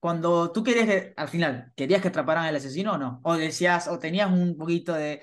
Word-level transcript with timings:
cuando 0.00 0.52
tú 0.52 0.62
querías 0.62 0.86
que, 0.86 1.14
al 1.16 1.28
final, 1.28 1.72
¿querías 1.76 2.00
que 2.00 2.08
atraparan 2.08 2.44
al 2.44 2.56
asesino 2.56 2.94
o 2.94 2.98
no? 2.98 3.20
O 3.24 3.36
decías, 3.36 3.88
o 3.88 3.98
tenías 3.98 4.30
un 4.30 4.56
poquito 4.56 4.94
de, 4.94 5.22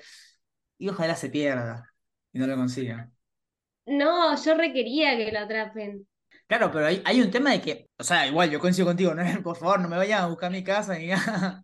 y 0.78 0.88
ojalá 0.88 1.16
se 1.16 1.30
pierda 1.30 1.92
y 2.32 2.38
no 2.38 2.46
lo 2.46 2.56
consiga. 2.56 3.10
No, 3.86 4.36
yo 4.36 4.54
requería 4.54 5.16
que 5.16 5.32
lo 5.32 5.38
atrapen. 5.40 6.06
Claro, 6.46 6.70
pero 6.70 6.86
hay, 6.86 7.02
hay 7.04 7.20
un 7.20 7.30
tema 7.30 7.50
de 7.50 7.60
que, 7.60 7.90
o 7.98 8.04
sea, 8.04 8.26
igual 8.26 8.50
yo 8.50 8.60
coincido 8.60 8.86
contigo, 8.86 9.14
no, 9.14 9.24
por 9.42 9.56
favor, 9.56 9.80
no 9.80 9.88
me 9.88 9.96
vayan 9.96 10.22
a 10.22 10.26
buscar 10.26 10.50
mi 10.50 10.62
casa 10.62 10.98
ni 10.98 11.08
nada. 11.08 11.62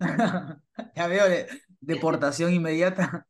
ya 0.94 1.06
veo 1.06 1.28
de, 1.28 1.48
deportación 1.80 2.52
inmediata. 2.52 3.26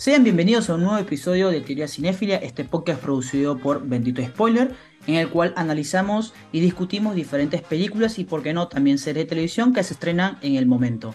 Sean 0.00 0.24
bienvenidos 0.24 0.70
a 0.70 0.76
un 0.76 0.84
nuevo 0.84 0.96
episodio 0.96 1.50
de 1.50 1.60
Teoría 1.60 1.86
Cinéfila, 1.86 2.36
este 2.36 2.64
podcast 2.64 3.02
producido 3.02 3.58
por 3.58 3.86
Bendito 3.86 4.24
Spoiler, 4.24 4.74
en 5.06 5.16
el 5.16 5.28
cual 5.28 5.52
analizamos 5.56 6.32
y 6.52 6.60
discutimos 6.60 7.14
diferentes 7.14 7.60
películas 7.60 8.18
y, 8.18 8.24
por 8.24 8.42
qué 8.42 8.54
no, 8.54 8.66
también 8.66 8.96
series 8.96 9.26
de 9.26 9.28
televisión 9.28 9.74
que 9.74 9.82
se 9.82 9.92
estrenan 9.92 10.38
en 10.40 10.54
el 10.54 10.64
momento. 10.64 11.14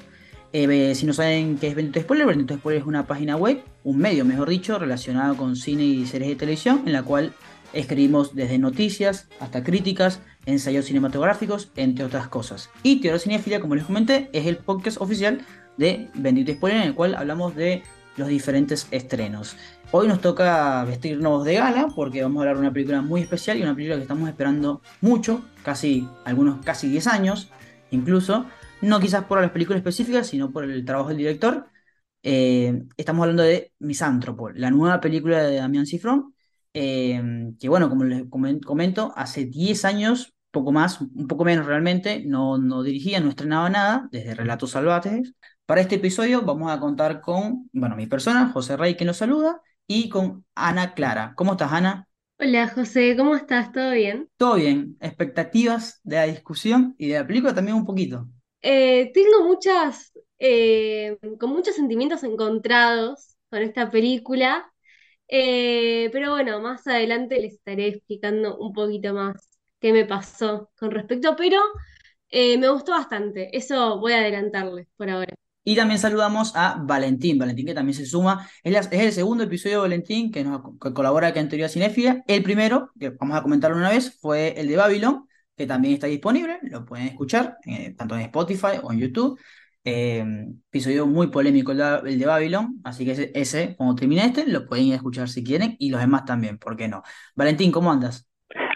Eh, 0.54 0.94
si 0.94 1.08
no 1.08 1.14
saben 1.14 1.58
qué 1.58 1.70
es 1.70 1.76
Bendito 1.76 2.00
Spoiler, 2.00 2.28
Bendito 2.28 2.54
Spoiler 2.54 2.84
es 2.84 2.88
una 2.88 3.08
página 3.08 3.36
web, 3.36 3.64
un 3.84 3.98
medio 3.98 4.24
mejor 4.24 4.50
dicho, 4.50 4.78
relacionado 4.78 5.36
con 5.36 5.56
cine 5.56 5.84
y 5.84 6.06
series 6.06 6.30
de 6.30 6.36
televisión, 6.36 6.84
en 6.86 6.94
la 6.94 7.02
cual 7.02 7.34
escribimos 7.74 8.36
desde 8.36 8.60
noticias 8.60 9.28
hasta 9.40 9.64
críticas, 9.64 10.20
ensayos 10.46 10.86
cinematográficos, 10.86 11.72
entre 11.76 12.06
otras 12.06 12.28
cosas. 12.28 12.70
Y 12.84 12.98
Teoría 12.98 13.18
Cinéfila, 13.18 13.60
como 13.60 13.74
les 13.74 13.86
comenté, 13.86 14.30
es 14.32 14.46
el 14.46 14.58
podcast 14.58 15.02
oficial 15.02 15.42
de 15.76 16.08
Bendito 16.14 16.54
Spoiler, 16.54 16.82
en 16.82 16.88
el 16.90 16.94
cual 16.94 17.16
hablamos 17.16 17.56
de 17.56 17.82
los 18.18 18.28
diferentes 18.28 18.88
estrenos. 18.92 19.56
Hoy 19.92 20.08
nos 20.08 20.22
toca 20.22 20.84
vestirnos 20.86 21.46
de 21.46 21.56
gala 21.56 21.88
porque 21.96 22.22
vamos 22.22 22.38
a 22.38 22.42
hablar 22.42 22.56
de 22.56 22.62
una 22.62 22.74
película 22.74 23.02
muy 23.02 23.22
especial 23.22 23.58
y 23.58 23.64
una 23.64 23.76
película 23.76 23.98
que 23.98 24.04
estamos 24.04 24.30
esperando 24.30 24.82
mucho, 25.02 25.44
casi 25.64 26.08
algunos 26.26 26.64
casi 26.66 26.88
10 26.90 27.08
años 27.08 27.52
incluso, 27.92 28.46
no 28.82 29.00
quizás 29.00 29.26
por 29.26 29.42
las 29.42 29.52
películas 29.52 29.80
específicas, 29.80 30.28
sino 30.28 30.52
por 30.52 30.64
el 30.66 30.86
trabajo 30.86 31.10
del 31.10 31.18
director. 31.18 31.68
Eh, 32.24 32.84
estamos 32.98 33.24
hablando 33.24 33.44
de 33.44 33.74
Misántropo, 33.80 34.50
la 34.50 34.72
nueva 34.72 35.00
película 35.00 35.44
de 35.44 35.58
Damián 35.58 35.86
Cifrón, 35.86 36.34
eh, 36.74 37.22
que 37.60 37.70
bueno, 37.70 37.90
como 37.90 38.04
les 38.04 38.24
comento, 38.30 39.14
hace 39.16 39.46
10 39.46 39.86
años, 39.86 40.34
poco 40.52 40.72
más, 40.72 41.02
un 41.02 41.28
poco 41.28 41.46
menos 41.46 41.66
realmente, 41.66 42.24
no, 42.26 42.58
no 42.58 42.84
dirigía, 42.84 43.20
no 43.20 43.30
estrenaba 43.30 43.70
nada, 43.70 44.10
desde 44.12 44.36
Relatos 44.36 44.72
Salvajes, 44.72 45.34
para 45.66 45.82
este 45.82 45.96
episodio 45.96 46.44
vamos 46.44 46.72
a 46.72 46.80
contar 46.80 47.22
con, 47.22 47.70
bueno, 47.74 47.96
mi 47.96 48.06
persona, 48.08 48.50
José 48.54 48.78
Rey, 48.78 48.96
que 48.96 49.06
nos 49.06 49.18
saluda, 49.18 49.62
y 49.88 50.10
con 50.10 50.46
Ana 50.56 50.94
Clara. 50.94 51.34
¿Cómo 51.36 51.54
estás, 51.54 51.72
Ana? 51.72 52.08
Hola, 52.38 52.68
José, 52.68 53.16
¿cómo 53.18 53.36
estás? 53.36 53.72
¿Todo 53.72 53.92
bien? 53.92 54.30
Todo 54.38 54.56
bien. 54.56 54.98
¿Expectativas 55.00 56.02
de 56.04 56.16
la 56.18 56.24
discusión 56.24 56.94
y 56.98 57.08
de 57.08 57.20
la 57.20 57.28
película 57.28 57.56
también 57.56 57.78
un 57.78 57.86
poquito? 57.86 58.28
Eh, 58.62 59.12
tengo 59.14 59.48
muchas, 59.48 60.12
eh, 60.38 61.18
con 61.40 61.52
muchos 61.52 61.76
sentimientos 61.76 62.24
encontrados 62.24 63.38
con 63.50 63.62
esta 63.62 63.90
película, 63.90 64.72
eh, 65.28 66.10
pero 66.12 66.32
bueno, 66.32 66.60
más 66.62 66.86
adelante 66.88 67.40
les 67.40 67.54
estaré 67.54 67.88
explicando 67.88 68.58
un 68.58 68.74
poquito 68.74 69.14
más 69.14 69.50
qué 69.80 69.94
me 69.94 70.06
pasó 70.06 70.70
con 70.78 70.92
respecto, 70.92 71.36
pero 71.36 71.60
me 72.32 72.68
gustó 72.70 72.92
bastante, 72.92 73.56
eso 73.56 74.00
voy 74.00 74.12
a 74.14 74.18
adelantarles 74.18 74.88
por 74.98 75.10
ahora. 75.10 75.34
Y 75.68 75.76
también 75.76 76.00
saludamos 76.00 76.56
a 76.56 76.78
Valentín, 76.80 77.40
Valentín 77.40 77.66
que 77.66 77.74
también 77.74 77.96
se 77.96 78.06
suma. 78.06 78.48
Es, 78.64 78.88
el 78.92 79.12
segundo 79.12 79.44
episodio 79.44 79.78
de 79.78 79.82
Valentín 79.82 80.32
que, 80.32 80.44
nos, 80.44 80.62
colabora 80.78 81.30
acá 81.30 81.40
en 81.40 81.50
Teoría 81.50 81.68
Cinéfila. 81.70 82.24
El 82.28 82.44
primero, 82.44 82.92
que 83.00 83.10
vamos 83.10 83.36
a 83.36 83.42
comentarlo 83.42 83.76
una 83.76 83.90
vez, 83.90 84.20
fue 84.22 84.54
el 84.58 84.68
de 84.68 84.78
Babylon, 84.78 85.28
que 85.58 85.66
también 85.66 85.96
está 85.96 86.06
disponible, 86.06 86.60
lo 86.62 86.86
pueden 86.86 87.08
escuchar 87.08 87.58
eh, 87.66 87.96
tanto 87.98 88.14
en 88.14 88.22
Spotify 88.22 88.78
o 88.84 88.94
en 88.94 89.00
YouTube. 89.00 89.40
Eh, 89.84 90.24
episodio 90.70 91.08
muy 91.08 91.28
polémico 91.28 91.72
el 91.72 92.20
de, 92.20 92.26
Babylon, 92.26 92.82
así 92.84 93.04
que 93.04 93.12
ese, 93.12 93.32
ese, 93.34 93.76
cuando 93.76 93.96
termine 93.96 94.26
este, 94.26 94.48
lo 94.48 94.68
pueden 94.68 94.94
escuchar 94.94 95.30
si 95.30 95.44
quieren 95.44 95.76
y 95.80 95.90
los 95.90 96.00
demás 96.00 96.26
también, 96.26 96.58
¿por 96.58 96.76
qué 96.76 96.88
no? 96.88 97.04
Valentín, 97.36 97.72
¿cómo 97.72 97.92
andas? 97.92 98.28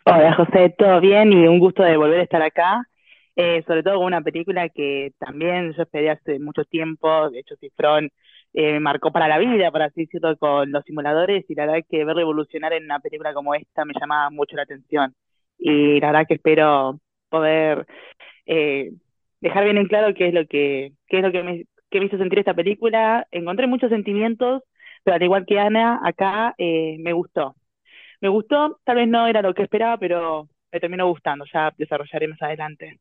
Hola 0.06 0.36
José, 0.36 0.74
todo 0.78 1.00
bien 1.02 1.34
y 1.34 1.47
un 1.47 1.59
gusto 1.59 1.84
de 1.84 1.97
volver 1.97 2.19
a 2.19 2.24
estar 2.24 2.42
acá 2.42 2.84
eh, 3.41 3.63
sobre 3.66 3.83
todo 3.83 3.95
con 3.97 4.07
una 4.07 4.22
película 4.22 4.67
que 4.67 5.13
también 5.17 5.72
yo 5.73 5.83
esperé 5.83 6.09
hace 6.09 6.39
mucho 6.39 6.66
tiempo, 6.66 7.29
de 7.29 7.39
hecho 7.39 7.55
Cifrón 7.55 8.09
eh, 8.53 8.73
me 8.73 8.79
marcó 8.81 9.11
para 9.13 9.29
la 9.29 9.38
vida, 9.38 9.72
por 9.72 9.81
así 9.81 10.01
decirlo, 10.01 10.38
con 10.38 10.72
los 10.73 10.83
simuladores, 10.83 11.45
y 11.50 11.55
la 11.55 11.66
verdad 11.66 11.85
que 11.89 12.03
verlo 12.03 12.22
evolucionar 12.22 12.73
en 12.73 12.83
una 12.83 13.00
película 13.00 13.33
como 13.33 13.55
esta 13.55 13.85
me 13.85 13.94
llama 14.00 14.29
mucho 14.29 14.57
la 14.57 14.63
atención. 14.63 15.16
Y 15.57 16.00
la 16.01 16.07
verdad 16.07 16.25
que 16.27 16.35
espero 16.35 17.00
poder 17.29 17.88
eh, 18.45 18.91
dejar 19.41 19.63
bien 19.66 19.77
en 19.77 19.88
claro 19.88 20.13
qué 20.13 20.27
es 20.29 20.33
lo 20.33 20.45
que, 20.47 20.94
qué 21.07 21.17
es 21.19 21.23
lo 21.23 21.31
que 21.31 21.44
me, 21.44 21.66
que 21.89 22.00
me 22.01 22.07
hizo 22.07 22.17
sentir 22.17 22.39
esta 22.39 22.53
película. 22.53 23.27
Encontré 23.31 23.67
muchos 23.67 23.89
sentimientos, 23.89 24.63
pero 25.03 25.16
al 25.16 25.23
igual 25.23 25.45
que 25.45 25.59
Ana, 25.59 26.00
acá 26.03 26.56
me 26.57 27.13
gustó. 27.13 27.56
Me 28.21 28.29
gustó, 28.29 28.79
tal 28.85 28.97
vez 28.97 29.07
no 29.07 29.27
era 29.27 29.41
lo 29.41 29.53
que 29.53 29.63
esperaba, 29.63 29.97
pero 29.97 30.50
me 30.71 30.79
terminó 30.79 31.07
gustando, 31.07 31.45
ya 31.53 31.73
desarrollaré 31.77 32.27
más 32.27 32.41
adelante. 32.41 33.00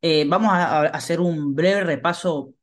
Eh, 0.00 0.24
vamos 0.28 0.52
a, 0.52 0.82
hacer 0.82 1.20
un 1.20 1.54
breve 1.54 1.82
repaso 1.84 2.54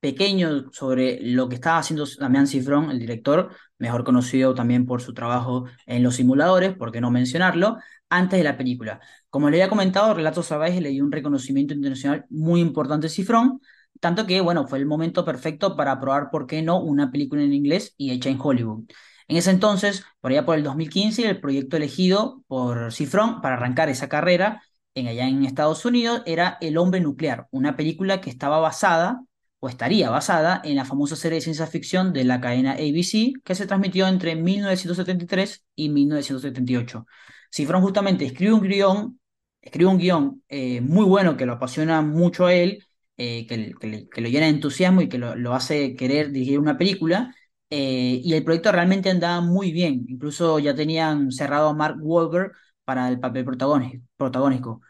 pequeño 0.00 0.70
sobre 0.72 1.20
lo 1.20 1.48
que 1.48 1.56
estaba 1.56 1.78
haciendo 1.78 2.06
Damián 2.18 2.46
Cifrón, 2.46 2.90
el 2.90 2.98
director, 2.98 3.54
mejor 3.78 4.04
conocido 4.04 4.54
también 4.54 4.86
por 4.86 5.02
su 5.02 5.12
trabajo 5.14 5.66
en 5.86 6.02
los 6.02 6.16
simuladores, 6.16 6.74
por 6.74 6.90
qué 6.92 7.00
no 7.00 7.10
mencionarlo, 7.10 7.76
antes 8.08 8.38
de 8.38 8.44
la 8.44 8.56
película. 8.56 9.00
Como 9.28 9.50
le 9.50 9.58
había 9.58 9.68
comentado, 9.68 10.14
Relatos 10.14 10.46
Salvajes 10.46 10.80
le 10.82 10.90
dio 10.90 11.04
un 11.04 11.12
reconocimiento 11.12 11.74
internacional 11.74 12.24
muy 12.30 12.60
importante 12.60 13.06
a 13.08 13.10
Cifrón, 13.10 13.60
tanto 14.00 14.26
que, 14.26 14.40
bueno, 14.40 14.66
fue 14.66 14.78
el 14.78 14.86
momento 14.86 15.24
perfecto 15.24 15.76
para 15.76 16.00
probar, 16.00 16.30
por 16.30 16.46
qué 16.46 16.62
no, 16.62 16.80
una 16.80 17.10
película 17.10 17.42
en 17.42 17.52
inglés 17.52 17.94
y 17.98 18.10
hecha 18.12 18.30
en 18.30 18.38
Hollywood. 18.40 18.84
En 19.28 19.36
ese 19.36 19.50
entonces, 19.50 20.04
por 20.20 20.32
allá 20.32 20.44
por 20.44 20.56
el 20.56 20.64
2015, 20.64 21.28
el 21.28 21.40
proyecto 21.40 21.76
elegido 21.76 22.42
por 22.48 22.92
Cifrón 22.92 23.40
para 23.40 23.54
arrancar 23.56 23.88
esa 23.88 24.08
carrera 24.08 24.62
en, 25.00 25.08
allá 25.08 25.28
en 25.28 25.44
Estados 25.44 25.84
Unidos 25.84 26.22
era 26.26 26.58
El 26.60 26.78
hombre 26.78 27.00
nuclear, 27.00 27.48
una 27.50 27.76
película 27.76 28.20
que 28.20 28.30
estaba 28.30 28.60
basada 28.60 29.22
o 29.60 29.68
estaría 29.68 30.10
basada 30.10 30.60
en 30.64 30.76
la 30.76 30.84
famosa 30.84 31.16
serie 31.16 31.36
de 31.36 31.42
ciencia 31.42 31.66
ficción 31.66 32.12
de 32.12 32.24
la 32.24 32.40
cadena 32.40 32.72
ABC 32.72 33.34
que 33.44 33.54
se 33.54 33.66
transmitió 33.66 34.08
entre 34.08 34.34
1973 34.36 35.64
y 35.76 35.90
1978. 35.90 37.06
Cifrón 37.50 37.82
justamente 37.82 38.24
escribe 38.24 38.52
un 38.54 38.62
guion, 38.62 39.20
escribe 39.60 39.90
un 39.90 39.98
guion 39.98 40.42
eh, 40.48 40.80
muy 40.80 41.04
bueno 41.04 41.36
que 41.36 41.46
lo 41.46 41.54
apasiona 41.54 42.00
mucho 42.02 42.46
a 42.46 42.54
él, 42.54 42.84
eh, 43.16 43.46
que, 43.46 43.74
que, 44.10 44.20
lo 44.20 44.28
llena 44.28 44.46
de 44.46 44.52
entusiasmo 44.52 45.02
y 45.02 45.08
que 45.08 45.18
lo, 45.18 45.54
hace 45.54 45.94
querer 45.94 46.30
dirigir 46.32 46.58
una 46.58 46.78
película. 46.78 47.34
Eh, 47.68 48.20
y 48.24 48.34
el 48.34 48.42
proyecto 48.44 48.72
realmente 48.72 49.10
andaba 49.10 49.40
muy 49.40 49.72
bien. 49.72 50.06
Incluso 50.08 50.58
ya 50.58 50.74
tenían 50.74 51.30
cerrado 51.30 51.68
a 51.68 51.74
Mark 51.74 51.96
Wahlberg 52.00 52.52
para 52.84 53.08
el 53.08 53.20
papel 53.20 53.44
protagónico. 53.44 54.80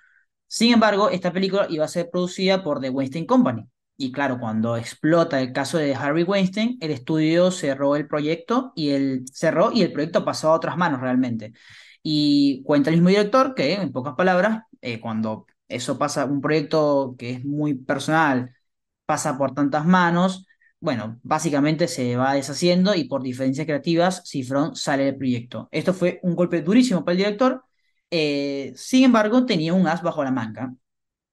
Sin 0.53 0.73
embargo, 0.73 1.11
esta 1.11 1.33
película 1.33 1.69
iba 1.71 1.85
a 1.85 1.89
ser 1.89 2.11
producida 2.11 2.65
por 2.65 2.81
The 2.81 2.91
Weinstein 2.91 3.25
Company. 3.25 3.69
Y 3.97 4.11
claro, 4.11 4.41
cuando 4.41 4.77
explota 4.77 5.41
el 5.41 5.53
caso 5.53 5.79
de 5.79 5.95
Harvey 5.95 6.25
Weinstein, 6.25 6.77
el 6.81 6.91
estudio 6.91 7.53
cerró 7.53 7.95
el 7.95 8.09
proyecto 8.09 8.73
y 8.75 8.91
el 8.91 9.25
cerró 9.33 9.71
y 9.73 9.83
el 9.83 9.93
proyecto 9.93 10.25
pasó 10.25 10.49
a 10.51 10.55
otras 10.57 10.77
manos 10.77 11.01
realmente. 11.01 11.53
Y 12.03 12.65
cuenta 12.65 12.91
el 12.91 12.97
mismo 12.97 13.11
director 13.11 13.55
que, 13.55 13.75
en 13.75 13.93
pocas 13.93 14.15
palabras, 14.17 14.65
eh, 14.81 14.99
cuando 15.01 15.47
eso 15.69 15.97
pasa, 15.99 16.25
un 16.25 16.41
proyecto 16.41 17.15
que 17.17 17.31
es 17.31 17.45
muy 17.45 17.75
personal, 17.75 18.53
pasa 19.07 19.39
por 19.39 19.55
tantas 19.55 19.87
manos, 19.87 20.47
bueno, 20.81 21.21
básicamente 21.23 21.87
se 21.87 22.17
va 22.17 22.35
deshaciendo 22.35 22.95
y 22.97 23.05
por 23.05 23.23
diferencias 23.23 23.67
creativas, 23.67 24.23
Cifrón 24.27 24.75
sale 24.75 25.05
del 25.05 25.17
proyecto. 25.17 25.69
Esto 25.71 25.95
fue 25.95 26.19
un 26.25 26.35
golpe 26.35 26.63
durísimo 26.63 27.05
para 27.05 27.13
el 27.13 27.19
director, 27.19 27.63
eh, 28.11 28.73
sin 28.77 29.05
embargo, 29.05 29.47
tenía 29.47 29.75
un 29.75 29.87
as 29.87 30.03
bajo 30.03 30.25
la 30.25 30.31
manga. 30.31 30.75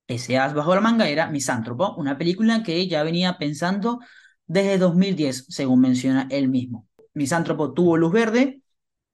Ese 0.08 0.38
as 0.38 0.54
bajo 0.54 0.76
la 0.76 0.82
manga 0.82 1.08
era 1.10 1.30
Misántropo, 1.30 1.96
una 1.98 2.18
película 2.18 2.64
que 2.64 2.88
ya 2.88 3.04
venía 3.04 3.38
pensando 3.38 4.00
desde 4.46 4.78
2010, 4.78 5.48
según 5.50 5.82
menciona 5.82 6.28
él 6.32 6.50
mismo. 6.50 6.88
Misántropo 7.14 7.74
tuvo 7.74 7.98
luz 7.98 8.12
verde 8.14 8.62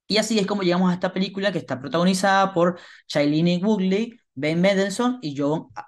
y 0.07 0.17
así 0.17 0.39
es 0.39 0.45
como 0.47 0.63
llegamos 0.63 0.91
a 0.91 0.93
esta 0.93 1.13
película 1.13 1.51
que 1.51 1.57
está 1.59 1.79
protagonizada 1.79 2.53
por 2.53 2.79
Shailene 3.07 3.57
Woodley, 3.63 4.19
Ben 4.35 4.61
Mendelsohn 4.61 5.19
y, 5.21 5.35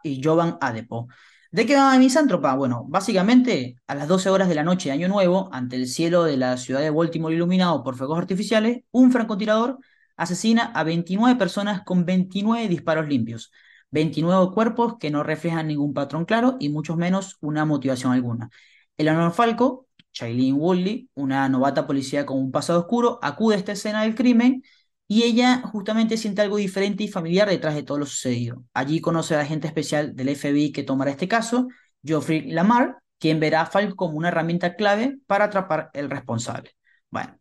y 0.03 0.21
Jovan 0.23 0.57
Adepo. 0.61 1.07
¿De 1.51 1.65
qué 1.65 1.75
va 1.75 1.97
Misántropa? 1.97 2.55
Bueno, 2.55 2.85
básicamente 2.87 3.77
a 3.87 3.95
las 3.95 4.07
12 4.07 4.29
horas 4.29 4.49
de 4.49 4.55
la 4.55 4.63
noche 4.63 4.89
de 4.89 4.93
Año 4.93 5.07
Nuevo, 5.07 5.49
ante 5.53 5.75
el 5.75 5.87
cielo 5.87 6.23
de 6.23 6.37
la 6.37 6.57
ciudad 6.57 6.81
de 6.81 6.89
Baltimore 6.89 7.33
iluminado 7.33 7.83
por 7.83 7.95
fuegos 7.95 8.17
artificiales, 8.17 8.83
un 8.91 9.11
francotirador 9.11 9.79
asesina 10.17 10.71
a 10.73 10.83
29 10.83 11.37
personas 11.37 11.83
con 11.83 12.05
29 12.05 12.67
disparos 12.67 13.07
limpios, 13.07 13.51
29 13.91 14.53
cuerpos 14.53 14.95
que 14.99 15.11
no 15.11 15.23
reflejan 15.23 15.67
ningún 15.67 15.93
patrón 15.93 16.25
claro 16.25 16.57
y 16.59 16.69
mucho 16.69 16.95
menos 16.95 17.37
una 17.41 17.65
motivación 17.65 18.11
alguna. 18.13 18.49
Eleanor 18.97 19.31
Falco, 19.33 19.87
Shailene 20.13 20.53
Woodley, 20.53 21.09
una 21.15 21.47
novata 21.49 21.85
policía 21.85 22.25
con 22.25 22.37
un 22.37 22.51
pasado 22.51 22.79
oscuro, 22.79 23.19
acude 23.21 23.55
a 23.55 23.57
esta 23.59 23.73
escena 23.73 24.03
del 24.03 24.15
crimen 24.15 24.63
y 25.07 25.23
ella 25.23 25.61
justamente 25.61 26.17
siente 26.17 26.41
algo 26.41 26.57
diferente 26.57 27.03
y 27.03 27.07
familiar 27.07 27.49
detrás 27.49 27.75
de 27.75 27.83
todo 27.83 27.99
lo 27.99 28.05
sucedido. 28.05 28.63
Allí 28.73 29.01
conoce 29.01 29.35
a 29.35 29.37
la 29.37 29.43
agente 29.43 29.67
especial 29.67 30.15
del 30.15 30.29
FBI 30.29 30.71
que 30.71 30.83
tomará 30.83 31.11
este 31.11 31.27
caso, 31.27 31.67
Geoffrey 32.03 32.51
Lamar, 32.51 32.97
quien 33.19 33.39
verá 33.39 33.61
a 33.61 33.65
Falco 33.65 33.95
como 33.95 34.17
una 34.17 34.29
herramienta 34.29 34.75
clave 34.75 35.17
para 35.27 35.45
atrapar 35.45 35.89
el 35.93 36.09
responsable. 36.09 36.71
Bueno, 37.09 37.37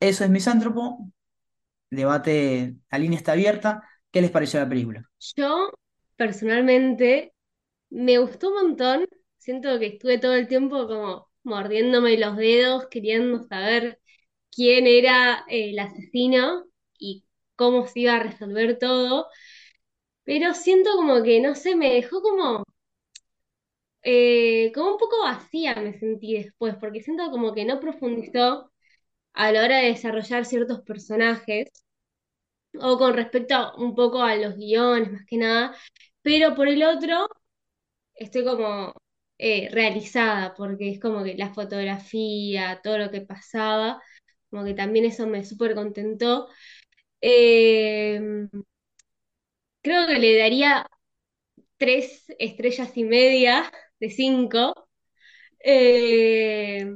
eso 0.00 0.24
es 0.24 0.30
Misántropo. 0.30 1.10
Debate, 1.96 2.76
la 2.90 2.98
línea 2.98 3.18
está 3.18 3.32
abierta. 3.32 3.82
¿Qué 4.10 4.20
les 4.20 4.30
pareció 4.30 4.60
la 4.60 4.68
película? 4.68 5.08
Yo, 5.36 5.70
personalmente, 6.16 7.32
me 7.90 8.18
gustó 8.18 8.50
un 8.50 8.54
montón. 8.68 9.06
Siento 9.38 9.78
que 9.78 9.86
estuve 9.88 10.18
todo 10.18 10.34
el 10.34 10.48
tiempo 10.48 10.86
como 10.88 11.28
mordiéndome 11.44 12.18
los 12.18 12.36
dedos, 12.36 12.88
queriendo 12.90 13.44
saber 13.44 14.00
quién 14.52 14.86
era 14.86 15.44
eh, 15.48 15.70
el 15.72 15.78
asesino 15.78 16.66
y 16.98 17.26
cómo 17.56 17.86
se 17.86 18.00
iba 18.02 18.16
a 18.16 18.22
resolver 18.24 18.78
todo. 18.78 19.28
Pero 20.24 20.54
siento 20.54 20.90
como 20.96 21.22
que, 21.22 21.40
no 21.40 21.54
sé, 21.54 21.76
me 21.76 21.94
dejó 21.94 22.20
como, 22.22 22.64
eh, 24.02 24.70
como 24.74 24.92
un 24.92 24.98
poco 24.98 25.22
vacía 25.22 25.74
me 25.76 25.98
sentí 25.98 26.34
después, 26.34 26.76
porque 26.80 27.00
siento 27.02 27.30
como 27.30 27.54
que 27.54 27.64
no 27.64 27.80
profundizó 27.80 28.70
a 29.34 29.52
la 29.52 29.64
hora 29.64 29.78
de 29.78 29.88
desarrollar 29.88 30.46
ciertos 30.46 30.82
personajes, 30.82 31.70
o 32.80 32.98
con 32.98 33.14
respecto 33.14 33.74
un 33.78 33.94
poco 33.94 34.22
a 34.22 34.36
los 34.36 34.56
guiones, 34.56 35.12
más 35.12 35.24
que 35.26 35.36
nada, 35.38 35.76
pero 36.22 36.54
por 36.54 36.68
el 36.68 36.82
otro, 36.82 37.28
estoy 38.14 38.44
como 38.44 38.94
eh, 39.38 39.68
realizada, 39.72 40.54
porque 40.56 40.90
es 40.92 41.00
como 41.00 41.24
que 41.24 41.36
la 41.36 41.52
fotografía, 41.54 42.80
todo 42.82 42.98
lo 42.98 43.10
que 43.10 43.22
pasaba, 43.22 44.02
como 44.50 44.64
que 44.64 44.74
también 44.74 45.04
eso 45.06 45.26
me 45.26 45.44
súper 45.44 45.74
contentó. 45.74 46.48
Eh, 47.20 48.20
creo 49.82 50.06
que 50.06 50.18
le 50.18 50.38
daría 50.38 50.86
tres 51.78 52.24
estrellas 52.40 52.96
y 52.96 53.04
media 53.04 53.72
de 54.00 54.10
cinco. 54.10 54.88
Eh, 55.64 56.86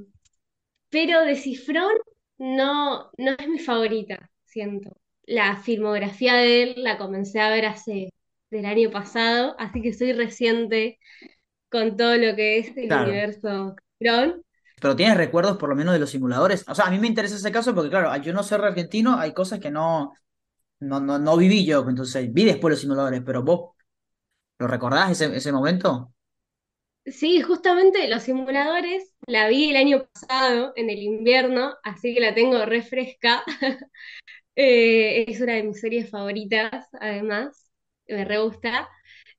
pero 0.90 1.22
de 1.24 1.36
Cifrón 1.36 1.92
no, 2.38 3.10
no 3.18 3.32
es 3.38 3.48
mi 3.48 3.58
favorita, 3.58 4.30
siento. 4.44 4.96
La 5.28 5.56
filmografía 5.62 6.34
de 6.34 6.62
él 6.64 6.74
la 6.78 6.98
comencé 6.98 7.40
a 7.40 7.50
ver 7.50 7.66
hace 7.66 8.10
del 8.50 8.66
año 8.66 8.90
pasado, 8.90 9.54
así 9.58 9.80
que 9.82 9.92
soy 9.94 10.12
reciente 10.12 10.98
con 11.70 11.96
todo 11.96 12.16
lo 12.16 12.36
que 12.36 12.58
es 12.58 12.76
el 12.76 12.86
Claro. 12.88 12.94
universo. 12.94 13.76
Pero 14.80 14.94
tienes 14.96 15.16
recuerdos 15.16 15.56
por 15.58 15.68
lo 15.68 15.74
menos 15.76 15.92
de 15.94 15.98
los 16.00 16.10
simuladores. 16.10 16.64
O 16.68 16.74
sea, 16.74 16.86
a 16.86 16.90
mí 16.90 16.98
me 16.98 17.08
interesa 17.08 17.36
ese 17.36 17.50
caso 17.52 17.74
porque, 17.74 17.90
claro, 17.90 18.14
yo 18.22 18.32
no 18.32 18.42
ser 18.42 18.60
argentino, 18.62 19.18
hay 19.18 19.32
cosas 19.34 19.58
que 19.60 19.70
no, 19.70 20.14
no, 20.80 21.00
no, 21.00 21.18
no 21.18 21.36
viví 21.36 21.64
yo. 21.66 21.88
Entonces, 21.88 22.32
vi 22.32 22.44
después 22.44 22.72
los 22.72 22.80
simuladores, 22.80 23.22
pero 23.24 23.42
vos, 23.44 23.72
¿lo 24.58 24.68
recordás 24.68 25.12
ese, 25.12 25.36
ese 25.36 25.52
momento? 25.52 26.12
Sí, 27.06 27.40
justamente 27.40 28.06
los 28.08 28.22
simuladores 28.24 29.14
la 29.26 29.48
vi 29.48 29.70
el 29.70 29.76
año 29.76 30.06
pasado, 30.12 30.72
en 30.76 30.90
el 30.90 30.98
invierno, 30.98 31.74
así 31.82 32.14
que 32.14 32.20
la 32.20 32.34
tengo 32.34 32.64
refresca. 32.66 33.42
Eh, 34.60 35.24
es 35.30 35.40
una 35.40 35.54
de 35.54 35.62
mis 35.64 35.80
series 35.80 36.10
favoritas, 36.10 36.88
además, 37.00 37.70
me 38.08 38.24
re 38.24 38.38
gusta. 38.40 38.88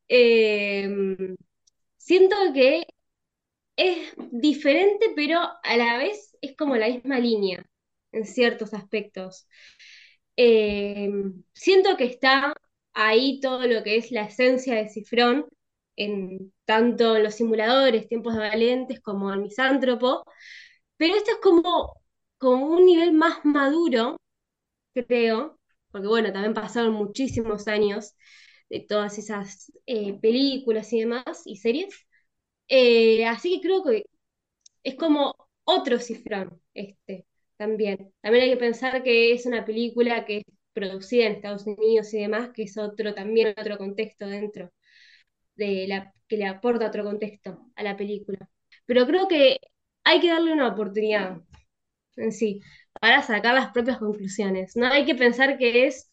Eh, 0.08 0.90
siento 1.98 2.36
que 2.54 2.86
es 3.78 4.14
diferente, 4.32 5.08
pero 5.16 5.40
a 5.64 5.78
la 5.78 5.98
vez 5.98 6.38
es 6.42 6.56
como 6.58 6.76
la 6.78 6.88
misma 6.90 7.20
línea 7.20 7.66
en 8.12 8.26
ciertos 8.26 8.74
aspectos. 8.74 9.48
Eh, 10.38 11.12
siento 11.54 11.98
que 11.98 12.06
está 12.06 12.54
ahí 12.94 13.40
todo 13.42 13.68
lo 13.68 13.84
que 13.84 13.98
es 13.98 14.12
la 14.12 14.24
esencia 14.26 14.76
de 14.76 14.90
Cifrón, 14.90 15.46
en 15.96 16.54
tanto 16.66 17.18
en 17.18 17.24
los 17.24 17.36
simuladores, 17.36 18.08
tiempos 18.08 18.34
de 18.36 18.40
valientes, 18.42 19.02
como 19.02 19.34
en 19.34 19.44
Misántropo, 19.44 20.24
pero 20.98 21.16
esto 21.16 21.32
es 21.32 21.38
como, 21.42 21.94
como 22.38 22.68
un 22.68 22.86
nivel 22.86 23.14
más 23.14 23.44
maduro, 23.46 24.18
creo, 25.08 25.60
porque 25.92 26.08
bueno, 26.08 26.32
también 26.34 26.54
pasaron 26.54 26.94
muchísimos 26.94 27.68
años 27.68 28.16
de 28.70 28.82
todas 28.82 29.18
esas 29.18 29.72
eh, 29.86 30.20
películas 30.20 30.92
y 30.94 31.02
demás, 31.02 31.42
y 31.46 31.58
series. 31.58 31.94
Eh, 32.68 33.26
así 33.28 33.62
que 33.62 33.68
creo 33.68 33.84
que 33.84 34.06
es 34.84 34.96
como 34.96 35.36
otro 35.64 36.00
cifrón 36.00 36.62
este 36.74 37.26
también. 37.58 38.14
También 38.22 38.46
hay 38.46 38.52
que 38.52 38.58
pensar 38.58 39.04
que 39.04 39.34
es 39.34 39.46
una 39.46 39.66
película 39.66 40.26
que 40.26 40.38
es 40.40 40.44
producida 40.74 41.26
en 41.26 41.34
Estados 41.34 41.66
Unidos 41.68 42.14
y 42.14 42.20
demás, 42.22 42.52
que 42.54 42.64
es 42.64 42.78
otro 42.78 43.14
también 43.14 43.54
otro 43.58 43.78
contexto 43.78 44.28
dentro 44.28 44.72
de 45.56 45.88
la 45.88 46.14
que 46.28 46.38
le 46.38 46.46
aporta 46.48 46.88
otro 46.88 47.04
contexto 47.04 47.72
a 47.76 47.84
la 47.84 47.98
película. 47.98 48.50
Pero 48.86 49.06
creo 49.08 49.28
que 49.28 49.60
hay 50.04 50.20
que 50.22 50.30
darle 50.30 50.54
una 50.54 50.70
oportunidad 50.70 51.42
en 52.18 52.32
sí 52.32 52.62
para 53.00 53.24
sacar 53.24 53.56
las 53.56 53.72
propias 53.72 53.98
conclusiones. 54.00 54.76
No 54.76 54.88
hay 54.88 55.06
que 55.06 55.16
pensar 55.16 55.58
que 55.58 55.88
es 55.88 56.12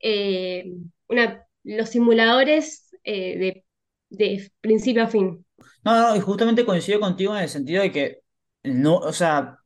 eh, 0.00 0.64
una, 1.08 1.46
los 1.62 1.88
simuladores 1.90 2.94
eh, 3.04 3.38
de, 3.38 3.64
de 4.10 4.52
principio 4.60 5.04
a 5.04 5.08
fin. 5.08 5.44
No, 5.84 6.00
no, 6.10 6.16
y 6.16 6.20
justamente 6.20 6.64
coincido 6.64 7.00
contigo 7.00 7.36
en 7.36 7.42
el 7.42 7.48
sentido 7.48 7.82
de 7.82 7.92
que 7.92 8.20
no, 8.62 8.96
o 8.96 9.12
sea, 9.12 9.58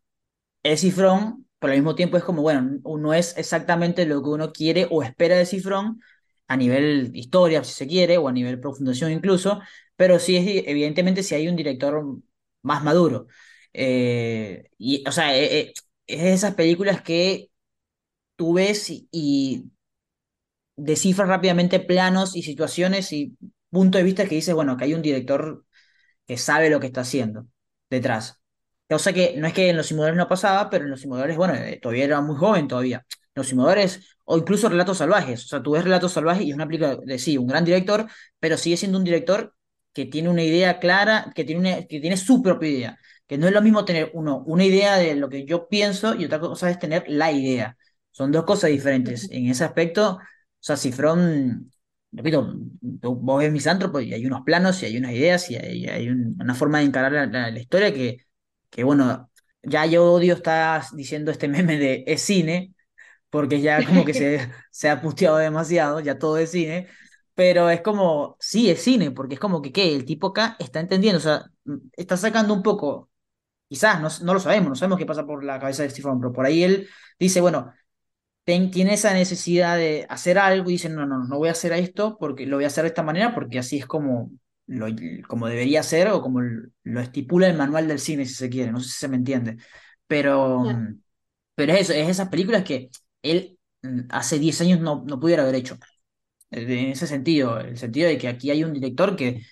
es 0.63 0.81
Cifrón, 0.83 1.47
pero 1.59 1.73
al 1.73 1.79
mismo 1.81 1.95
tiempo 1.95 2.17
es 2.17 2.25
como, 2.25 2.43
bueno, 2.43 2.81
no 2.85 3.15
es 3.15 3.37
exactamente 3.39 4.07
lo 4.07 4.23
que 4.23 4.31
uno 4.31 4.53
quiere 4.53 4.87
o 4.91 5.03
espera 5.03 5.37
de 5.37 5.47
Cifrón 5.47 6.01
a 6.49 6.57
nivel 6.57 7.11
historia, 7.15 7.65
si 7.65 7.73
se 7.75 7.87
quiere, 7.87 8.19
o 8.19 8.29
a 8.29 8.33
nivel 8.33 8.61
profundización 8.61 9.13
incluso, 9.13 9.61
pero 9.97 10.19
sí 10.19 10.37
es, 10.37 10.65
evidentemente, 10.67 11.23
si 11.23 11.35
hay 11.35 11.49
un 11.49 11.57
director 11.57 12.05
más 12.63 12.85
maduro. 12.85 13.29
Eh, 13.73 14.71
y, 14.79 15.05
o 15.09 15.13
sea, 15.13 15.37
es 16.09 16.23
de 16.23 16.33
esas 16.33 16.55
películas 16.55 17.03
que 17.03 17.51
tú 18.37 18.55
ves 18.55 18.91
y, 18.91 19.71
descifras 20.77 21.29
rápidamente 21.29 21.81
planos 21.81 22.37
y 22.37 22.43
situaciones 22.43 23.13
y 23.13 23.37
puntos 23.71 23.99
de 23.99 24.05
vista 24.05 24.27
que 24.27 24.37
dices, 24.37 24.55
bueno, 24.55 24.77
que 24.77 24.85
hay 24.85 24.95
un 24.95 25.03
director 25.03 25.65
que 26.27 26.37
sabe 26.39 26.71
lo 26.71 26.81
que 26.81 26.87
está 26.89 27.03
haciendo 27.03 27.49
detrás. 27.91 28.41
O 28.91 28.99
sea 28.99 29.13
que 29.13 29.37
no 29.37 29.47
es 29.49 29.53
que 29.55 29.71
en 29.71 29.77
los 29.77 29.87
simuladores 29.89 30.17
no 30.17 30.29
pasaba, 30.29 30.71
pero 30.71 30.85
en 30.85 30.91
los 30.91 31.01
simuladores, 31.01 31.37
bueno, 31.37 31.55
eh, 31.55 31.79
todavía 31.83 32.05
era 32.05 32.21
muy 32.21 32.37
joven 32.37 32.69
todavía. 32.69 33.05
Los 33.35 33.49
simuladores, 33.49 34.17
o 34.25 34.39
incluso 34.39 34.69
Relatos 34.69 34.99
Salvajes. 34.99 35.45
O 35.45 35.49
sea, 35.49 35.63
tú 35.63 35.73
ves 35.73 35.85
Relatos 35.85 36.13
Salvajes 36.13 36.45
y 36.45 36.51
es 36.51 36.55
una 36.55 36.67
película 36.67 36.97
de 36.97 37.19
sí, 37.19 37.37
un 37.37 37.49
gran 37.49 37.65
director, 37.65 38.07
pero 38.39 38.57
sigue 38.57 38.77
siendo 38.77 38.99
un 38.99 39.05
director 39.05 39.55
que 39.93 40.07
tiene 40.07 40.29
una 40.29 40.43
idea 40.45 40.79
clara, 40.79 41.33
que 41.35 41.45
tiene, 41.45 41.87
que 41.89 42.01
tiene 42.01 42.17
su 42.17 42.43
propia 42.43 42.69
idea. 42.69 42.99
Que 43.29 43.39
no 43.39 43.49
es 43.49 43.55
lo 43.55 43.63
mismo 43.63 43.85
tener 43.87 44.11
uno, 44.15 44.45
una 44.47 44.65
idea 44.67 44.97
de 44.99 45.17
lo 45.17 45.31
que 45.31 45.47
yo 45.47 45.69
pienso 45.69 46.17
y 46.17 46.27
otra 46.27 46.41
cosa 46.41 46.71
es 46.71 46.81
tener 46.81 47.05
la 47.09 47.33
idea. 47.33 47.79
Son 48.13 48.33
dos 48.33 48.45
cosas 48.47 48.71
diferentes. 48.71 49.31
En 49.33 49.49
ese 49.49 49.65
aspecto, 49.65 50.15
o 50.17 50.21
sea, 50.61 50.77
Cifrón, 50.79 51.71
repito, 52.13 52.55
tú- 53.01 53.15
vos 53.17 53.39
ves 53.41 53.53
Misántropo 53.53 54.01
y 54.01 54.15
hay 54.15 54.27
unos 54.27 54.43
planos 54.43 54.83
y 54.83 54.87
hay 54.87 54.97
unas 54.99 55.13
ideas 55.13 55.51
y 55.51 55.57
hay, 55.57 55.87
hay 55.89 56.09
un- 56.11 56.37
una 56.41 56.55
forma 56.57 56.81
de 56.81 56.87
encarar 56.87 57.13
la, 57.13 57.27
la- 57.27 57.51
la 57.51 57.61
historia 57.61 57.93
que, 57.95 58.19
que, 58.71 58.85
bueno, 58.85 59.31
ya 59.63 59.87
yo 59.87 60.13
odio 60.13 60.35
estar 60.35 60.83
diciendo 60.95 61.31
este 61.31 61.49
meme 61.49 61.79
de 61.79 62.05
es 62.07 62.23
cine, 62.23 62.75
porque 63.31 63.61
ya 63.61 63.85
como 63.85 64.05
que 64.05 64.15
se, 64.15 64.51
se 64.71 64.89
ha 64.91 65.01
puteado 65.03 65.37
demasiado, 65.39 66.01
ya 66.01 66.19
todo 66.19 66.39
es 66.39 66.51
cine, 66.51 66.89
pero 67.35 67.71
es 67.71 67.81
como, 67.83 68.37
sí, 68.41 68.71
es 68.71 68.83
cine, 68.83 69.11
porque 69.11 69.35
es 69.35 69.41
como 69.41 69.63
que, 69.63 69.73
¿qué? 69.73 69.95
El 69.95 70.05
tipo 70.05 70.29
acá 70.29 70.57
está 70.59 70.81
entendiendo, 70.81 71.19
o 71.19 71.23
sea, 71.23 71.45
está 71.97 72.17
sacando 72.17 72.55
un 72.55 72.63
poco, 72.63 73.11
quizás, 73.69 74.01
no, 74.01 74.09
no 74.27 74.35
lo 74.35 74.41
sabemos, 74.41 74.69
no 74.71 74.75
sabemos 74.77 74.99
qué 74.99 75.07
pasa 75.07 75.27
por 75.27 75.45
la 75.45 75.59
cabeza 75.61 75.83
de 75.83 75.91
Stephen, 75.91 76.19
pero 76.21 76.33
por 76.33 76.47
ahí 76.47 76.63
él 76.65 76.89
dice, 77.19 77.41
bueno, 77.41 77.73
ten- 78.45 78.71
tiene 78.71 78.95
esa 78.95 79.13
necesidad 79.15 79.77
de 79.77 80.07
hacer 80.09 80.39
algo 80.39 80.71
y 80.71 80.75
dice, 80.75 80.89
no, 80.89 81.07
no, 81.07 81.25
no 81.25 81.39
voy 81.39 81.49
a 81.49 81.53
hacer 81.53 81.73
esto 81.73 82.17
porque 82.19 82.47
lo 82.47 82.57
voy 82.57 82.65
a 82.65 82.69
hacer 82.69 82.85
de 82.85 82.89
esta 82.89 83.03
manera 83.03 83.35
porque 83.35 83.59
así 83.59 83.79
es 83.79 83.87
como, 83.87 84.31
lo, 84.67 84.87
como 85.29 85.49
debería 85.49 85.83
ser 85.83 86.09
o 86.11 86.23
como 86.23 86.41
lo 86.43 87.01
estipula 87.01 87.49
el 87.49 87.57
manual 87.57 87.89
del 87.89 87.99
cine, 88.01 88.25
si 88.27 88.35
se 88.35 88.51
quiere, 88.51 88.73
no 88.73 88.81
sé 88.81 88.89
si 88.91 88.99
se 88.99 89.09
me 89.09 89.17
entiende, 89.17 89.57
pero, 90.07 90.85
pero 91.55 91.73
es 91.73 91.83
eso, 91.83 91.93
es 91.93 92.09
esas 92.09 92.29
películas 92.29 92.65
que 92.65 92.91
él 93.23 93.59
mm, 93.83 94.03
hace 94.11 94.39
10 94.39 94.61
años 94.61 94.81
no, 94.81 95.05
no 95.07 95.21
pudiera 95.21 95.43
haber 95.43 95.57
hecho. 95.57 95.77
Eh, 96.51 96.63
En 96.87 96.91
ese 96.93 97.07
sentido, 97.07 97.61
el 97.61 97.79
sentido 97.79 98.09
de 98.09 98.19
que 98.19 98.29
aquí 98.29 98.51
hay 98.51 98.65
un 98.65 98.73
director 98.75 99.17
que, 99.17 99.43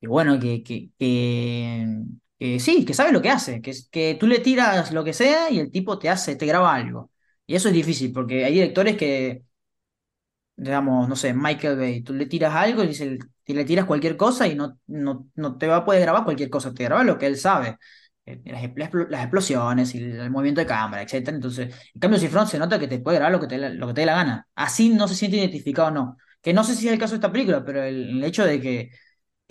que 0.00 0.08
bueno, 0.08 0.38
que, 0.40 0.62
que, 0.62 0.90
que, 0.98 1.86
que 2.42 2.60
sí, 2.60 2.84
que 2.84 2.94
sabe 2.94 3.12
lo 3.12 3.22
que 3.22 3.30
hace, 3.30 3.60
que, 3.62 3.72
que 3.90 4.16
tú 4.18 4.26
le 4.26 4.40
tiras 4.40 4.92
lo 4.92 5.04
que 5.04 5.12
sea 5.12 5.50
y 5.50 5.58
el 5.60 5.70
tipo 5.70 5.98
te 5.98 6.08
hace, 6.10 6.36
te 6.36 6.46
graba 6.46 6.74
algo. 6.74 7.10
Y 7.46 7.54
eso 7.56 7.68
es 7.68 7.74
difícil, 7.74 8.12
porque 8.12 8.44
hay 8.44 8.54
directores 8.54 8.96
que, 8.96 9.42
digamos, 10.56 11.08
no 11.08 11.16
sé, 11.16 11.32
Michael 11.34 11.76
Bay, 11.78 12.02
tú 12.02 12.12
le 12.14 12.26
tiras 12.26 12.54
algo 12.54 12.84
y 12.84 12.88
dice, 12.88 13.18
y 13.46 13.54
le 13.54 13.64
tiras 13.64 13.86
cualquier 13.86 14.16
cosa 14.16 14.46
y 14.46 14.54
no, 14.54 14.78
no, 14.86 15.28
no 15.34 15.58
te 15.58 15.66
va 15.66 15.76
a 15.78 15.84
poder 15.84 16.02
grabar 16.02 16.24
cualquier 16.24 16.50
cosa, 16.50 16.72
te 16.74 16.84
graba 16.84 17.04
lo 17.04 17.18
que 17.18 17.26
él 17.26 17.36
sabe. 17.38 17.78
eh, 18.26 18.40
Las, 18.44 18.62
expl- 18.62 19.08
las 19.08 19.22
explosiones 19.22 19.94
y 19.94 19.98
el 19.98 20.30
movimiento 20.30 20.60
de 20.60 20.66
cámara, 20.66 21.02
etcétera. 21.02 21.34
Entonces, 21.36 21.74
en 21.94 22.00
cambio, 22.00 22.20
Cifrón 22.20 22.46
se 22.46 22.58
nota 22.58 22.78
que 22.78 22.86
te 22.88 22.98
puede 23.00 23.16
grabar 23.18 23.32
lo 23.32 23.40
que 23.40 23.46
te, 23.48 23.58
lo 23.58 23.86
que 23.88 23.94
te 23.94 24.00
dé 24.02 24.06
la 24.06 24.14
gana. 24.16 24.48
Así 24.54 24.90
no 24.90 25.08
se 25.08 25.14
siente 25.16 25.36
identificado 25.38 25.88
o 25.88 25.90
no. 25.90 26.16
Que 26.40 26.52
no 26.52 26.64
sé 26.64 26.74
si 26.74 26.86
es 26.86 26.92
el 26.92 26.98
caso 26.98 27.12
de 27.12 27.16
esta 27.16 27.32
película, 27.32 27.64
pero 27.64 27.82
el 27.82 28.22
hecho 28.24 28.44
de 28.44 28.60
que 28.60 28.90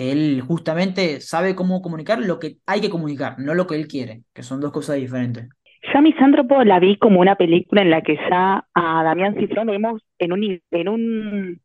él 0.09 0.41
justamente 0.41 1.21
sabe 1.21 1.55
cómo 1.55 1.81
comunicar 1.81 2.19
lo 2.19 2.39
que 2.39 2.57
hay 2.65 2.81
que 2.81 2.89
comunicar, 2.89 3.35
no 3.37 3.53
lo 3.53 3.67
que 3.67 3.75
él 3.75 3.87
quiere, 3.87 4.23
que 4.33 4.43
son 4.43 4.61
dos 4.61 4.71
cosas 4.71 4.95
diferentes. 4.95 5.49
Yo 5.83 5.99
a 5.99 6.01
Misántropo 6.01 6.63
la 6.63 6.79
vi 6.79 6.97
como 6.97 7.19
una 7.19 7.35
película 7.35 7.81
en 7.81 7.89
la 7.89 8.01
que 8.01 8.15
ya 8.29 8.65
a 8.73 9.03
Damián 9.03 9.35
Cifrón 9.35 9.67
lo 9.67 9.73
vimos 9.73 10.01
en 10.19 10.31
un 10.31 11.59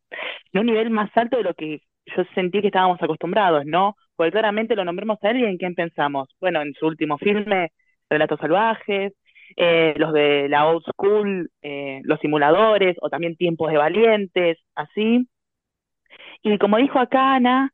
nivel 0.53 0.89
más 0.89 1.09
alto 1.15 1.37
de 1.37 1.43
lo 1.43 1.53
que 1.53 1.81
yo 2.15 2.23
sentí 2.33 2.61
que 2.61 2.67
estábamos 2.67 3.01
acostumbrados, 3.01 3.65
¿no? 3.65 3.95
Porque 4.15 4.31
claramente 4.31 4.75
lo 4.75 4.85
nombramos 4.85 5.19
a 5.21 5.29
él 5.29 5.39
y 5.39 5.45
en 5.45 5.57
quién 5.57 5.75
pensamos. 5.75 6.29
Bueno, 6.39 6.61
en 6.61 6.73
su 6.73 6.87
último 6.87 7.17
filme, 7.17 7.71
Relatos 8.09 8.39
Salvajes, 8.39 9.13
eh, 9.55 9.93
los 9.97 10.13
de 10.13 10.49
la 10.49 10.67
old 10.67 10.83
school, 10.83 11.49
eh, 11.61 12.01
Los 12.03 12.19
Simuladores, 12.19 12.97
o 13.01 13.09
también 13.09 13.35
Tiempos 13.35 13.71
de 13.71 13.77
Valientes, 13.77 14.57
así. 14.75 15.27
Y 16.43 16.57
como 16.57 16.77
dijo 16.77 16.99
acá 16.99 17.35
Ana, 17.35 17.71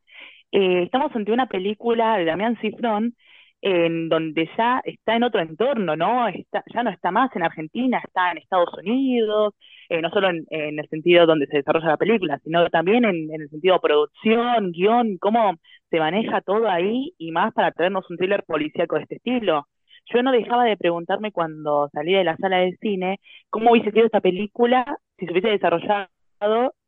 eh, 0.53 0.83
estamos 0.83 1.15
ante 1.15 1.31
una 1.31 1.47
película 1.47 2.17
de 2.17 2.25
Damián 2.25 2.57
Cifrón 2.61 3.15
en 3.61 4.07
donde 4.09 4.47
ya 4.57 4.81
está 4.85 5.15
en 5.15 5.23
otro 5.23 5.41
entorno, 5.41 5.95
¿no? 5.95 6.27
Está, 6.27 6.63
ya 6.73 6.83
no 6.83 6.91
está 6.91 7.11
más 7.11 7.35
en 7.35 7.43
Argentina, 7.43 7.99
está 8.05 8.31
en 8.31 8.37
Estados 8.37 8.69
Unidos, 8.77 9.55
eh, 9.89 10.01
no 10.01 10.09
solo 10.11 10.29
en, 10.29 10.45
el 10.51 10.87
sentido 10.89 11.25
donde 11.25 11.47
se 11.47 11.57
desarrolla 11.57 11.87
la 11.87 11.97
película, 11.97 12.39
sino 12.43 12.69
también 12.69 13.03
en, 13.05 13.29
el 13.33 13.49
sentido 13.49 13.79
producción, 13.79 14.73
guion, 14.73 15.17
cómo 15.19 15.55
se 15.89 15.99
maneja 15.99 16.41
todo 16.41 16.69
ahí 16.69 17.13
y 17.17 17.31
más 17.31 17.53
para 17.53 17.71
traernos 17.71 18.07
un 18.11 18.17
thriller 18.17 18.43
policíaco 18.43 18.97
de 18.97 19.03
este 19.03 19.15
estilo. 19.15 19.67
Yo 20.13 20.21
no 20.21 20.31
dejaba 20.31 20.65
de 20.65 20.77
preguntarme 20.77 21.31
cuando 21.31 21.89
salí 21.93 22.13
de 22.13 22.25
la 22.25 22.37
sala 22.37 22.57
de 22.59 22.77
cine 22.81 23.19
cómo 23.49 23.71
hubiese 23.71 23.91
sido 23.91 24.05
esta 24.05 24.21
película 24.21 24.85
si 25.17 25.25
se 25.25 25.31
hubiese 25.31 25.49
desarrollado 25.49 26.09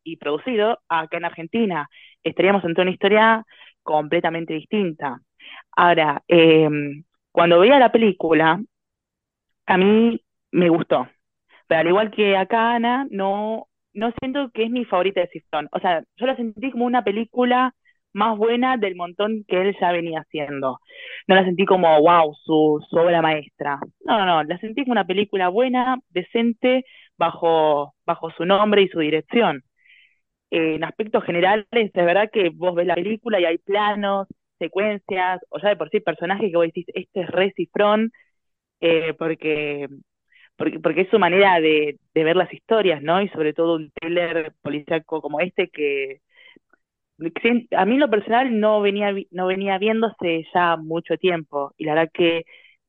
y 0.04 0.16
producido 0.16 0.78
acá 0.88 1.16
en 1.16 1.24
Argentina. 1.24 1.88
Estaríamos 2.26 2.64
ante 2.64 2.82
una 2.82 2.90
historia 2.90 3.44
completamente 3.82 4.54
distinta. 4.54 5.20
Ahora, 5.76 6.22
eh, 6.28 6.68
cuando 7.32 7.60
veía 7.60 7.78
la 7.78 7.92
película, 7.92 8.60
a 9.66 9.76
mí 9.78 10.20
me 10.52 10.68
gustó. 10.68 11.08
Pero 11.68 11.80
al 11.80 11.88
igual 11.88 12.10
que 12.10 12.36
acá, 12.36 12.74
Ana, 12.74 13.06
no, 13.10 13.68
no 13.94 14.12
siento 14.20 14.50
que 14.52 14.64
es 14.64 14.70
mi 14.70 14.84
favorita 14.84 15.20
de 15.20 15.28
Cifrón. 15.28 15.68
O 15.72 15.80
sea, 15.80 16.02
yo 16.16 16.26
la 16.26 16.36
sentí 16.36 16.70
como 16.70 16.86
una 16.86 17.04
película 17.04 17.74
más 18.12 18.38
buena 18.38 18.76
del 18.78 18.96
montón 18.96 19.44
que 19.48 19.60
él 19.62 19.76
ya 19.80 19.92
venía 19.92 20.20
haciendo. 20.20 20.80
No 21.28 21.34
la 21.34 21.44
sentí 21.44 21.66
como, 21.66 22.00
wow, 22.00 22.34
su, 22.44 22.84
su 22.88 22.96
obra 22.96 23.22
maestra. 23.22 23.78
No, 24.04 24.18
no, 24.18 24.26
no, 24.26 24.44
la 24.44 24.58
sentí 24.58 24.82
como 24.84 24.92
una 24.92 25.06
película 25.06 25.48
buena, 25.48 25.98
decente, 26.10 26.84
bajo, 27.18 27.94
bajo 28.06 28.30
su 28.32 28.44
nombre 28.46 28.82
y 28.82 28.88
su 28.88 29.00
dirección. 29.00 29.62
En 30.56 30.84
aspectos 30.84 31.24
generales, 31.24 31.66
es 31.72 31.92
verdad 31.94 32.30
que 32.32 32.50
vos 32.50 32.74
ves 32.74 32.86
la 32.86 32.94
película 32.94 33.40
y 33.40 33.44
hay 33.44 33.58
planos, 33.58 34.26
secuencias, 34.58 35.40
o 35.50 35.58
ya 35.58 35.68
de 35.70 35.76
por 35.76 35.90
sí 35.90 36.00
personajes 36.00 36.50
que 36.50 36.56
vos 36.56 36.66
decís, 36.66 36.86
este 36.94 37.20
es 37.22 37.28
re 37.30 37.52
Cifrón, 37.56 38.10
eh, 38.80 39.14
porque, 39.18 39.88
porque, 40.56 40.80
porque 40.80 41.02
es 41.02 41.10
su 41.10 41.18
manera 41.20 41.60
de, 41.60 41.98
de 42.14 42.24
ver 42.24 42.36
las 42.36 42.52
historias, 42.54 43.02
¿no? 43.02 43.22
Y 43.22 43.28
sobre 43.30 43.54
todo 43.54 43.76
un 43.76 43.90
thriller 43.92 44.52
policíaco 44.62 45.22
como 45.22 45.40
este 45.40 45.68
que 45.70 46.20
a 47.76 47.84
mí 47.86 47.96
lo 47.98 48.10
personal 48.10 48.58
no 48.60 48.80
venía, 48.80 49.14
no 49.30 49.46
venía 49.46 49.78
viéndose 49.78 50.46
ya 50.54 50.76
mucho 50.76 51.16
tiempo 51.16 51.72
y 51.76 51.84
la 51.84 51.94
verdad 51.94 52.10
que 52.12 52.44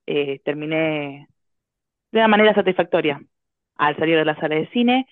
eh, 0.06 0.40
terminé 0.44 1.28
de 2.12 2.20
una 2.20 2.28
manera 2.30 2.56
satisfactoria 2.56 3.22
al 3.78 3.98
salir 3.98 4.18
de 4.18 4.26
la 4.26 4.36
sala 4.40 4.56
de 4.56 4.70
cine. 4.70 5.08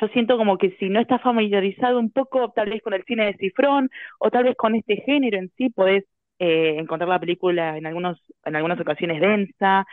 Yo 0.00 0.08
siento 0.08 0.36
como 0.38 0.56
que 0.58 0.70
si 0.78 0.88
no 0.88 1.00
estás 1.00 1.20
familiarizado 1.22 1.98
un 1.98 2.10
poco 2.12 2.50
tal 2.52 2.70
vez 2.70 2.82
con 2.82 2.94
el 2.94 3.04
cine 3.04 3.26
de 3.26 3.34
Cifrón 3.38 3.90
o 4.18 4.30
tal 4.30 4.44
vez 4.44 4.56
con 4.56 4.74
este 4.76 4.96
género 4.98 5.38
en 5.38 5.50
sí, 5.56 5.68
podés 5.70 6.04
eh, 6.38 6.76
encontrar 6.78 7.08
la 7.08 7.18
película 7.20 7.76
en 7.76 7.86
algunos, 7.86 8.18
en 8.44 8.56
algunas 8.56 8.80
ocasiones 8.80 9.20
densa, 9.20 9.84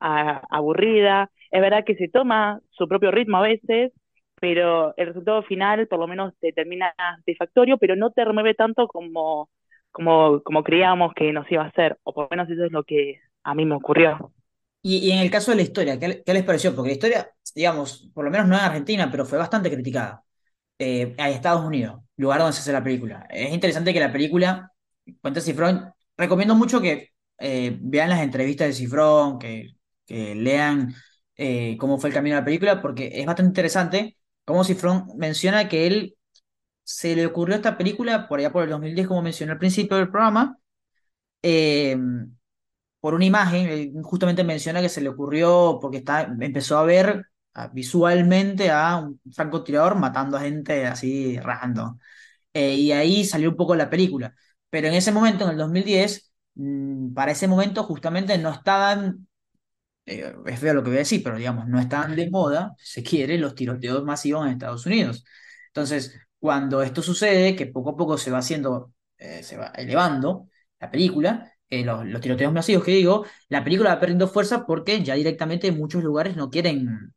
a- 0.00 0.42
aburrida. 0.50 1.30
Es 1.50 1.60
verdad 1.60 1.84
que 1.84 1.94
se 1.96 2.08
toma 2.08 2.60
su 2.70 2.88
propio 2.88 3.10
ritmo 3.12 3.38
a 3.38 3.42
veces, 3.42 3.92
pero 4.40 4.92
el 4.96 5.06
resultado 5.08 5.42
final 5.44 5.86
por 5.88 6.00
lo 6.00 6.08
menos 6.08 6.34
te 6.40 6.52
termina 6.52 6.92
satisfactorio, 7.18 7.78
pero 7.78 7.94
no 7.96 8.10
te 8.10 8.24
remueve 8.24 8.54
tanto 8.54 8.88
como, 8.88 9.48
como, 9.92 10.42
como 10.42 10.64
creíamos 10.64 11.14
que 11.14 11.32
nos 11.32 11.50
iba 11.50 11.62
a 11.64 11.68
hacer, 11.68 11.96
o 12.02 12.12
por 12.12 12.24
lo 12.24 12.28
menos 12.30 12.50
eso 12.50 12.64
es 12.64 12.72
lo 12.72 12.82
que 12.84 13.20
a 13.44 13.54
mí 13.54 13.64
me 13.64 13.76
ocurrió. 13.76 14.33
Y, 14.84 14.98
y 14.98 15.12
en 15.12 15.20
el 15.20 15.30
caso 15.30 15.52
de 15.52 15.56
la 15.58 15.62
historia, 15.64 15.98
¿qué, 15.98 16.08
le- 16.08 16.24
qué 16.24 16.34
les 16.34 16.44
pareció? 16.44 16.74
Porque 16.76 16.90
la 16.90 16.94
historia, 16.94 17.30
digamos, 17.54 18.10
por 18.14 18.24
lo 18.26 18.30
menos 18.32 18.48
no 18.48 18.56
en 18.56 18.62
Argentina, 18.62 19.10
pero 19.10 19.26
fue 19.26 19.38
bastante 19.38 19.70
criticada. 19.72 20.24
Eh, 20.78 21.14
Estados 21.18 21.64
Unidos, 21.64 22.02
lugar 22.16 22.40
donde 22.40 22.54
se 22.54 22.60
hace 22.62 22.72
la 22.72 22.84
película. 22.84 23.26
Es 23.30 23.52
interesante 23.54 23.92
que 23.94 24.00
la 24.00 24.12
película 24.12 24.72
cuente 25.22 25.40
Cifrón. 25.42 25.92
Recomiendo 26.18 26.54
mucho 26.56 26.80
que 26.82 27.10
eh, 27.38 27.78
vean 27.82 28.10
las 28.10 28.20
entrevistas 28.22 28.68
de 28.68 28.74
Cifrón, 28.74 29.38
que, 29.38 29.76
que 30.06 30.34
lean 30.34 30.94
eh, 31.36 31.76
cómo 31.78 31.98
fue 31.98 32.10
el 32.10 32.14
camino 32.14 32.36
de 32.36 32.42
la 32.42 32.46
película, 32.46 32.82
porque 32.82 33.10
es 33.14 33.26
bastante 33.26 33.50
interesante 33.50 34.18
cómo 34.44 34.64
Cifrón 34.64 35.06
menciona 35.18 35.68
que 35.68 35.86
él 35.88 36.16
se 36.84 37.16
le 37.16 37.26
ocurrió 37.26 37.56
esta 37.56 37.78
película 37.78 38.28
por 38.28 38.40
allá 38.40 38.52
por 38.52 38.64
el 38.64 38.70
2010, 38.70 39.08
como 39.08 39.22
mencioné 39.22 39.52
al 39.52 39.58
principio 39.58 39.96
del 39.98 40.10
programa. 40.10 40.58
eh, 41.42 41.96
por 43.04 43.12
una 43.12 43.26
imagen, 43.26 44.02
justamente 44.02 44.44
menciona 44.44 44.80
que 44.80 44.88
se 44.88 45.02
le 45.02 45.10
ocurrió 45.10 45.78
porque 45.82 45.98
está, 45.98 46.22
empezó 46.22 46.78
a 46.78 46.84
ver 46.84 47.26
visualmente 47.74 48.70
a 48.70 48.96
un 48.96 49.20
francotirador 49.30 49.94
matando 49.96 50.38
a 50.38 50.40
gente 50.40 50.86
así 50.86 51.38
random. 51.38 51.98
Eh, 52.54 52.76
y 52.76 52.92
ahí 52.92 53.26
salió 53.26 53.50
un 53.50 53.56
poco 53.56 53.74
la 53.76 53.90
película. 53.90 54.34
Pero 54.70 54.88
en 54.88 54.94
ese 54.94 55.12
momento, 55.12 55.44
en 55.44 55.50
el 55.50 55.58
2010, 55.58 56.32
mm, 56.54 57.12
para 57.12 57.32
ese 57.32 57.46
momento 57.46 57.82
justamente 57.84 58.38
no 58.38 58.50
estaban, 58.50 59.28
eh, 60.06 60.34
es 60.46 60.60
feo 60.60 60.74
lo 60.74 60.82
que 60.82 60.90
voy 60.90 60.96
a 60.98 61.00
decir, 61.00 61.22
pero 61.22 61.36
digamos, 61.36 61.68
no 61.68 61.80
estaban 61.80 62.16
de 62.16 62.30
moda, 62.30 62.74
si 62.78 63.02
se 63.02 63.02
quiere, 63.02 63.38
los 63.38 63.54
tiroteos 63.54 64.04
masivos 64.04 64.46
en 64.46 64.52
Estados 64.52 64.86
Unidos. 64.86 65.24
Entonces, 65.68 66.18
cuando 66.38 66.82
esto 66.82 67.02
sucede, 67.02 67.56
que 67.56 67.66
poco 67.66 67.90
a 67.90 67.96
poco 67.96 68.18
se 68.18 68.30
va 68.30 68.38
haciendo, 68.38 68.92
eh, 69.18 69.42
se 69.42 69.58
va 69.58 69.68
elevando 69.76 70.48
la 70.80 70.90
película, 70.90 71.53
eh, 71.80 71.84
los, 71.84 72.04
los 72.06 72.20
tiroteos 72.20 72.52
masivos 72.52 72.84
que 72.84 72.92
digo, 72.92 73.26
la 73.48 73.64
película 73.64 73.94
va 73.94 74.00
perdiendo 74.00 74.28
fuerza 74.28 74.66
porque 74.66 75.02
ya 75.02 75.14
directamente 75.14 75.68
en 75.68 75.78
muchos 75.78 76.02
lugares 76.04 76.36
no 76.36 76.50
quieren 76.50 77.12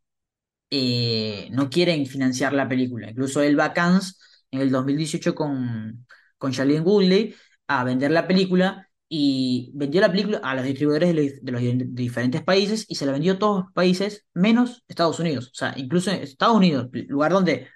eh, 0.69 1.47
no 1.51 1.69
quieren 1.69 2.05
financiar 2.05 2.53
la 2.53 2.67
película. 2.67 3.09
Incluso 3.09 3.41
él 3.41 3.59
va 3.59 3.65
a 3.65 3.73
Cannes 3.73 4.19
en 4.51 4.61
el 4.61 4.71
2018 4.71 5.35
con, 5.35 6.05
con 6.37 6.51
Shailene 6.51 6.81
Woodley 6.81 7.35
a 7.67 7.83
vender 7.83 8.11
la 8.11 8.27
película 8.27 8.89
y 9.09 9.71
vendió 9.73 10.01
la 10.01 10.11
película 10.11 10.39
a 10.43 10.55
los 10.55 10.65
distribuidores 10.65 11.09
de 11.09 11.23
los, 11.23 11.41
de 11.41 11.51
los 11.51 11.61
de 11.61 11.85
diferentes 12.03 12.43
países 12.43 12.85
y 12.89 12.95
se 12.95 13.05
la 13.05 13.13
vendió 13.13 13.33
a 13.33 13.39
todos 13.39 13.63
los 13.65 13.73
países 13.73 14.25
menos 14.33 14.83
Estados 14.87 15.19
Unidos. 15.19 15.47
O 15.53 15.55
sea, 15.55 15.73
incluso 15.77 16.11
en 16.11 16.21
Estados 16.23 16.57
Unidos, 16.57 16.89
lugar 17.07 17.31
donde 17.31 17.67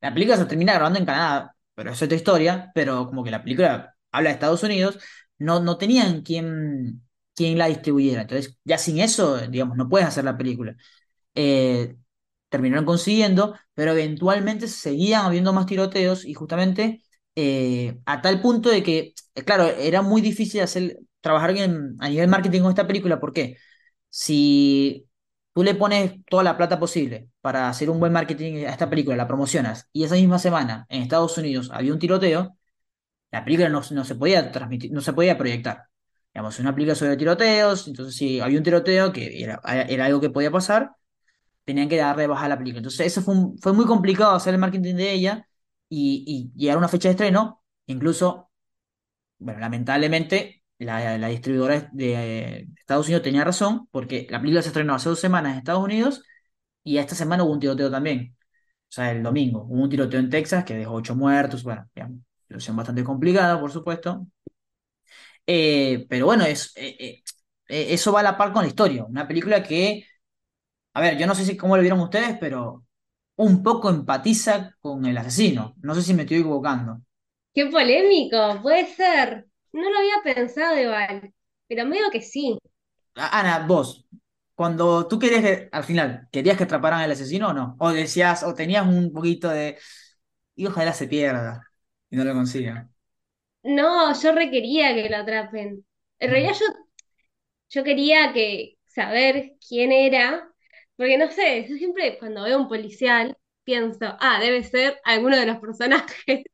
la 0.00 0.12
película 0.12 0.36
se 0.36 0.46
termina 0.46 0.74
grabando 0.74 0.98
en 0.98 1.06
Canadá, 1.06 1.54
pero 1.74 1.92
es 1.92 2.02
otra 2.02 2.16
historia, 2.16 2.70
pero 2.74 3.06
como 3.06 3.22
que 3.22 3.30
la 3.30 3.42
película 3.42 3.94
habla 4.10 4.30
de 4.30 4.34
Estados 4.34 4.62
Unidos, 4.64 4.98
no, 5.40 5.60
no 5.60 5.78
tenían 5.78 6.22
quien, 6.22 7.02
quien 7.36 7.58
la 7.58 7.66
distribuyera. 7.68 8.22
Entonces, 8.22 8.58
ya 8.64 8.78
sin 8.78 9.00
eso, 9.00 9.38
digamos, 9.48 9.76
no 9.78 9.88
puedes 9.88 10.08
hacer 10.08 10.24
la 10.24 10.38
película. 10.38 10.76
Eh, 11.34 11.96
terminaron 12.48 12.84
consiguiendo, 12.84 13.54
pero 13.74 13.92
eventualmente 13.92 14.68
seguían 14.68 15.24
habiendo 15.26 15.52
más 15.52 15.66
tiroteos 15.66 16.24
y 16.24 16.34
justamente 16.34 17.02
eh, 17.36 18.00
a 18.06 18.20
tal 18.22 18.40
punto 18.42 18.68
de 18.70 18.82
que, 18.82 19.14
eh, 19.34 19.44
claro, 19.44 19.64
era 19.66 20.02
muy 20.02 20.20
difícil 20.20 20.60
hacer, 20.62 20.98
trabajar 21.20 21.50
en- 21.56 21.96
a 22.00 22.08
nivel 22.08 22.28
marketing 22.28 22.60
con 22.62 22.70
esta 22.70 22.86
película, 22.88 23.20
porque 23.20 23.56
si 24.08 25.06
tú 25.54 25.62
le 25.62 25.74
pones 25.74 26.14
toda 26.26 26.42
la 26.42 26.56
plata 26.56 26.78
posible 26.78 27.28
para 27.40 27.68
hacer 27.68 27.90
un 27.90 28.00
buen 28.00 28.12
marketing 28.12 28.64
a 28.66 28.70
esta 28.72 28.90
película, 28.90 29.16
la 29.16 29.28
promocionas, 29.28 29.88
y 29.92 30.04
esa 30.04 30.14
misma 30.16 30.38
semana 30.38 30.86
en 30.88 31.02
Estados 31.02 31.36
Unidos 31.38 31.70
había 31.72 31.92
un 31.92 31.98
tiroteo, 31.98 32.56
la 33.30 33.44
película 33.44 33.68
no, 33.68 33.82
se 33.82 34.14
podía 34.14 34.50
transmitir, 34.50 34.92
no 34.92 35.00
se 35.00 35.12
podía 35.12 35.38
proyectar. 35.38 35.84
Digamos, 36.34 36.58
una 36.60 36.74
película 36.74 36.94
sobre 36.94 37.16
tiroteos, 37.16 37.88
entonces 37.88 38.14
si 38.16 38.40
había 38.40 38.58
un 38.58 38.64
tiroteo, 38.64 39.12
que 39.12 39.42
era, 39.42 39.56
algo 39.64 40.20
que 40.20 40.30
podía 40.30 40.50
pasar, 40.50 40.92
tenían 41.64 41.88
que 41.88 41.96
darle 41.98 42.26
baja 42.26 42.46
a 42.46 42.48
la 42.48 42.58
película. 42.58 42.78
Entonces, 42.80 43.06
eso 43.06 43.22
fue, 43.22 43.72
muy 43.72 43.86
complicado 43.86 44.34
hacer 44.34 44.54
el 44.54 44.60
marketing 44.60 44.94
de 44.96 45.12
ella 45.12 45.48
y, 45.88 46.52
llegar 46.56 46.76
a 46.76 46.78
una 46.78 46.88
fecha 46.88 47.08
de 47.08 47.12
estreno. 47.12 47.62
Incluso, 47.86 48.50
bueno, 49.38 49.60
lamentablemente, 49.60 50.62
la, 50.78 51.28
distribuidora 51.28 51.90
de 51.92 52.68
Estados 52.78 53.06
Unidos 53.06 53.22
tenía 53.22 53.44
razón, 53.44 53.88
porque 53.90 54.26
la 54.30 54.40
película 54.40 54.62
se 54.62 54.68
estrenó 54.68 54.94
hace 54.94 55.08
dos 55.10 55.20
semanas 55.20 55.52
en 55.52 55.58
Estados 55.58 55.84
Unidos 55.84 56.22
Y 56.84 56.98
esta 56.98 57.14
semana 57.14 57.44
hubo 57.44 57.52
un 57.52 57.60
tiroteo 57.60 57.90
también. 57.90 58.36
O 58.90 58.92
sea, 58.92 59.12
el 59.12 59.22
domingo. 59.22 59.64
Hubo 59.64 59.82
un 59.82 59.90
tiroteo 59.90 60.20
en 60.20 60.30
Texas 60.30 60.64
que 60.64 60.74
dejó 60.74 60.94
ocho 60.94 61.16
muertos. 61.16 61.62
Bueno, 61.64 61.88
situación 62.50 62.76
bastante 62.76 63.04
complicada, 63.04 63.60
por 63.60 63.70
supuesto. 63.70 64.26
Eh, 65.46 66.06
pero 66.08 66.26
bueno, 66.26 66.44
es, 66.44 66.72
eh, 66.76 67.22
eh, 67.68 67.86
eso 67.90 68.12
va 68.12 68.20
a 68.20 68.22
la 68.24 68.36
par 68.36 68.52
con 68.52 68.62
la 68.62 68.68
historia. 68.68 69.04
Una 69.04 69.26
película 69.28 69.62
que, 69.62 70.04
a 70.94 71.00
ver, 71.00 71.18
yo 71.18 71.26
no 71.26 71.34
sé 71.34 71.44
si 71.44 71.56
cómo 71.56 71.76
lo 71.76 71.82
vieron 71.82 72.00
ustedes, 72.00 72.36
pero 72.40 72.84
un 73.36 73.62
poco 73.62 73.90
empatiza 73.90 74.76
con 74.80 75.06
el 75.06 75.16
asesino. 75.16 75.74
No 75.82 75.94
sé 75.94 76.02
si 76.02 76.14
me 76.14 76.22
estoy 76.22 76.38
equivocando. 76.38 77.00
Qué 77.54 77.66
polémico, 77.66 78.60
puede 78.62 78.86
ser. 78.86 79.46
No 79.72 79.88
lo 79.88 79.98
había 79.98 80.34
pensado 80.34 80.76
igual, 80.78 81.32
pero 81.68 81.86
medio 81.86 82.10
que 82.10 82.20
sí. 82.20 82.58
Ana, 83.14 83.64
vos, 83.66 84.06
cuando 84.56 85.06
tú 85.06 85.18
querías 85.18 85.42
que, 85.42 85.68
al 85.70 85.84
final, 85.84 86.28
¿querías 86.32 86.56
que 86.56 86.64
atraparan 86.64 87.00
al 87.00 87.12
asesino 87.12 87.50
o 87.50 87.52
no? 87.52 87.76
O 87.78 87.90
decías, 87.92 88.42
o 88.42 88.54
tenías 88.54 88.86
un 88.86 89.12
poquito 89.12 89.48
de, 89.48 89.78
y 90.56 90.66
ojalá 90.66 90.92
se 90.92 91.06
pierda 91.08 91.69
y 92.10 92.16
no 92.16 92.24
lo 92.24 92.34
consigan. 92.34 92.92
No, 93.62 94.12
yo 94.20 94.32
requería 94.32 94.94
que 94.94 95.08
lo 95.08 95.16
atrapen. 95.18 95.84
En 96.18 96.30
realidad 96.30 96.54
yo, 96.58 96.66
yo 97.70 97.84
quería 97.84 98.32
que 98.32 98.78
saber 98.86 99.56
quién 99.66 99.92
era, 99.92 100.48
porque 100.96 101.18
no 101.18 101.30
sé, 101.30 101.66
yo 101.68 101.76
siempre 101.76 102.18
cuando 102.18 102.42
veo 102.44 102.58
un 102.58 102.68
policial 102.68 103.36
pienso, 103.64 104.16
ah, 104.20 104.38
debe 104.40 104.62
ser 104.64 105.00
alguno 105.04 105.36
de 105.38 105.46
los 105.46 105.58
personajes 105.58 106.16
que 106.26 106.44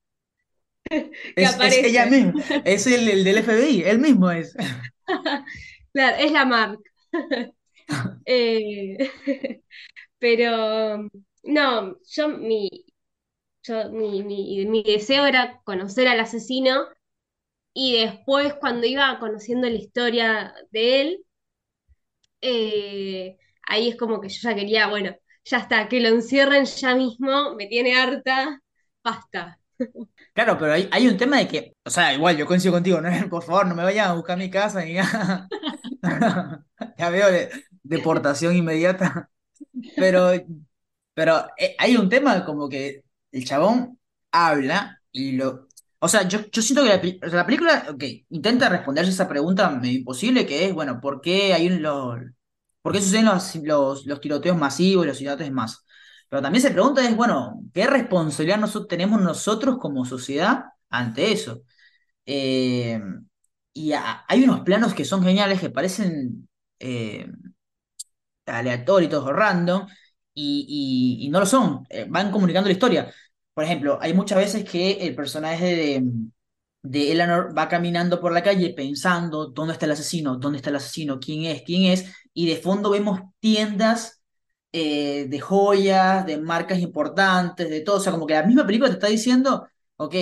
Es, 1.35 1.57
es 1.61 1.79
ella 1.83 2.07
misma, 2.07 2.35
es 2.65 2.87
el, 2.87 3.09
el 3.09 3.25
del 3.25 3.39
FBI, 3.39 3.83
él 3.83 3.99
mismo 3.99 4.31
es. 4.31 4.55
Claro, 5.93 6.17
es 6.19 6.33
la 6.33 6.45
Mark. 6.45 6.79
Eh, 8.27 9.13
pero 10.19 11.09
no, 11.45 11.97
yo 12.09 12.29
mi, 12.29 12.86
yo 13.67 13.91
mi, 13.91 14.23
mi, 14.23 14.67
mi 14.67 14.83
deseo 14.83 15.27
era 15.27 15.61
conocer 15.65 16.09
al 16.09 16.21
asesino 16.21 16.87
y 17.75 18.01
después 18.01 18.55
cuando 18.57 18.87
iba 18.87 19.19
conociendo 19.21 19.69
la 19.69 19.77
historia 19.77 20.55
de 20.73 21.01
él, 21.03 21.27
eh, 22.41 23.39
ahí 23.69 23.89
es 23.89 23.97
como 23.97 24.21
que 24.21 24.29
yo 24.29 24.49
ya 24.51 24.55
quería, 24.55 24.89
bueno, 24.89 25.15
ya 25.45 25.59
está, 25.59 25.89
que 25.89 26.01
lo 26.01 26.09
encierren 26.09 26.65
ya 26.65 26.95
mismo, 26.95 27.55
me 27.55 27.67
tiene 27.67 27.97
harta, 27.99 28.61
basta. 29.03 29.61
Claro, 30.35 30.59
pero 30.59 30.73
hay, 30.75 30.89
hay 30.93 31.09
un 31.09 31.17
tema 31.17 31.39
de 31.39 31.49
que, 31.49 31.73
o 31.85 31.89
sea, 31.91 32.13
igual 32.13 32.37
yo 32.37 32.45
coincido 32.47 32.75
contigo, 32.75 33.01
no, 33.01 33.09
por 33.31 33.43
favor, 33.43 33.67
no 33.67 33.75
me 33.75 33.83
vayan 33.85 34.11
a 34.11 34.15
buscar 34.15 34.37
mi 34.39 34.51
casa 34.51 34.85
ni 34.85 34.95
nada. 34.95 35.51
Ya 36.99 37.11
veo 37.11 37.31
de- 37.31 37.51
deportación 37.83 38.57
inmediata. 38.57 39.31
Pero, 39.97 40.33
pero 41.15 41.47
eh, 41.59 41.77
hay 41.79 41.97
un 41.99 42.09
tema 42.11 42.45
como 42.47 42.69
que 42.71 43.05
el 43.39 43.45
chabón 43.45 43.99
habla 44.33 45.01
y 45.13 45.33
lo... 45.33 45.69
O 45.99 46.09
sea, 46.09 46.29
yo, 46.29 46.41
yo 46.53 46.63
siento 46.63 46.85
que 46.85 47.19
la, 47.29 47.47
película, 47.47 47.87
ok, 47.91 48.05
intenta 48.31 48.69
responderse 48.69 49.11
esa 49.11 49.29
pregunta 49.29 49.71
medio 49.71 49.99
imposible 49.99 50.47
que 50.47 50.67
es, 50.67 50.75
bueno, 50.75 51.01
¿por 51.01 51.21
qué 51.21 51.55
hay 51.55 51.69
los, 51.71 52.19
por 52.83 52.93
qué 52.93 53.01
suceden 53.01 53.25
los, 53.27 54.07
los, 54.07 54.21
tiroteos 54.21 54.57
masivos 54.59 55.05
y 55.05 55.09
los 55.09 55.17
asesinatos 55.17 55.51
más? 55.51 55.85
Pero 56.29 56.43
también 56.43 56.63
se 56.63 56.71
pregunta 56.71 57.07
es, 57.07 57.17
bueno, 57.17 57.63
¿qué 57.73 57.87
responsabilidad 57.87 58.59
nosotros 58.59 58.89
tenemos 58.89 59.21
nosotros 59.23 59.79
como 59.81 60.05
sociedad 60.05 60.65
ante 60.91 61.33
eso? 61.33 61.63
Eh, 62.27 63.01
y 63.73 63.93
hay 63.93 64.45
unos 64.45 64.61
planos 64.63 64.95
que 64.95 65.05
son 65.05 65.23
geniales, 65.23 65.61
que 65.61 65.71
parecen... 65.71 66.49
eh, 66.79 67.27
aleatorios, 68.47 69.25
random, 69.27 69.87
y 70.35 71.29
no 71.31 71.41
lo 71.41 71.47
son, 71.47 71.87
eh, 71.89 72.07
van 72.09 72.31
comunicando 72.31 72.69
la 72.69 72.73
historia. 72.75 73.13
Por 73.57 73.65
ejemplo, 73.65 73.99
hay 74.03 74.13
muchas 74.15 74.39
veces 74.39 74.65
que 74.71 74.93
el 75.07 75.15
personaje 75.17 75.65
de, 75.65 76.05
de 76.83 77.13
Eleanor 77.13 77.57
va 77.57 77.69
caminando 77.69 78.21
por 78.21 78.33
la 78.33 78.43
calle 78.43 78.75
pensando 78.75 79.47
dónde 79.49 79.73
está 79.75 79.87
el 79.87 79.93
asesino, 79.93 80.37
dónde 80.37 80.59
está 80.59 80.69
el 80.71 80.77
asesino, 80.77 81.19
quién 81.21 81.45
es, 81.47 81.63
quién 81.63 81.85
es, 81.91 82.05
y 82.35 82.47
de 82.49 82.57
fondo 82.57 82.91
vemos 82.91 83.21
tiendas 83.41 84.23
eh, 84.73 85.27
de 85.29 85.41
joyas, 85.41 86.27
de 86.27 86.39
marcas 86.39 86.81
importantes, 86.81 87.71
de 87.71 87.81
todo. 87.81 87.97
O 87.97 88.01
sea, 88.01 88.13
como 88.13 88.27
que 88.27 88.35
la 88.35 88.43
misma 88.45 88.67
película 88.67 88.91
te 88.91 88.97
está 88.97 89.09
diciendo, 89.09 89.67
ok, 89.97 90.15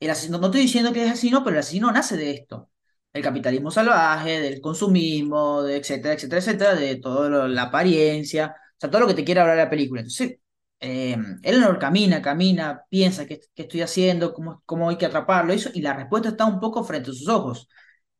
el 0.00 0.10
asesino, 0.10 0.38
no 0.38 0.46
estoy 0.46 0.62
diciendo 0.62 0.92
que 0.92 1.04
es 1.04 1.10
asesino, 1.10 1.44
pero 1.44 1.56
el 1.56 1.60
asesino 1.60 1.92
nace 1.92 2.16
de 2.16 2.30
esto. 2.32 2.70
El 3.12 3.22
capitalismo 3.22 3.70
salvaje, 3.70 4.40
del 4.40 4.60
consumismo, 4.62 5.62
de 5.62 5.76
etcétera, 5.76 6.14
etcétera, 6.14 6.40
etcétera, 6.40 6.74
de 6.74 6.96
toda 6.96 7.48
la 7.48 7.62
apariencia, 7.64 8.54
o 8.56 8.80
sea, 8.80 8.90
todo 8.90 9.02
lo 9.02 9.06
que 9.08 9.14
te 9.14 9.24
quiere 9.24 9.40
hablar 9.40 9.56
la 9.58 9.70
película. 9.70 10.00
Entonces, 10.02 10.38
eh, 10.80 11.16
Eleanor 11.42 11.78
camina, 11.78 12.22
camina, 12.22 12.84
piensa 12.88 13.26
qué, 13.26 13.40
estoy 13.54 13.80
haciendo, 13.82 14.32
cómo, 14.34 14.62
cómo 14.66 14.90
hay 14.90 14.96
que 14.96 15.06
atraparlo, 15.06 15.52
eso, 15.52 15.70
y 15.74 15.82
la 15.82 15.94
respuesta 15.94 16.30
está 16.30 16.44
un 16.46 16.60
poco 16.60 16.84
frente 16.84 17.10
a 17.10 17.14
sus 17.14 17.28
ojos. 17.28 17.68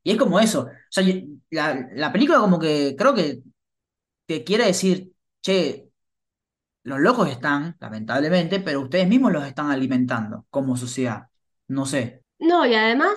Y 0.02 0.12
es 0.12 0.16
como 0.18 0.40
eso. 0.40 0.62
O 0.62 0.68
sea, 0.90 1.04
la, 1.50 1.88
la 1.92 2.12
película 2.12 2.38
como 2.40 2.58
que 2.58 2.94
creo 2.96 3.14
que 3.14 3.42
te 4.26 4.44
quiere 4.44 4.66
decir, 4.66 5.12
che, 5.42 5.88
los 6.84 7.00
locos 7.00 7.28
están, 7.28 7.76
lamentablemente, 7.80 8.60
pero 8.60 8.80
ustedes 8.80 9.08
mismos 9.08 9.32
los 9.32 9.44
están 9.46 9.70
alimentando 9.70 10.46
como 10.50 10.76
sociedad. 10.76 11.28
No 11.68 11.86
sé. 11.86 12.22
No, 12.38 12.66
y 12.66 12.74
además 12.74 13.16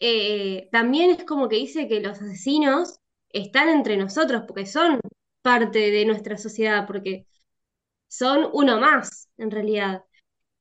eh, 0.00 0.68
también 0.70 1.10
es 1.10 1.24
como 1.24 1.48
que 1.48 1.56
dice 1.56 1.88
que 1.88 2.00
los 2.00 2.20
asesinos 2.20 3.00
están 3.30 3.68
entre 3.68 3.96
nosotros 3.96 4.44
porque 4.46 4.66
son 4.66 5.00
parte 5.42 5.90
de 5.90 6.04
nuestra 6.04 6.38
sociedad, 6.38 6.86
porque 6.86 7.26
son 8.08 8.48
uno 8.52 8.80
más, 8.80 9.28
en 9.38 9.50
realidad. 9.50 10.04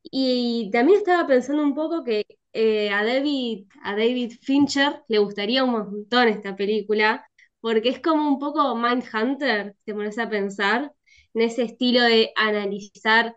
Y 0.03 0.69
también 0.71 0.99
estaba 0.99 1.27
pensando 1.27 1.63
un 1.63 1.75
poco 1.75 2.03
que 2.03 2.25
eh, 2.53 2.89
a 2.91 3.03
David, 3.03 3.67
a 3.83 3.91
David 3.91 4.33
Fincher 4.41 5.03
le 5.07 5.19
gustaría 5.19 5.63
un 5.63 5.71
montón 5.71 6.27
esta 6.29 6.55
película, 6.55 7.27
porque 7.59 7.89
es 7.89 7.99
como 8.01 8.27
un 8.29 8.39
poco 8.39 8.75
Mindhunter, 8.75 9.75
te 9.85 9.93
pones 9.93 10.17
a 10.19 10.29
pensar, 10.29 10.93
en 11.33 11.41
ese 11.41 11.63
estilo 11.63 12.01
de 12.03 12.31
analizar 12.35 13.35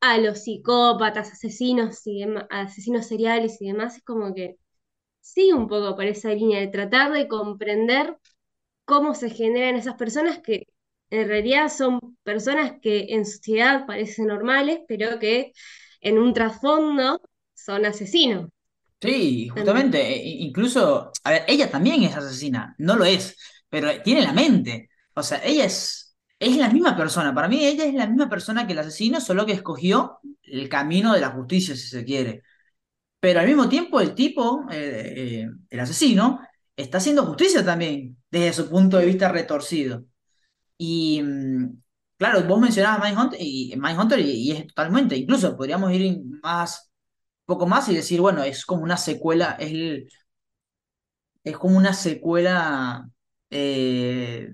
a 0.00 0.18
los 0.18 0.44
psicópatas, 0.44 1.32
asesinos 1.32 2.06
y 2.06 2.24
asesinos 2.50 3.06
seriales 3.08 3.60
y 3.60 3.68
demás, 3.68 3.96
es 3.98 4.04
como 4.04 4.34
que 4.34 4.56
sí, 5.20 5.52
un 5.52 5.68
poco 5.68 5.94
por 5.96 6.04
esa 6.06 6.30
línea 6.34 6.60
de 6.60 6.68
tratar 6.68 7.12
de 7.12 7.28
comprender 7.28 8.18
cómo 8.84 9.14
se 9.14 9.30
generan 9.30 9.76
esas 9.76 9.94
personas 9.96 10.40
que 10.40 10.66
en 11.12 11.28
realidad 11.28 11.68
son 11.70 12.00
personas 12.24 12.74
que 12.82 13.06
en 13.10 13.26
sociedad 13.26 13.86
parecen 13.86 14.26
normales, 14.28 14.80
pero 14.88 15.18
que 15.20 15.52
en 16.00 16.18
un 16.18 16.34
trasfondo 16.34 17.20
son 17.54 17.86
asesinos. 17.86 18.48
Sí, 19.00 19.48
justamente, 19.48 19.98
e- 20.00 20.28
incluso, 20.44 21.10
a 21.24 21.30
ver, 21.30 21.44
ella 21.48 21.70
también 21.70 22.02
es 22.04 22.16
asesina, 22.16 22.74
no 22.78 22.94
lo 22.96 23.04
es, 23.04 23.36
pero 23.68 24.00
tiene 24.02 24.22
la 24.22 24.32
mente. 24.32 24.90
O 25.14 25.22
sea, 25.24 25.40
ella 25.44 25.64
es, 25.64 26.16
es 26.38 26.56
la 26.56 26.68
misma 26.70 26.96
persona. 26.96 27.34
Para 27.34 27.48
mí, 27.48 27.64
ella 27.64 27.84
es 27.84 27.94
la 27.94 28.06
misma 28.06 28.28
persona 28.28 28.64
que 28.66 28.72
el 28.74 28.78
asesino, 28.78 29.20
solo 29.20 29.44
que 29.44 29.52
escogió 29.52 30.20
el 30.42 30.68
camino 30.68 31.12
de 31.14 31.20
la 31.20 31.30
justicia, 31.30 31.74
si 31.74 31.88
se 31.88 32.04
quiere. 32.04 32.42
Pero 33.20 33.40
al 33.40 33.46
mismo 33.48 33.68
tiempo, 33.68 34.00
el 34.00 34.14
tipo, 34.14 34.66
eh, 34.70 35.42
eh, 35.44 35.50
el 35.70 35.80
asesino, 35.80 36.40
está 36.76 36.98
haciendo 36.98 37.26
justicia 37.26 37.64
también, 37.64 38.18
desde 38.30 38.52
su 38.54 38.70
punto 38.70 38.98
de 38.98 39.06
vista 39.06 39.28
retorcido. 39.30 40.04
Y 40.84 41.22
mm, 41.22 41.80
claro, 42.16 42.42
vos 42.44 42.60
mencionabas 42.60 43.00
Mindhunter 43.04 43.38
y, 43.40 43.74
Mindhunter 43.76 44.18
y, 44.20 44.50
es 44.52 44.66
totalmente, 44.68 45.16
incluso 45.16 45.56
podríamos 45.56 45.92
ir 45.92 46.20
más, 46.42 46.90
poco 47.44 47.66
más 47.68 47.88
y 47.88 47.94
decir, 47.94 48.20
bueno, 48.20 48.42
es 48.42 48.66
como 48.66 48.82
una 48.82 48.96
secuela, 48.96 49.56
es, 49.60 50.12
es 51.44 51.56
como 51.56 51.76
una 51.76 51.92
secuela 51.92 53.08
eh, 53.50 54.52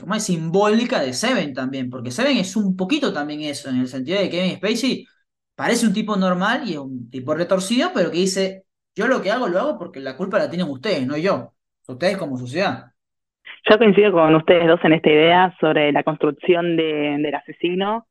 ¿cómo 0.00 0.14
es? 0.14 0.24
simbólica 0.24 1.00
de 1.00 1.12
Seven 1.12 1.54
también, 1.54 1.90
porque 1.90 2.10
Seven 2.10 2.36
es 2.36 2.56
un 2.56 2.76
poquito 2.76 3.12
también 3.12 3.42
eso, 3.42 3.68
en 3.68 3.78
el 3.78 3.88
sentido 3.88 4.18
de 4.18 4.30
que 4.30 4.38
Kevin 4.38 4.56
Spacey 4.56 5.06
parece 5.54 5.86
un 5.86 5.92
tipo 5.92 6.16
normal 6.16 6.68
y 6.68 6.72
es 6.74 6.78
un 6.78 7.10
tipo 7.10 7.34
retorcido, 7.34 7.90
pero 7.94 8.10
que 8.10 8.18
dice, 8.18 8.64
yo 8.94 9.08
lo 9.08 9.22
que 9.22 9.30
hago 9.32 9.48
lo 9.48 9.58
hago 9.60 9.78
porque 9.78 10.00
la 10.00 10.16
culpa 10.16 10.38
la 10.38 10.48
tienen 10.50 10.68
ustedes, 10.68 11.06
no 11.06 11.16
yo, 11.16 11.54
ustedes 11.86 12.16
como 12.16 12.38
sociedad. 12.38 12.92
Yo 13.64 13.78
coincido 13.78 14.12
con 14.12 14.34
ustedes 14.34 14.66
dos 14.66 14.80
en 14.84 14.92
esta 14.94 15.10
idea 15.10 15.54
sobre 15.60 15.92
la 15.92 16.02
construcción 16.02 16.76
de, 16.76 17.16
del 17.18 17.34
asesino, 17.34 18.06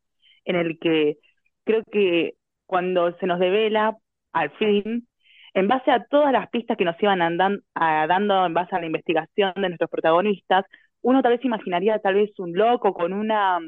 en 0.45 0.55
el 0.55 0.77
que 0.79 1.17
creo 1.63 1.83
que 1.91 2.33
cuando 2.65 3.17
se 3.17 3.27
nos 3.27 3.39
devela, 3.39 3.95
al 4.33 4.51
fin, 4.51 5.07
en 5.53 5.67
base 5.67 5.89
a 5.91 6.03
todas 6.05 6.31
las 6.31 6.49
pistas 6.49 6.77
que 6.77 6.85
nos 6.85 7.01
iban 7.01 7.21
andan- 7.21 7.61
a- 7.73 8.05
dando 8.07 8.45
en 8.45 8.53
base 8.53 8.75
a 8.75 8.79
la 8.79 8.85
investigación 8.85 9.53
de 9.55 9.69
nuestros 9.69 9.89
protagonistas, 9.89 10.65
uno 11.01 11.21
tal 11.21 11.31
vez 11.33 11.45
imaginaría 11.45 11.99
tal 11.99 12.15
vez 12.15 12.31
un 12.39 12.53
loco 12.53 12.93
con 12.93 13.13
una, 13.13 13.59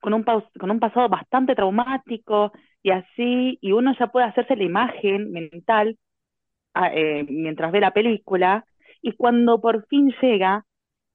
con 0.00 0.14
un, 0.14 0.24
con 0.24 0.70
un 0.70 0.80
pasado 0.80 1.08
bastante 1.08 1.54
traumático 1.54 2.52
y 2.82 2.90
así, 2.90 3.58
y 3.60 3.72
uno 3.72 3.94
ya 3.98 4.08
puede 4.08 4.26
hacerse 4.26 4.56
la 4.56 4.64
imagen 4.64 5.32
mental 5.32 5.96
a- 6.74 6.94
eh, 6.94 7.24
mientras 7.28 7.72
ve 7.72 7.80
la 7.80 7.92
película, 7.92 8.64
y 9.02 9.12
cuando 9.12 9.60
por 9.60 9.86
fin 9.88 10.12
llega 10.22 10.64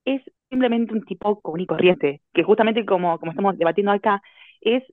es 0.06 0.22
simplemente 0.50 0.94
un 0.94 1.04
tipo 1.06 1.40
común 1.42 1.62
y 1.62 1.66
corriente, 1.68 2.22
que 2.34 2.44
justamente 2.44 2.86
como, 2.86 3.20
como 3.20 3.32
estamos 3.32 3.58
debatiendo 3.58 3.92
acá, 3.92 4.22
es, 4.62 4.84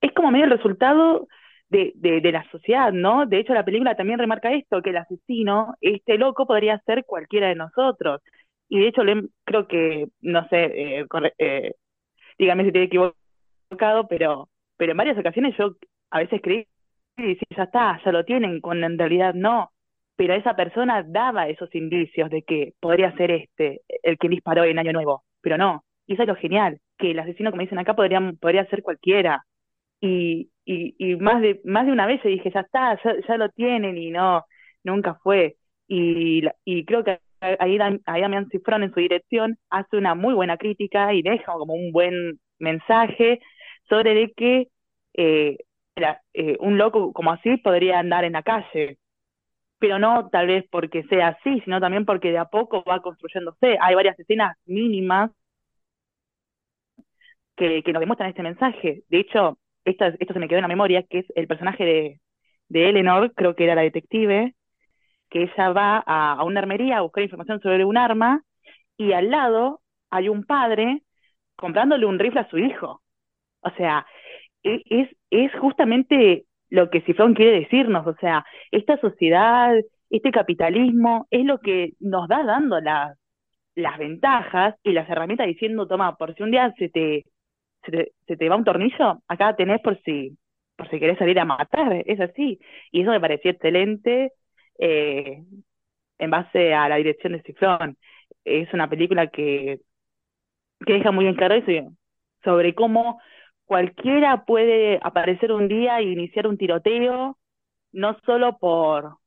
es 0.00 0.12
como 0.12 0.30
medio 0.30 0.44
el 0.44 0.50
resultado 0.50 1.26
de, 1.68 1.92
de, 1.96 2.32
la 2.32 2.48
sociedad, 2.50 2.92
¿no? 2.92 3.26
De 3.26 3.38
hecho, 3.40 3.54
la 3.54 3.64
película 3.64 3.96
también 3.96 4.18
remarca 4.18 4.52
esto, 4.52 4.82
que 4.82 4.90
el 4.90 4.98
asesino, 4.98 5.74
este 5.80 6.18
loco, 6.18 6.46
podría 6.46 6.78
ser 6.86 7.04
cualquiera 7.04 7.48
de 7.48 7.56
nosotros. 7.56 8.20
Y 8.68 8.80
de 8.80 8.88
hecho, 8.88 9.02
creo 9.44 9.66
que, 9.66 10.08
no 10.20 10.48
sé, 10.48 11.00
eh, 11.00 11.06
eh, 11.38 11.72
dígame 12.38 12.64
si 12.64 12.68
estoy 12.68 12.82
equivocado, 12.82 14.06
pero, 14.08 14.48
pero 14.76 14.92
en 14.92 14.98
varias 14.98 15.18
ocasiones 15.18 15.56
yo 15.58 15.76
a 16.10 16.18
veces 16.20 16.40
creí 16.42 16.66
y 17.18 17.38
ya 17.56 17.64
está, 17.64 18.00
ya 18.04 18.12
lo 18.12 18.24
tienen, 18.24 18.60
cuando 18.60 18.86
en 18.86 18.98
realidad 18.98 19.34
no. 19.34 19.72
Pero 20.16 20.34
esa 20.34 20.56
persona 20.56 21.02
daba 21.06 21.48
esos 21.48 21.74
indicios 21.74 22.30
de 22.30 22.42
que 22.42 22.74
podría 22.80 23.14
ser 23.16 23.30
este 23.30 23.82
el 24.02 24.18
que 24.18 24.28
disparó 24.28 24.64
en 24.64 24.78
Año 24.78 24.92
Nuevo, 24.92 25.24
pero 25.42 25.58
no. 25.58 25.84
Y 26.06 26.14
eso 26.14 26.22
es 26.22 26.28
lo 26.28 26.36
genial, 26.36 26.78
que 26.98 27.10
el 27.10 27.18
asesino, 27.18 27.50
como 27.50 27.62
dicen 27.62 27.78
acá, 27.78 27.94
podría, 27.94 28.20
podría 28.40 28.66
ser 28.66 28.82
cualquiera. 28.82 29.44
Y, 30.00 30.50
y, 30.64 30.94
y 30.98 31.16
más 31.16 31.42
de 31.42 31.60
más 31.64 31.86
de 31.86 31.92
una 31.92 32.06
vez 32.06 32.22
yo 32.22 32.30
dije, 32.30 32.50
ya 32.52 32.60
está, 32.60 33.00
ya, 33.02 33.14
ya 33.28 33.36
lo 33.38 33.48
tienen 33.50 33.96
y 33.98 34.10
no, 34.10 34.44
nunca 34.84 35.14
fue. 35.22 35.56
Y, 35.88 36.42
y 36.64 36.84
creo 36.84 37.04
que 37.04 37.20
ahí, 37.40 37.78
ahí 38.06 38.20
Damián 38.20 38.48
Cifrón 38.50 38.82
en 38.82 38.92
su 38.94 39.00
dirección 39.00 39.58
hace 39.70 39.96
una 39.96 40.14
muy 40.14 40.34
buena 40.34 40.56
crítica 40.56 41.12
y 41.14 41.22
deja 41.22 41.52
como 41.52 41.74
un 41.74 41.92
buen 41.92 42.40
mensaje 42.58 43.40
sobre 43.88 44.14
de 44.14 44.32
que 44.32 44.68
eh, 45.14 45.58
eh, 46.34 46.56
un 46.60 46.78
loco 46.78 47.12
como 47.12 47.32
así 47.32 47.56
podría 47.58 47.98
andar 47.98 48.24
en 48.24 48.34
la 48.34 48.42
calle, 48.42 48.98
pero 49.78 49.98
no 49.98 50.28
tal 50.30 50.46
vez 50.48 50.64
porque 50.70 51.04
sea 51.04 51.28
así, 51.28 51.60
sino 51.64 51.80
también 51.80 52.04
porque 52.06 52.30
de 52.32 52.38
a 52.38 52.46
poco 52.46 52.84
va 52.84 53.00
construyéndose. 53.02 53.78
Hay 53.80 53.94
varias 53.94 54.18
escenas 54.18 54.56
mínimas 54.66 55.30
que, 57.56 57.82
que 57.82 57.92
nos 57.92 58.00
demuestran 58.00 58.30
este 58.30 58.42
mensaje. 58.42 59.02
De 59.08 59.18
hecho, 59.20 59.58
esto, 59.84 60.04
esto 60.18 60.34
se 60.34 60.38
me 60.40 60.48
quedó 60.48 60.58
en 60.58 60.62
la 60.62 60.68
memoria, 60.68 61.02
que 61.04 61.20
es 61.20 61.26
el 61.34 61.46
personaje 61.46 61.84
de, 61.84 62.20
de 62.68 62.88
Eleanor, 62.88 63.32
creo 63.34 63.54
que 63.54 63.64
era 63.64 63.74
la 63.74 63.82
detective, 63.82 64.54
que 65.30 65.44
ella 65.44 65.70
va 65.72 66.04
a, 66.06 66.34
a 66.34 66.44
una 66.44 66.60
armería 66.60 66.98
a 66.98 67.02
buscar 67.02 67.24
información 67.24 67.60
sobre 67.60 67.84
un 67.84 67.98
arma 67.98 68.42
y 68.98 69.12
al 69.12 69.30
lado 69.30 69.82
hay 70.10 70.28
un 70.28 70.44
padre 70.44 71.02
comprándole 71.56 72.06
un 72.06 72.18
rifle 72.20 72.40
a 72.40 72.50
su 72.50 72.58
hijo. 72.58 73.02
O 73.62 73.70
sea, 73.72 74.06
e, 74.64 74.82
es, 74.90 75.10
es 75.30 75.52
justamente 75.60 76.45
lo 76.70 76.90
que 76.90 77.02
Cifrón 77.02 77.34
quiere 77.34 77.60
decirnos, 77.60 78.06
o 78.06 78.14
sea, 78.16 78.44
esta 78.70 78.98
sociedad, 78.98 79.74
este 80.10 80.30
capitalismo 80.30 81.26
es 81.30 81.44
lo 81.44 81.58
que 81.60 81.92
nos 82.00 82.28
da 82.28 82.44
dando 82.44 82.80
las, 82.80 83.16
las 83.74 83.98
ventajas 83.98 84.74
y 84.82 84.92
las 84.92 85.08
herramientas 85.08 85.46
diciendo, 85.46 85.86
toma, 85.86 86.16
por 86.16 86.34
si 86.34 86.42
un 86.42 86.50
día 86.50 86.72
se 86.78 86.88
te, 86.88 87.24
se 87.84 87.92
te, 87.92 88.12
se 88.26 88.36
te 88.36 88.48
va 88.48 88.56
un 88.56 88.64
tornillo, 88.64 89.22
acá 89.28 89.54
tenés 89.56 89.80
por 89.80 90.00
si, 90.02 90.36
por 90.76 90.90
si 90.90 90.98
querés 90.98 91.18
salir 91.18 91.38
a 91.40 91.44
matar, 91.44 92.02
es 92.06 92.20
así. 92.20 92.58
Y 92.90 93.02
eso 93.02 93.10
me 93.10 93.20
pareció 93.20 93.50
excelente 93.50 94.32
eh, 94.78 95.42
en 96.18 96.30
base 96.30 96.74
a 96.74 96.88
la 96.88 96.96
dirección 96.96 97.32
de 97.34 97.42
Cifrón. 97.42 97.96
Es 98.44 98.72
una 98.72 98.88
película 98.88 99.28
que, 99.28 99.80
que 100.86 100.92
deja 100.94 101.10
muy 101.12 101.26
en 101.26 101.34
claro 101.34 101.54
eso 101.54 101.92
sobre 102.44 102.74
cómo 102.74 103.20
cualquiera 103.66 104.44
puede 104.46 104.98
aparecer 105.02 105.52
un 105.52 105.68
día 105.68 105.98
e 105.98 106.04
iniciar 106.04 106.46
un 106.46 106.58
tiroteo, 106.58 107.38
no 107.92 108.18
solo 108.24 108.58
por, 108.58 109.18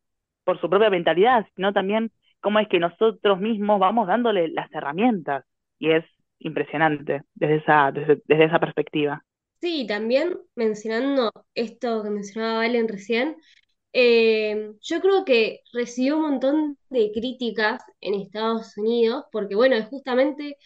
por 0.43 0.60
su 0.62 0.69
propia 0.69 0.89
mentalidad, 0.89 1.45
sino 1.56 1.73
también 1.73 2.12
cómo 2.41 2.60
es 2.60 2.67
que 2.67 2.80
nosotros 2.80 3.39
mismos 3.39 3.80
vamos 3.80 4.08
dándole 4.08 4.47
las 4.49 4.71
herramientas. 4.73 5.45
Y 5.78 5.91
es 5.91 6.06
impresionante 6.39 7.23
desde 7.36 7.58
esa, 7.58 7.91
desde, 7.91 8.21
desde 8.25 8.45
esa 8.45 8.60
perspectiva. 8.60 9.23
Sí, 9.62 9.86
también 9.88 10.39
mencionando 10.56 11.32
esto 11.54 12.02
que 12.04 12.10
mencionaba 12.10 12.60
Valen 12.60 12.88
recién, 12.88 13.36
eh, 13.91 14.71
yo 14.82 15.02
creo 15.02 15.25
que 15.25 15.62
recibió 15.73 16.17
un 16.17 16.23
montón 16.23 16.78
de 16.89 17.12
críticas 17.13 17.82
en 17.99 18.13
Estados 18.13 18.78
Unidos, 18.78 19.25
porque 19.32 19.56
bueno, 19.56 19.75
es 19.75 19.88
justamente 19.88 20.58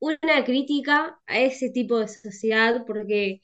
una 0.00 0.44
crítica 0.44 1.20
a 1.26 1.40
ese 1.40 1.70
tipo 1.70 1.98
de 1.98 2.08
sociedad 2.08 2.84
porque 2.86 3.40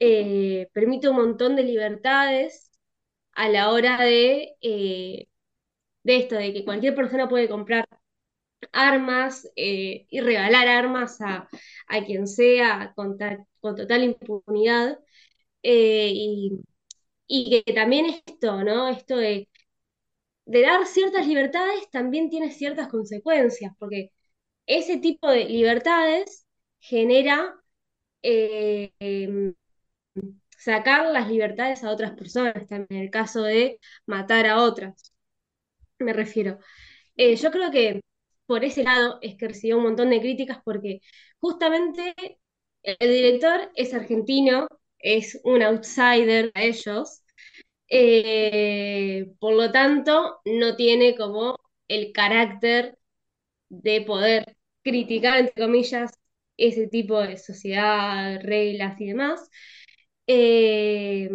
eh, 0.00 0.68
permite 0.74 1.08
un 1.10 1.16
montón 1.16 1.56
de 1.56 1.64
libertades 1.64 2.70
a 3.32 3.48
la 3.50 3.70
hora 3.72 3.98
de, 4.04 4.56
eh, 4.62 5.28
de 6.04 6.16
esto, 6.18 6.36
de 6.36 6.52
que 6.54 6.64
cualquier 6.66 6.94
persona 6.96 7.28
puede 7.28 7.48
comprar 7.48 7.86
armas 8.72 9.48
eh, 9.56 10.06
y 10.10 10.20
regalar 10.20 10.68
armas 10.68 11.20
a, 11.20 11.48
a 11.88 12.04
quien 12.04 12.26
sea 12.28 12.92
con, 12.96 13.18
con 13.60 13.76
total 13.76 14.04
impunidad. 14.04 14.98
y, 15.62 16.60
y 17.28 17.62
que 17.64 17.72
también 17.74 18.06
esto, 18.06 18.64
¿no? 18.64 18.88
Esto 18.88 19.16
de, 19.18 19.48
de 20.46 20.62
dar 20.62 20.86
ciertas 20.86 21.26
libertades 21.26 21.90
también 21.90 22.30
tiene 22.30 22.50
ciertas 22.52 22.88
consecuencias, 22.88 23.72
porque 23.78 24.12
ese 24.68 24.98
tipo 24.98 25.30
de 25.30 25.46
libertades 25.46 26.46
genera 26.80 27.56
eh, 28.22 28.92
em, 29.00 29.54
sacar 30.58 31.06
las 31.12 31.28
libertades 31.28 31.84
a 31.84 31.90
otras 31.90 32.12
personas, 32.12 32.54
también 32.68 32.86
en 32.90 33.04
el 33.04 33.10
caso 33.10 33.42
de 33.42 33.80
matar 34.06 34.46
a 34.46 34.62
otras, 34.62 35.12
me 35.98 36.12
refiero. 36.12 36.58
Eh, 37.16 37.36
yo 37.36 37.50
creo 37.52 37.70
que 37.70 38.02
por 38.46 38.64
ese 38.64 38.84
lado 38.84 39.18
es 39.22 39.36
que 39.36 39.48
recibió 39.48 39.78
un 39.78 39.84
montón 39.84 40.10
de 40.10 40.20
críticas 40.20 40.60
porque 40.64 41.00
justamente 41.40 42.14
el 42.84 43.10
director 43.10 43.70
es 43.76 43.94
argentino, 43.94 44.68
es 44.98 45.40
un 45.44 45.62
outsider 45.62 46.50
a 46.54 46.64
ellos, 46.64 47.22
eh, 47.90 49.32
por 49.40 49.54
lo 49.54 49.72
tanto 49.72 50.40
no 50.46 50.76
tiene 50.76 51.16
como 51.16 51.58
el 51.88 52.12
carácter 52.12 52.98
de 53.70 54.02
poder 54.02 54.57
criticar, 54.82 55.38
entre 55.38 55.62
comillas, 55.64 56.12
ese 56.56 56.88
tipo 56.88 57.20
de 57.20 57.36
sociedad, 57.38 58.40
reglas 58.42 59.00
y 59.00 59.06
demás. 59.08 59.50
Eh, 60.26 61.30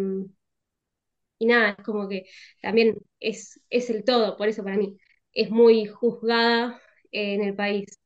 y 1.38 1.46
nada, 1.46 1.70
es 1.78 1.84
como 1.84 2.08
que 2.08 2.26
también 2.62 2.96
es, 3.20 3.60
es 3.70 3.90
el 3.90 4.04
todo, 4.04 4.36
por 4.36 4.48
eso 4.48 4.62
para 4.64 4.76
mí 4.76 4.96
es 5.32 5.50
muy 5.50 5.86
juzgada 5.86 6.80
en 7.12 7.42
el 7.42 7.54
país 7.56 7.98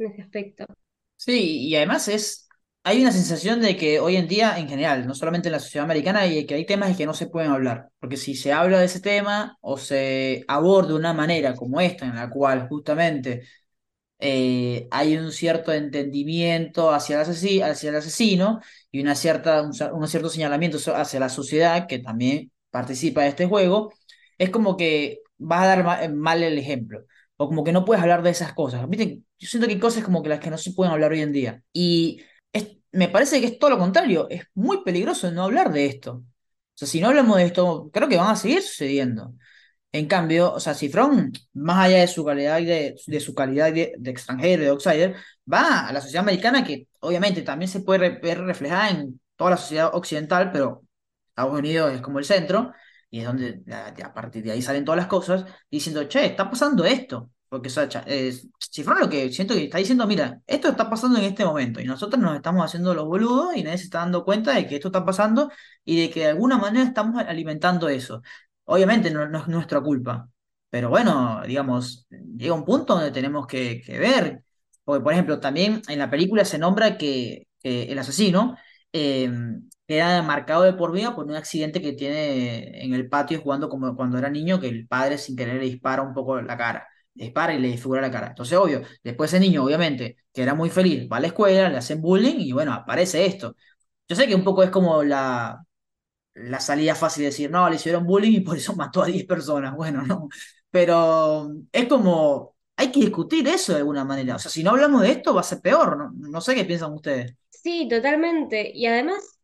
en 0.00 0.12
ese 0.12 0.22
aspecto. 0.22 0.66
Sí, 1.16 1.66
y 1.68 1.74
además 1.76 2.06
es, 2.08 2.48
hay 2.84 3.00
una 3.02 3.10
sensación 3.12 3.60
de 3.60 3.76
que 3.76 3.98
hoy 4.00 4.16
en 4.16 4.28
día, 4.28 4.58
en 4.58 4.68
general, 4.68 5.06
no 5.06 5.14
solamente 5.14 5.48
en 5.48 5.52
la 5.52 5.58
sociedad 5.60 5.84
americana, 5.84 6.26
y 6.26 6.46
que 6.46 6.54
hay 6.54 6.64
temas 6.64 6.96
que 6.96 7.06
no 7.06 7.14
se 7.14 7.26
pueden 7.26 7.50
hablar, 7.50 7.88
porque 7.98 8.16
si 8.16 8.34
se 8.36 8.52
habla 8.52 8.78
de 8.78 8.86
ese 8.86 9.00
tema 9.00 9.56
o 9.60 9.76
se 9.78 10.44
aborda 10.46 10.94
una 10.94 11.12
manera 11.12 11.54
como 11.54 11.80
esta, 11.80 12.06
en 12.06 12.14
la 12.14 12.30
cual 12.30 12.68
justamente 12.68 13.42
eh, 14.18 14.88
hay 14.90 15.16
un 15.16 15.32
cierto 15.32 15.72
entendimiento 15.72 16.90
hacia 16.92 17.16
el, 17.16 17.20
asesino, 17.96 18.60
y 18.90 19.00
una 19.00 19.14
cierta, 19.14 19.62
un, 19.62 20.08
cierto 20.08 20.28
señalamiento 20.28 20.78
hacia 20.94 21.20
la 21.20 21.28
sociedad 21.28 21.86
que 21.86 21.98
también 21.98 22.52
participa 22.70 23.22
de 23.22 23.28
este 23.28 23.46
juego, 23.46 23.92
es 24.38 24.50
como 24.50 24.76
que 24.76 25.20
vas 25.38 25.62
a 25.62 25.66
dar 25.76 26.04
eh, 26.04 26.08
mal, 26.08 26.42
el 26.42 26.58
ejemplo. 26.58 27.04
O 27.36 27.48
como 27.48 27.64
que 27.64 27.72
no 27.72 27.84
puedes 27.84 28.02
hablar 28.02 28.22
de 28.22 28.30
esas 28.30 28.52
cosas. 28.52 28.84
Yo 28.90 29.48
siento 29.48 29.68
que 29.68 29.74
hay 29.74 29.80
cosas 29.80 30.04
como 30.04 30.22
que 30.22 30.28
las 30.28 30.40
que 30.40 30.50
no 30.50 30.58
se 30.58 30.72
pueden 30.72 30.92
hablar 30.92 31.12
hoy 31.12 31.20
en 31.20 31.32
día. 31.32 31.62
Y 31.72 32.20
me 32.92 33.08
parece 33.08 33.40
que 33.40 33.46
es 33.46 33.58
todo 33.58 33.70
lo 33.70 33.78
contrario. 33.78 34.28
Es 34.30 34.44
muy 34.54 34.82
peligroso 34.84 35.30
no 35.30 35.44
hablar 35.44 35.72
de 35.72 35.86
esto. 35.86 36.12
O 36.14 36.24
sea, 36.74 36.88
si 36.88 37.00
no 37.00 37.08
hablamos 37.08 37.36
de 37.36 37.44
esto, 37.44 37.90
creo 37.92 38.08
que 38.08 38.16
van 38.16 38.30
a 38.30 38.36
seguir 38.36 38.62
sucediendo. 38.62 39.34
En 39.90 40.06
cambio, 40.06 40.52
o 40.52 40.60
sea, 40.60 40.74
Cifrón, 40.74 41.32
más 41.54 41.78
allá 41.86 41.98
de 42.00 42.08
su 42.08 42.24
calidad 42.24 42.58
de, 42.60 42.94
de 43.06 43.20
su 43.20 43.34
calidad 43.34 43.72
de, 43.72 43.94
extranjero, 44.04 44.62
de 44.62 44.68
outsider, 44.68 45.16
va 45.50 45.88
a 45.88 45.92
la 45.92 46.00
sociedad 46.02 46.24
americana 46.24 46.62
que 46.62 46.88
obviamente 47.00 47.40
también 47.42 47.70
se 47.70 47.80
puede 47.80 48.18
ver 48.20 48.40
reflejada 48.42 48.90
en 48.90 49.18
toda 49.36 49.52
la 49.52 49.56
sociedad 49.56 49.90
occidental, 49.94 50.52
pero 50.52 50.82
Estados 51.30 51.58
Unidos 51.58 51.92
es 51.94 52.00
como 52.02 52.18
el 52.18 52.24
centro, 52.26 52.72
y 53.10 53.20
es 53.20 53.26
donde 53.26 53.62
a, 54.04 54.12
partir 54.12 54.42
de 54.44 54.52
ahí 54.52 54.60
salen 54.60 54.84
todas 54.84 54.98
las 54.98 55.06
cosas, 55.06 55.46
diciendo, 55.70 56.04
che, 56.04 56.26
está 56.26 56.50
pasando 56.50 56.84
esto. 56.84 57.30
Porque 57.48 57.70
Sacha, 57.70 58.04
Cifrón 58.70 59.00
lo 59.00 59.08
que 59.08 59.32
siento 59.32 59.54
que 59.54 59.64
está 59.64 59.78
diciendo, 59.78 60.06
mira, 60.06 60.38
esto 60.46 60.68
está 60.68 60.90
pasando 60.90 61.18
en 61.18 61.24
este 61.24 61.46
momento, 61.46 61.80
y 61.80 61.84
nosotros 61.86 62.20
nos 62.20 62.36
estamos 62.36 62.62
haciendo 62.62 62.92
los 62.92 63.06
boludos, 63.06 63.56
y 63.56 63.62
nadie 63.62 63.78
se 63.78 63.84
está 63.84 64.00
dando 64.00 64.22
cuenta 64.24 64.54
de 64.54 64.66
que 64.66 64.74
esto 64.76 64.88
está 64.88 65.04
pasando, 65.04 65.50
y 65.82 65.98
de 66.02 66.10
que 66.10 66.20
de 66.20 66.26
alguna 66.28 66.58
manera 66.58 66.84
estamos 66.86 67.22
alimentando 67.26 67.88
eso. 67.88 68.22
Obviamente 68.70 69.10
no, 69.10 69.24
es 69.24 69.48
nuestra 69.48 69.80
culpa, 69.80 70.28
pero 70.68 70.90
bueno, 70.90 71.42
digamos, 71.46 72.06
llega 72.36 72.52
un 72.54 72.66
punto 72.66 72.94
donde 72.94 73.10
tenemos 73.10 73.46
que, 73.46 73.82
ver, 73.88 74.44
porque 74.84 75.02
por 75.02 75.12
ejemplo, 75.12 75.40
también 75.40 75.80
en 75.88 75.98
la 75.98 76.10
película 76.10 76.44
se 76.44 76.58
nombra 76.58 76.98
que, 76.98 77.46
el 77.62 77.98
asesino 77.98 78.56
eh, 78.92 79.30
queda 79.86 80.22
marcado 80.22 80.62
de 80.62 80.72
por 80.74 80.92
vida 80.92 81.14
por 81.14 81.26
un 81.26 81.34
accidente 81.34 81.80
que 81.82 81.92
tiene 81.94 82.84
en 82.84 82.94
el 82.94 83.08
patio 83.08 83.40
jugando 83.40 83.68
como 83.68 83.96
cuando 83.96 84.18
era 84.18 84.30
niño, 84.30 84.60
que 84.60 84.68
el 84.68 84.86
padre 84.86 85.18
sin 85.18 85.36
querer 85.36 85.56
le 85.56 85.64
dispara 85.64 86.02
un 86.02 86.14
poco 86.14 86.40
la 86.40 86.56
cara. 86.56 86.86
dispara 87.14 87.54
y 87.54 87.60
le 87.60 87.68
desfigura 87.68 88.00
la 88.02 88.10
cara. 88.10 88.28
Entonces, 88.28 88.56
obvio, 88.58 88.82
después 89.02 89.32
ese 89.32 89.40
niño, 89.40 89.64
obviamente, 89.64 90.16
que 90.32 90.42
era 90.42 90.54
muy 90.54 90.70
feliz, 90.70 91.08
va 91.10 91.18
a 91.18 91.20
la 91.20 91.28
escuela, 91.28 91.68
le 91.70 91.78
hacen 91.78 92.00
bullying 92.02 92.36
y 92.38 92.52
bueno, 92.52 92.72
aparece 92.74 93.26
esto. 93.26 93.56
Yo 94.08 94.16
sé 94.16 94.26
que 94.26 94.34
un 94.34 94.44
poco 94.44 94.62
es 94.62 94.70
como 94.70 95.02
la, 95.02 95.62
la 96.38 96.60
salida 96.60 96.94
fácil 96.94 97.22
de 97.22 97.26
decir, 97.30 97.50
no, 97.50 97.68
le 97.68 97.76
hicieron 97.76 98.06
bullying 98.06 98.32
y 98.32 98.40
por 98.40 98.56
eso 98.56 98.74
mató 98.76 99.02
a 99.02 99.06
10 99.06 99.26
personas. 99.26 99.74
Bueno, 99.76 100.02
no. 100.02 100.28
Pero 100.70 101.50
es 101.72 101.88
como, 101.88 102.56
hay 102.76 102.92
que 102.92 103.00
discutir 103.00 103.46
eso 103.48 103.72
de 103.72 103.78
alguna 103.78 104.04
manera. 104.04 104.36
O 104.36 104.38
sea, 104.38 104.50
si 104.50 104.62
no 104.62 104.70
hablamos 104.70 105.02
de 105.02 105.12
esto, 105.12 105.34
va 105.34 105.40
a 105.40 105.44
ser 105.44 105.60
peor. 105.60 105.96
No, 105.96 106.10
no 106.12 106.40
sé 106.40 106.54
qué 106.54 106.64
piensan 106.64 106.92
ustedes. 106.92 107.34
Sí, 107.50 107.88
totalmente. 107.88 108.70
Y 108.74 108.86
además, 108.86 109.38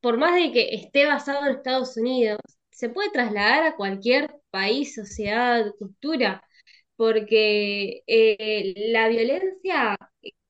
por 0.00 0.18
más 0.18 0.34
de 0.36 0.52
que 0.52 0.74
esté 0.74 1.06
basado 1.06 1.46
en 1.46 1.56
Estados 1.56 1.96
Unidos, 1.96 2.40
se 2.70 2.90
puede 2.90 3.10
trasladar 3.12 3.64
a 3.64 3.76
cualquier 3.76 4.34
país, 4.50 4.94
sociedad, 4.94 5.66
cultura, 5.78 6.42
porque 6.96 8.02
eh, 8.06 8.74
la 8.92 9.08
violencia 9.08 9.98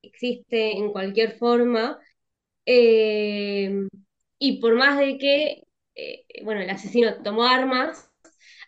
existe 0.03 0.73
en 0.77 0.91
cualquier 0.91 1.37
forma. 1.39 1.99
eh, 2.65 3.87
y 4.39 4.61
por 4.61 4.75
más 4.75 4.99
de 4.99 5.17
que, 5.17 5.63
eh, 5.99 6.43
bueno, 6.43 6.61
el 6.61 6.69
asesino 6.69 7.21
tomó 7.23 7.43
armas, 7.43 8.09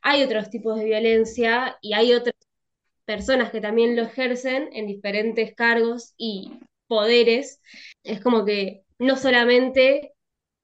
hay 0.02 0.24
otros 0.24 0.50
tipos 0.50 0.78
de 0.78 0.86
violencia 0.86 1.78
y 1.82 1.94
hay 1.94 2.14
otras 2.14 2.36
personas 3.06 3.52
que 3.52 3.62
también 3.62 3.96
lo 3.96 4.04
ejercen 4.04 4.70
en 4.74 4.88
diferentes 4.88 5.54
cargos 5.56 6.14
y 6.18 6.60
poderes. 6.88 7.62
Es 8.04 8.22
como 8.22 8.46
que 8.46 8.84
no 9.00 9.16
solamente 9.18 10.14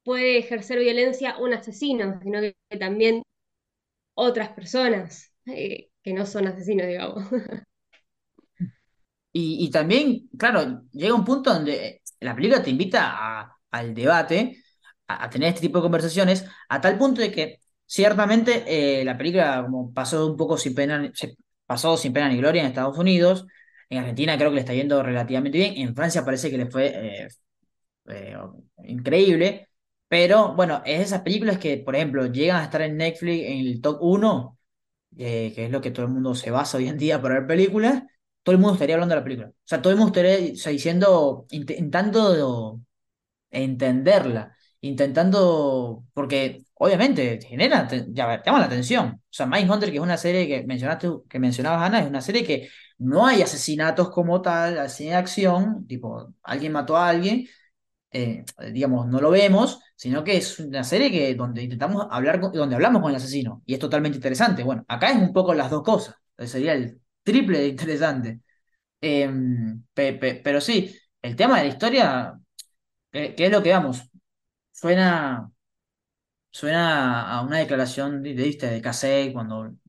puede 0.04 0.38
ejercer 0.38 0.80
violencia 0.80 1.38
un 1.38 1.54
asesino, 1.54 2.20
sino 2.22 2.42
que 2.42 2.78
también 2.80 3.24
otras 4.16 4.50
personas 4.50 5.34
eh, 5.46 5.90
que 6.04 6.14
no 6.14 6.26
son 6.26 6.48
asesinos, 6.48 6.88
digamos. 6.88 7.26
Y, 9.40 9.70
también, 9.70 10.30
claro, 10.36 10.82
llega 10.92 11.14
un 11.14 11.24
punto 11.24 11.54
donde 11.54 12.02
la 12.22 12.36
película 12.36 12.64
te 12.64 12.72
invita 12.72 13.56
al 13.70 13.94
debate, 13.94 14.64
a, 15.08 15.26
a 15.26 15.30
tener 15.30 15.50
este 15.50 15.62
tipo 15.62 15.80
de 15.80 15.84
conversaciones, 15.84 16.46
a 16.70 16.82
tal 16.82 16.98
punto 16.98 17.22
de 17.22 17.32
que 17.32 17.60
ciertamente 17.86 18.64
eh, 19.02 19.06
la 19.06 19.18
película 19.18 19.64
como 19.64 19.94
pasó 19.94 20.28
un 20.28 20.38
poco 20.38 20.58
sin 20.58 20.76
pena, 20.76 21.12
pasó 21.66 21.98
sin 21.98 22.14
pena 22.14 22.30
ni 22.30 22.38
gloria 22.38 22.62
en 22.62 22.68
Estados 22.68 22.98
Unidos, 22.98 23.46
en 23.90 24.00
Argentina 24.00 24.38
creo 24.38 24.50
que 24.50 24.56
le 24.56 24.62
está 24.62 24.74
yendo 24.74 25.02
relativamente 25.04 25.58
bien, 25.58 25.74
en 25.78 25.96
Francia 25.96 26.26
parece 26.26 26.52
que 26.52 26.58
le 26.58 26.68
fue 26.68 26.88
eh, 26.88 27.28
eh, 28.08 28.38
increíble, 28.86 29.70
pero 30.08 30.54
bueno, 30.56 30.82
es 30.86 31.02
esas 31.02 31.22
películas 31.22 31.58
que, 31.58 31.78
por 31.78 31.96
ejemplo, 31.96 32.26
llegan 32.28 32.58
a 32.62 32.64
estar 32.66 32.82
en 32.82 32.98
Netflix 32.98 33.46
en 33.48 33.60
el 33.60 33.82
top 33.82 33.98
uno 34.02 34.58
eh, 35.18 35.54
que 35.56 35.66
es 35.66 35.72
lo 35.72 35.82
que 35.82 35.92
todo 35.92 36.06
el 36.06 36.12
mundo 36.12 36.36
se 36.36 36.52
basa 36.52 36.78
hoy 36.78 36.88
en 36.88 36.98
día 36.98 37.22
para 37.22 37.36
ver 37.36 37.48
películas, 37.48 38.04
todo 38.44 38.54
el 38.56 38.62
mundo 38.62 38.76
estaría 38.76 38.96
hablando 38.96 39.16
de 39.16 39.22
la 39.22 39.24
película. 39.26 39.50
O 39.50 39.54
sea, 39.66 39.82
todo 39.82 39.92
el 39.94 40.00
mundo 40.00 40.14
estaría 40.20 40.54
o 40.54 40.56
sea, 40.58 40.72
diciendo, 40.72 41.46
intentando 41.52 42.82
entenderla, 43.52 44.57
intentando, 44.88 46.04
porque 46.14 46.64
obviamente 46.76 47.38
te 47.38 47.48
genera, 47.48 47.88
llama 48.10 48.42
la 48.60 48.66
atención. 48.66 49.08
O 49.24 49.28
sea, 49.30 49.46
Mindhunter, 49.46 49.90
que 49.92 49.98
es 49.98 50.02
una 50.04 50.18
serie 50.18 50.48
que 50.48 50.66
mencionaste, 50.66 51.10
que 51.30 51.40
mencionabas, 51.40 51.84
Ana, 51.88 52.00
es 52.02 52.08
una 52.08 52.22
serie 52.22 52.44
que 52.46 52.70
no 53.00 53.26
hay 53.28 53.42
asesinatos 53.42 54.10
como 54.12 54.42
tal, 54.42 54.80
así 54.80 55.06
de 55.06 55.16
acción, 55.16 55.86
tipo, 55.88 56.34
alguien 56.44 56.72
mató 56.74 56.98
a 56.98 57.10
alguien, 57.10 57.48
eh, 58.12 58.46
digamos, 58.74 59.08
no 59.08 59.20
lo 59.22 59.30
vemos, 59.32 59.80
sino 59.96 60.24
que 60.24 60.38
es 60.38 60.60
una 60.60 60.84
serie 60.84 61.12
que, 61.12 61.36
donde 61.36 61.64
intentamos 61.64 62.08
hablar, 62.12 62.40
con- 62.40 62.52
donde 62.54 62.76
hablamos 62.76 63.02
con 63.02 63.12
el 63.12 63.18
asesino, 63.18 63.62
y 63.66 63.74
es 63.74 63.80
totalmente 63.80 64.18
interesante. 64.18 64.64
Bueno, 64.64 64.86
acá 64.88 65.12
es 65.12 65.18
un 65.18 65.34
poco 65.34 65.54
las 65.54 65.70
dos 65.72 65.84
cosas, 65.84 66.16
sería 66.46 66.74
el 66.74 67.02
triple 67.24 67.60
de 67.60 67.68
interesante. 67.68 68.42
Em, 69.02 69.84
pe- 69.94 70.14
pe- 70.14 70.42
pero 70.44 70.62
sí, 70.62 70.96
el 71.22 71.36
tema 71.36 71.58
de 71.60 71.64
la 71.68 71.70
historia, 71.74 72.34
¿qué, 73.12 73.36
qué 73.36 73.46
es 73.48 73.52
lo 73.52 73.64
que 73.64 73.72
vamos? 73.72 74.04
Suena, 74.80 75.52
suena 76.52 77.32
a 77.32 77.42
una 77.42 77.60
declaración 77.60 78.22
de, 78.24 78.82
Casey 78.84 79.34
cuando 79.34 79.62
un 79.62 79.82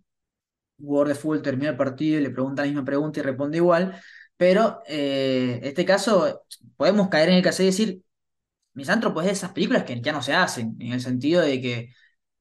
jugador 0.79 1.09
de 1.09 1.15
fútbol 1.15 1.43
termina 1.43 1.71
el 1.71 1.77
partido 1.77 2.19
y 2.19 2.23
le 2.23 2.31
pregunta 2.31 2.63
la 2.63 2.69
misma 2.69 2.85
pregunta 2.85 3.21
y 3.21 3.23
responde 3.23 3.59
igual, 3.59 4.01
pero 4.37 4.83
eh, 4.87 5.61
este 5.63 5.85
caso 5.85 6.47
podemos 6.77 7.09
caer 7.09 7.31
en 7.31 7.37
el 7.37 7.43
Casey 7.43 7.67
y 7.67 7.71
decir, 7.71 8.03
Misántropo 8.75 9.23
es 9.23 9.33
esas 9.33 9.53
películas 9.53 9.85
que 9.85 10.01
ya 10.01 10.13
no 10.13 10.23
se 10.23 10.35
hacen, 10.35 10.77
en 10.81 10.93
el 10.93 11.01
sentido 11.03 11.43
de 11.43 11.61
que 11.61 11.95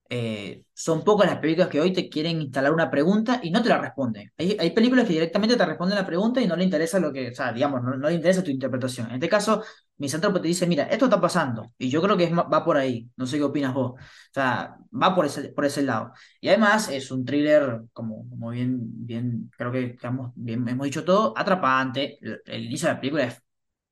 eh, 0.09 0.63
son 0.73 1.03
pocas 1.03 1.27
las 1.29 1.39
películas 1.39 1.69
que 1.69 1.81
hoy 1.81 1.93
te 1.93 2.09
quieren 2.09 2.41
instalar 2.41 2.73
una 2.73 2.89
pregunta 2.89 3.39
y 3.43 3.51
no 3.51 3.61
te 3.61 3.69
la 3.69 3.79
responden. 3.79 4.31
Hay, 4.37 4.57
hay 4.59 4.71
películas 4.71 5.05
que 5.05 5.13
directamente 5.13 5.55
te 5.55 5.65
responden 5.65 5.97
la 5.97 6.05
pregunta 6.05 6.41
y 6.41 6.47
no 6.47 6.55
le 6.55 6.63
interesa 6.63 6.99
lo 6.99 7.11
que, 7.11 7.31
o 7.31 7.35
sea, 7.35 7.51
digamos, 7.51 7.83
no, 7.83 7.95
no 7.97 8.07
le 8.09 8.15
interesa 8.15 8.43
tu 8.43 8.51
interpretación. 8.51 9.07
En 9.09 9.15
este 9.15 9.29
caso, 9.29 9.63
Misántropo 9.97 10.39
te 10.39 10.47
dice, 10.47 10.67
mira, 10.67 10.83
esto 10.83 11.05
está 11.05 11.19
pasando, 11.19 11.73
y 11.77 11.89
yo 11.89 12.01
creo 12.03 12.15
que 12.15 12.25
es 12.25 12.31
va 12.31 12.63
por 12.63 12.77
ahí, 12.77 13.09
no 13.15 13.25
sé 13.25 13.37
qué 13.37 13.43
opinas 13.43 13.73
vos. 13.73 13.93
O 13.93 13.97
sea, 14.31 14.77
va 14.93 15.15
por 15.15 15.25
ese, 15.25 15.49
por 15.49 15.65
ese 15.65 15.81
lado. 15.81 16.13
Y 16.39 16.49
además 16.49 16.89
es 16.89 17.09
un 17.09 17.25
thriller, 17.25 17.81
como, 17.93 18.29
como 18.29 18.51
bien, 18.51 18.77
bien, 19.05 19.49
creo 19.57 19.71
que, 19.71 19.97
hemos, 20.03 20.31
bien, 20.35 20.67
hemos 20.67 20.85
dicho 20.85 21.03
todo, 21.03 21.33
atrapante. 21.35 22.19
El, 22.21 22.41
el 22.45 22.65
inicio 22.65 22.87
de 22.89 22.93
la 22.93 22.99
película 23.01 23.23
es 23.23 23.41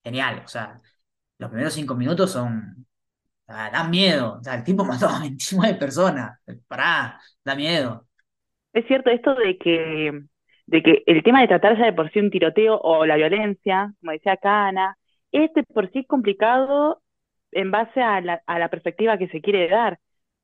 genial, 0.04 0.44
o 0.46 0.48
sea, 0.48 0.80
los 1.40 1.50
primeros 1.50 1.74
cinco 1.74 1.96
minutos 1.96 2.32
son 2.32 2.86
Da 3.48 3.84
miedo. 3.84 4.38
O 4.40 4.44
sea, 4.44 4.56
el 4.56 4.64
tipo 4.64 4.84
mató 4.86 5.08
a 5.10 5.20
29 5.20 5.76
personas. 5.76 6.40
Pará, 6.68 7.20
da 7.44 7.56
miedo. 7.56 8.08
Es 8.74 8.86
cierto 8.88 9.10
esto 9.10 9.34
de 9.36 9.58
que, 9.58 10.12
de 10.68 10.84
que 10.84 11.04
el 11.06 11.24
tema 11.24 11.42
de 11.42 11.48
tratar 11.48 11.78
ya 11.78 11.86
de 11.86 11.94
por 11.94 12.12
sí 12.12 12.20
un 12.20 12.30
tiroteo 12.32 12.78
o 12.80 13.06
la 13.06 13.16
violencia, 13.16 13.94
como 14.00 14.12
decía 14.12 14.34
acá 14.34 14.68
Ana, 14.68 14.98
es 15.32 15.54
de 15.54 15.64
por 15.64 15.92
sí 15.92 16.06
complicado 16.06 17.02
en 17.52 17.72
base 17.72 18.02
a 18.02 18.20
la, 18.22 18.42
a 18.46 18.60
la 18.60 18.70
perspectiva 18.70 19.18
que 19.18 19.30
se 19.30 19.42
quiere 19.42 19.70
dar. 19.70 19.98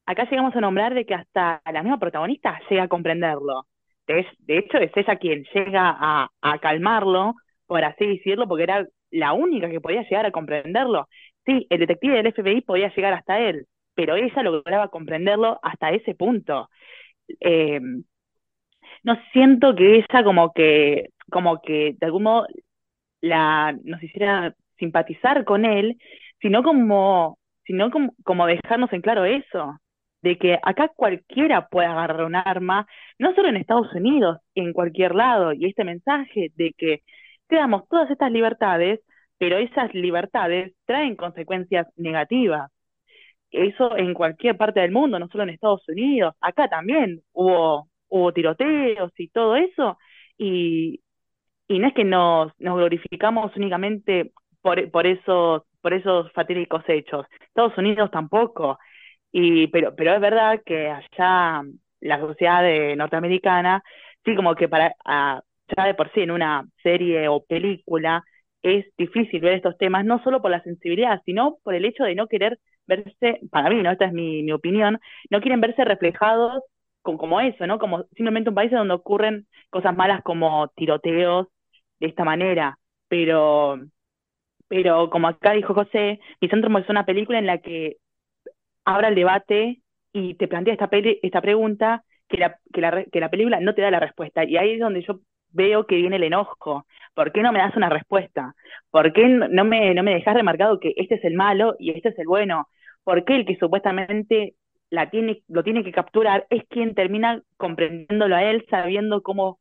Acá 0.06 0.26
llegamos 0.30 0.56
a 0.56 0.62
nombrar 0.62 0.94
de 0.94 1.06
que 1.06 1.14
hasta 1.16 1.62
la 1.72 1.84
misma 1.84 2.00
protagonista 2.00 2.60
llega 2.70 2.84
a 2.84 2.88
comprenderlo. 2.88 3.68
De, 4.08 4.26
de 4.40 4.58
hecho, 4.58 4.78
es 4.78 4.92
ella 4.96 5.18
quien 5.18 5.44
llega 5.54 5.96
a, 6.00 6.30
a 6.42 6.60
calmarlo, 6.60 7.36
por 7.66 7.84
así 7.84 8.06
decirlo, 8.08 8.48
porque 8.48 8.64
era 8.64 8.86
la 9.12 9.34
única 9.34 9.70
que 9.70 9.82
podía 9.82 10.04
llegar 10.04 10.26
a 10.26 10.32
comprenderlo. 10.32 11.08
Sí, 11.46 11.66
el 11.70 11.80
detective 11.80 12.16
del 12.18 12.28
FBI 12.28 12.62
podía 12.62 12.94
llegar 12.94 13.14
hasta 13.14 13.40
él, 13.40 13.68
pero 13.96 14.16
ella 14.16 14.44
lograba 14.44 14.90
comprenderlo 14.90 15.60
hasta 15.64 15.92
ese 15.92 16.14
punto. 16.16 16.70
Eh, 17.40 17.80
no 19.04 19.18
siento 19.34 19.76
que 19.76 19.98
ella 19.98 20.24
como 20.24 20.54
que, 20.54 21.10
como 21.32 21.62
que 21.62 21.96
de 22.00 22.06
algún 22.06 22.24
modo 22.24 22.48
la, 23.22 23.78
nos 23.84 24.02
hiciera 24.04 24.56
simpatizar 24.78 25.46
con 25.46 25.66
él, 25.66 25.98
sino 26.42 26.64
como, 26.64 27.40
sino 27.66 27.92
como, 27.92 28.14
como 28.24 28.48
dejarnos 28.48 28.92
en 28.94 29.02
claro 29.02 29.26
eso, 29.26 29.80
de 30.22 30.38
que 30.38 30.60
acá 30.64 30.90
cualquiera 30.96 31.68
puede 31.70 31.88
agarrar 31.88 32.26
un 32.26 32.36
arma, 32.36 32.88
no 33.20 33.34
solo 33.36 33.50
en 33.50 33.58
Estados 33.58 33.94
Unidos, 33.94 34.40
en 34.56 34.74
cualquier 34.74 35.16
lado, 35.16 35.54
y 35.54 35.66
este 35.66 35.84
mensaje 35.84 36.52
de 36.56 36.74
que 36.78 37.02
te 37.48 37.58
damos 37.58 37.88
todas 37.90 38.10
estas 38.12 38.32
libertades, 38.32 39.02
pero 39.42 39.58
esas 39.58 39.92
libertades 39.96 40.72
traen 40.86 41.16
consecuencias 41.16 41.88
negativas. 41.98 42.70
Eso 43.50 43.98
en 43.98 44.14
cualquier 44.14 44.56
parte 44.56 44.82
del 44.82 44.92
mundo, 44.92 45.18
no 45.18 45.30
solo 45.30 45.46
en 45.46 45.50
Estados 45.50 45.82
Unidos, 45.90 46.36
acá 46.42 46.70
también 46.70 47.24
hubo, 47.34 47.90
hubo 48.10 48.34
tiroteos 48.34 49.12
y 49.18 49.30
todo 49.30 49.56
eso, 49.56 49.98
y, 50.38 51.02
y 51.68 51.80
no 51.80 51.88
es 51.88 51.96
que 51.96 52.04
nos, 52.04 52.54
glorificamos 52.60 53.56
únicamente 53.56 54.32
por, 54.62 54.92
por, 54.92 55.08
esos, 55.08 55.64
por 55.82 55.94
esos 55.96 56.32
fatídicos 56.34 56.84
hechos, 56.88 57.26
Estados 57.48 57.76
Unidos 57.80 58.12
tampoco, 58.12 58.78
y, 59.32 59.66
pero, 59.70 59.96
pero 59.96 60.14
es 60.14 60.22
verdad 60.22 60.62
que 60.64 60.88
allá 60.88 61.64
la 62.00 62.20
sociedad 62.20 62.62
de 62.62 62.96
norteamericana, 62.96 63.82
sí 64.24 64.36
como 64.36 64.54
que 64.54 64.70
para, 64.70 64.94
a, 65.04 65.42
ya 65.76 65.86
de 65.86 65.96
por 65.96 66.12
sí 66.14 66.22
en 66.22 66.30
una 66.30 66.64
serie 66.84 67.28
o 67.28 67.44
película 67.44 68.24
es 68.64 68.86
difícil 68.98 69.42
ver 69.42 69.54
estos 69.54 69.78
temas, 69.78 70.06
no 70.06 70.24
solo 70.24 70.42
por 70.42 70.52
la 70.52 70.64
sensibilidad, 70.64 71.22
sino 71.26 71.58
por 71.64 71.76
el 71.76 71.86
hecho 71.86 72.04
de 72.04 72.16
no 72.16 72.28
querer 72.28 72.60
verse, 72.88 73.40
para 73.52 73.70
mí, 73.70 73.82
¿no? 73.82 73.92
Esta 73.92 74.06
es 74.06 74.14
mi, 74.14 74.44
mi 74.44 74.52
opinión, 74.52 75.00
no 75.30 75.42
quieren 75.42 75.62
verse 75.62 75.84
reflejados 75.86 76.64
con, 77.02 77.18
como 77.18 77.40
eso, 77.42 77.66
¿no? 77.68 77.80
Como 77.80 78.04
simplemente 78.16 78.50
un 78.50 78.56
país 78.56 78.72
donde 78.72 78.94
ocurren 78.94 79.48
cosas 79.70 79.96
malas 79.96 80.22
como 80.24 80.68
tiroteos 80.76 81.48
de 82.00 82.08
esta 82.08 82.24
manera, 82.24 82.78
pero, 83.08 83.80
pero 84.68 85.10
como 85.10 85.28
acá 85.28 85.52
dijo 85.54 85.74
José, 85.74 86.20
Misántropo 86.42 86.78
es 86.80 86.90
una 86.90 87.06
película 87.06 87.40
en 87.40 87.48
la 87.48 87.60
que 87.60 87.98
abra 88.86 89.10
el 89.10 89.16
debate 89.16 89.82
y 90.14 90.36
te 90.36 90.48
plantea 90.48 90.74
esta, 90.74 90.90
peli, 90.90 91.20
esta 91.24 91.42
pregunta 91.42 92.04
que 92.30 92.38
la, 92.38 92.60
que, 92.74 92.82
la, 92.82 93.06
que 93.06 93.20
la 93.20 93.30
película 93.30 93.60
no 93.60 93.76
te 93.76 93.82
da 93.82 93.92
la 93.92 94.00
respuesta. 94.00 94.44
Y 94.46 94.58
ahí 94.58 94.72
es 94.74 94.80
donde 94.80 95.04
yo 95.04 95.20
veo 95.52 95.86
que 95.86 95.96
viene 95.96 96.18
el 96.18 96.24
enojo. 96.24 96.86
¿Por 97.14 97.32
qué 97.32 97.42
no 97.42 97.52
me 97.52 97.60
das 97.60 97.76
una 97.76 97.90
respuesta? 97.90 98.56
¿Por 98.90 99.14
qué 99.14 99.28
no 99.28 99.66
me, 99.66 99.94
no 99.94 100.04
me 100.04 100.14
dejas 100.14 100.36
remarcado 100.36 100.80
que 100.80 100.94
este 100.98 101.16
es 101.16 101.24
el 101.26 101.36
malo 101.36 101.76
y 101.80 101.92
este 101.92 102.10
es 102.10 102.20
el 102.20 102.28
bueno? 102.28 102.68
¿Por 103.04 103.26
qué 103.26 103.36
el 103.36 103.46
que 103.46 103.58
supuestamente 103.58 104.56
la 104.92 105.10
tiene, 105.10 105.42
lo 105.48 105.64
tiene 105.64 105.84
que 105.84 105.92
capturar 105.92 106.46
es 106.50 106.64
quien 106.70 106.94
termina 106.94 107.42
comprendiéndolo 107.58 108.36
a 108.36 108.44
él, 108.44 108.66
sabiendo 108.70 109.24
cómo, 109.24 109.60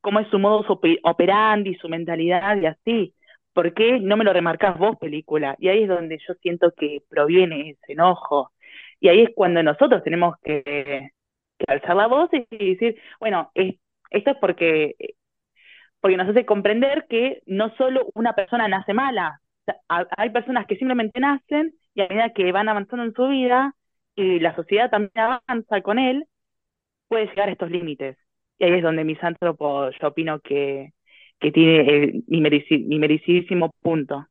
cómo 0.00 0.20
es 0.20 0.28
su 0.28 0.38
modo 0.38 0.64
operandi, 1.02 1.74
su 1.76 1.88
mentalidad 1.88 2.56
y 2.56 2.66
así. 2.66 3.14
¿Por 3.52 3.74
qué 3.74 4.00
no 4.00 4.16
me 4.16 4.24
lo 4.24 4.32
remarcas 4.32 4.78
vos, 4.78 4.96
película? 4.98 5.56
Y 5.58 5.68
ahí 5.68 5.82
es 5.82 5.88
donde 5.88 6.18
yo 6.26 6.34
siento 6.34 6.72
que 6.76 7.02
proviene 7.08 7.70
ese 7.70 7.92
enojo. 7.92 8.52
Y 9.00 9.08
ahí 9.08 9.22
es 9.22 9.30
cuando 9.34 9.62
nosotros 9.62 10.02
tenemos 10.02 10.36
que, 10.42 11.10
alzar 11.68 11.96
la 11.96 12.06
voz 12.06 12.30
y 12.32 12.74
decir, 12.74 12.96
bueno, 13.20 13.50
esto 13.54 14.30
es 14.30 14.36
porque, 14.40 14.94
porque 16.00 16.16
nos 16.16 16.28
hace 16.28 16.46
comprender 16.46 17.06
que 17.08 17.42
no 17.46 17.74
solo 17.76 18.08
una 18.14 18.34
persona 18.34 18.68
nace 18.68 18.94
mala, 18.94 19.40
hay 19.88 20.30
personas 20.30 20.66
que 20.66 20.76
simplemente 20.76 21.20
nacen 21.20 21.74
y 21.94 22.02
a 22.02 22.08
medida 22.08 22.32
que 22.34 22.52
van 22.52 22.68
avanzando 22.68 23.04
en 23.04 23.14
su 23.14 23.28
vida 23.28 23.74
y 24.16 24.40
la 24.40 24.54
sociedad 24.56 24.90
también 24.90 25.12
avanza 25.16 25.80
con 25.82 25.98
él, 25.98 26.24
puede 27.08 27.26
llegar 27.26 27.48
a 27.48 27.52
estos 27.52 27.70
límites. 27.70 28.16
Y 28.58 28.64
ahí 28.64 28.74
es 28.74 28.82
donde 28.82 29.04
Misántropo 29.04 29.90
yo 29.90 30.08
opino 30.08 30.40
que, 30.40 30.92
que 31.38 31.50
tiene 31.50 32.22
mi, 32.26 32.40
merecidísimo 32.40 33.70
punto. 33.80 34.26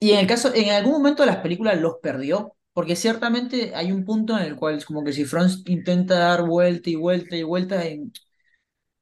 Y 0.00 0.12
en 0.12 0.20
el 0.20 0.26
caso, 0.26 0.52
en 0.54 0.70
algún 0.70 0.92
momento 0.92 1.24
las 1.24 1.36
películas 1.36 1.80
los 1.80 1.96
perdió, 2.02 2.52
porque 2.72 2.96
ciertamente 2.96 3.72
hay 3.74 3.92
un 3.92 4.04
punto 4.04 4.36
en 4.36 4.44
el 4.44 4.56
cual 4.56 4.76
es 4.76 4.84
como 4.84 5.04
que 5.04 5.12
si 5.12 5.24
Franz 5.24 5.62
intenta 5.66 6.18
dar 6.18 6.46
vuelta 6.46 6.90
y 6.90 6.96
vuelta 6.96 7.36
y 7.36 7.42
vuelta 7.42 7.84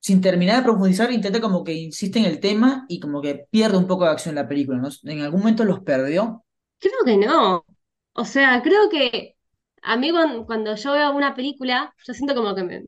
sin 0.03 0.21
terminar 0.21 0.57
de 0.57 0.63
profundizar, 0.65 1.13
intenta 1.13 1.41
como 1.41 1.63
que 1.63 1.75
insiste 1.75 2.19
en 2.19 2.25
el 2.25 2.41
tema 2.41 2.87
y 2.89 2.99
como 2.99 3.23
que 3.23 3.47
pierde 3.51 3.79
un 3.79 3.87
poco 3.87 4.05
de 4.05 4.11
acción 4.11 4.35
la 4.35 4.49
película. 4.49 4.83
¿En 5.05 5.21
algún 5.21 5.41
momento 5.41 5.65
los 5.65 5.81
perdió? 5.81 6.45
Creo 6.81 7.05
que 7.05 7.17
no. 7.17 7.65
O 8.13 8.25
sea, 8.25 8.61
creo 8.63 8.91
que 8.91 9.37
a 9.81 9.97
mí 9.97 10.11
cuando, 10.45 10.75
yo 10.75 10.93
veo 10.93 11.13
una 11.13 11.37
película, 11.37 11.95
yo 12.05 12.15
siento 12.15 12.35
como 12.35 12.53
que 12.57 12.65
me 12.65 12.85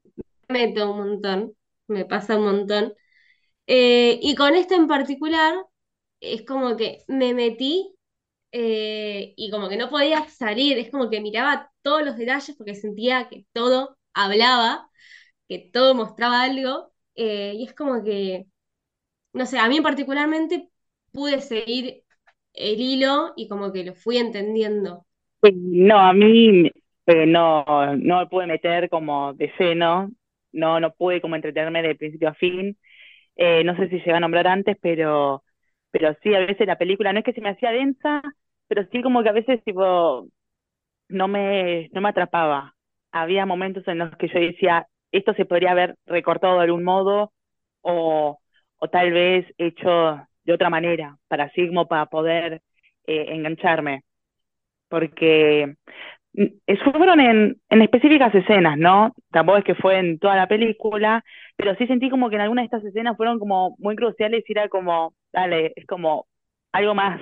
meto 0.48 0.90
un 0.90 0.98
montón, 0.98 1.54
me 1.86 2.04
pasa 2.04 2.36
un 2.36 2.44
montón. 2.46 2.94
Eh, 3.68 4.18
y 4.20 4.34
con 4.34 4.56
esta 4.56 4.74
en 4.74 4.88
particular, 4.88 5.54
es 6.20 6.44
como 6.44 6.76
que 6.76 7.04
me 7.06 7.32
metí 7.32 7.94
eh, 8.50 9.34
y 9.36 9.50
como 9.52 9.68
que 9.68 9.76
no 9.76 9.88
podía 9.88 10.28
salir, 10.30 10.78
es 10.78 10.90
como 10.90 11.10
que 11.10 11.20
miraba 11.20 11.70
todos 11.82 12.04
los 12.04 12.16
detalles 12.16 12.56
porque 12.56 12.74
sentía 12.74 13.28
que 13.28 13.46
todo 13.52 13.96
hablaba, 14.14 14.90
que 15.48 15.70
todo 15.72 15.94
mostraba 15.94 16.42
algo, 16.42 16.93
eh, 17.16 17.54
y 17.56 17.64
es 17.66 17.74
como 17.74 18.02
que, 18.04 18.46
no 19.34 19.46
sé, 19.46 19.58
a 19.58 19.68
mí 19.68 19.80
particularmente 19.80 20.70
pude 21.12 21.40
seguir 21.42 22.04
el 22.54 22.80
hilo 22.80 23.34
y 23.36 23.48
como 23.48 23.72
que 23.72 23.84
lo 23.84 23.94
fui 23.94 24.18
entendiendo. 24.18 25.06
No, 25.42 25.98
a 25.98 26.12
mí 26.14 26.70
no, 27.26 27.64
no 27.96 28.18
me 28.18 28.26
pude 28.28 28.46
meter 28.46 28.88
como 28.88 29.34
de 29.34 29.52
seno, 29.58 30.10
no, 30.52 30.80
no 30.80 30.92
pude 30.94 31.20
como 31.20 31.36
entretenerme 31.36 31.82
de 31.82 31.94
principio 31.96 32.28
a 32.30 32.34
fin. 32.34 32.78
Eh, 33.36 33.64
no 33.64 33.76
sé 33.76 33.88
si 33.90 33.98
llega 33.98 34.18
a 34.18 34.20
nombrar 34.20 34.46
antes, 34.48 34.76
pero, 34.80 35.44
pero 35.90 36.16
sí, 36.22 36.34
a 36.34 36.40
veces 36.40 36.66
la 36.66 36.78
película 36.78 37.12
no 37.12 37.20
es 37.20 37.24
que 37.24 37.32
se 37.34 37.40
me 37.42 37.50
hacía 37.50 37.72
densa, 37.72 38.22
pero 38.68 38.86
sí 38.92 39.02
como 39.02 39.22
que 39.22 39.30
a 39.30 39.32
veces 39.32 39.62
tipo 39.64 40.28
no 41.08 41.28
me, 41.28 41.88
no 41.92 42.00
me 42.00 42.08
atrapaba. 42.10 42.74
Había 43.12 43.46
momentos 43.46 43.86
en 43.88 43.98
los 43.98 44.16
que 44.16 44.28
yo 44.28 44.40
decía, 44.40 44.86
esto 45.18 45.34
se 45.34 45.44
podría 45.44 45.72
haber 45.72 45.96
recortado 46.06 46.56
de 46.58 46.64
algún 46.64 46.84
modo 46.84 47.32
o, 47.82 48.38
o 48.78 48.88
tal 48.88 49.12
vez 49.12 49.46
hecho 49.58 50.20
de 50.44 50.52
otra 50.52 50.70
manera, 50.70 51.16
para 51.28 51.50
como 51.68 51.86
para 51.88 52.06
poder 52.06 52.62
eh, 53.06 53.26
engancharme. 53.30 54.02
Porque 54.88 55.76
fueron 56.82 57.20
en, 57.20 57.56
en 57.68 57.82
específicas 57.82 58.34
escenas, 58.34 58.76
¿no? 58.78 59.14
Tampoco 59.30 59.58
es 59.58 59.64
que 59.64 59.74
fue 59.74 59.98
en 59.98 60.18
toda 60.18 60.36
la 60.36 60.48
película, 60.48 61.24
pero 61.56 61.74
sí 61.76 61.86
sentí 61.86 62.10
como 62.10 62.28
que 62.28 62.36
en 62.36 62.42
algunas 62.42 62.62
de 62.62 62.66
estas 62.76 62.84
escenas 62.84 63.16
fueron 63.16 63.38
como 63.38 63.76
muy 63.78 63.96
cruciales 63.96 64.44
y 64.48 64.52
era 64.52 64.68
como, 64.68 65.14
dale, 65.32 65.72
es 65.76 65.86
como 65.86 66.26
algo 66.72 66.94
más, 66.94 67.20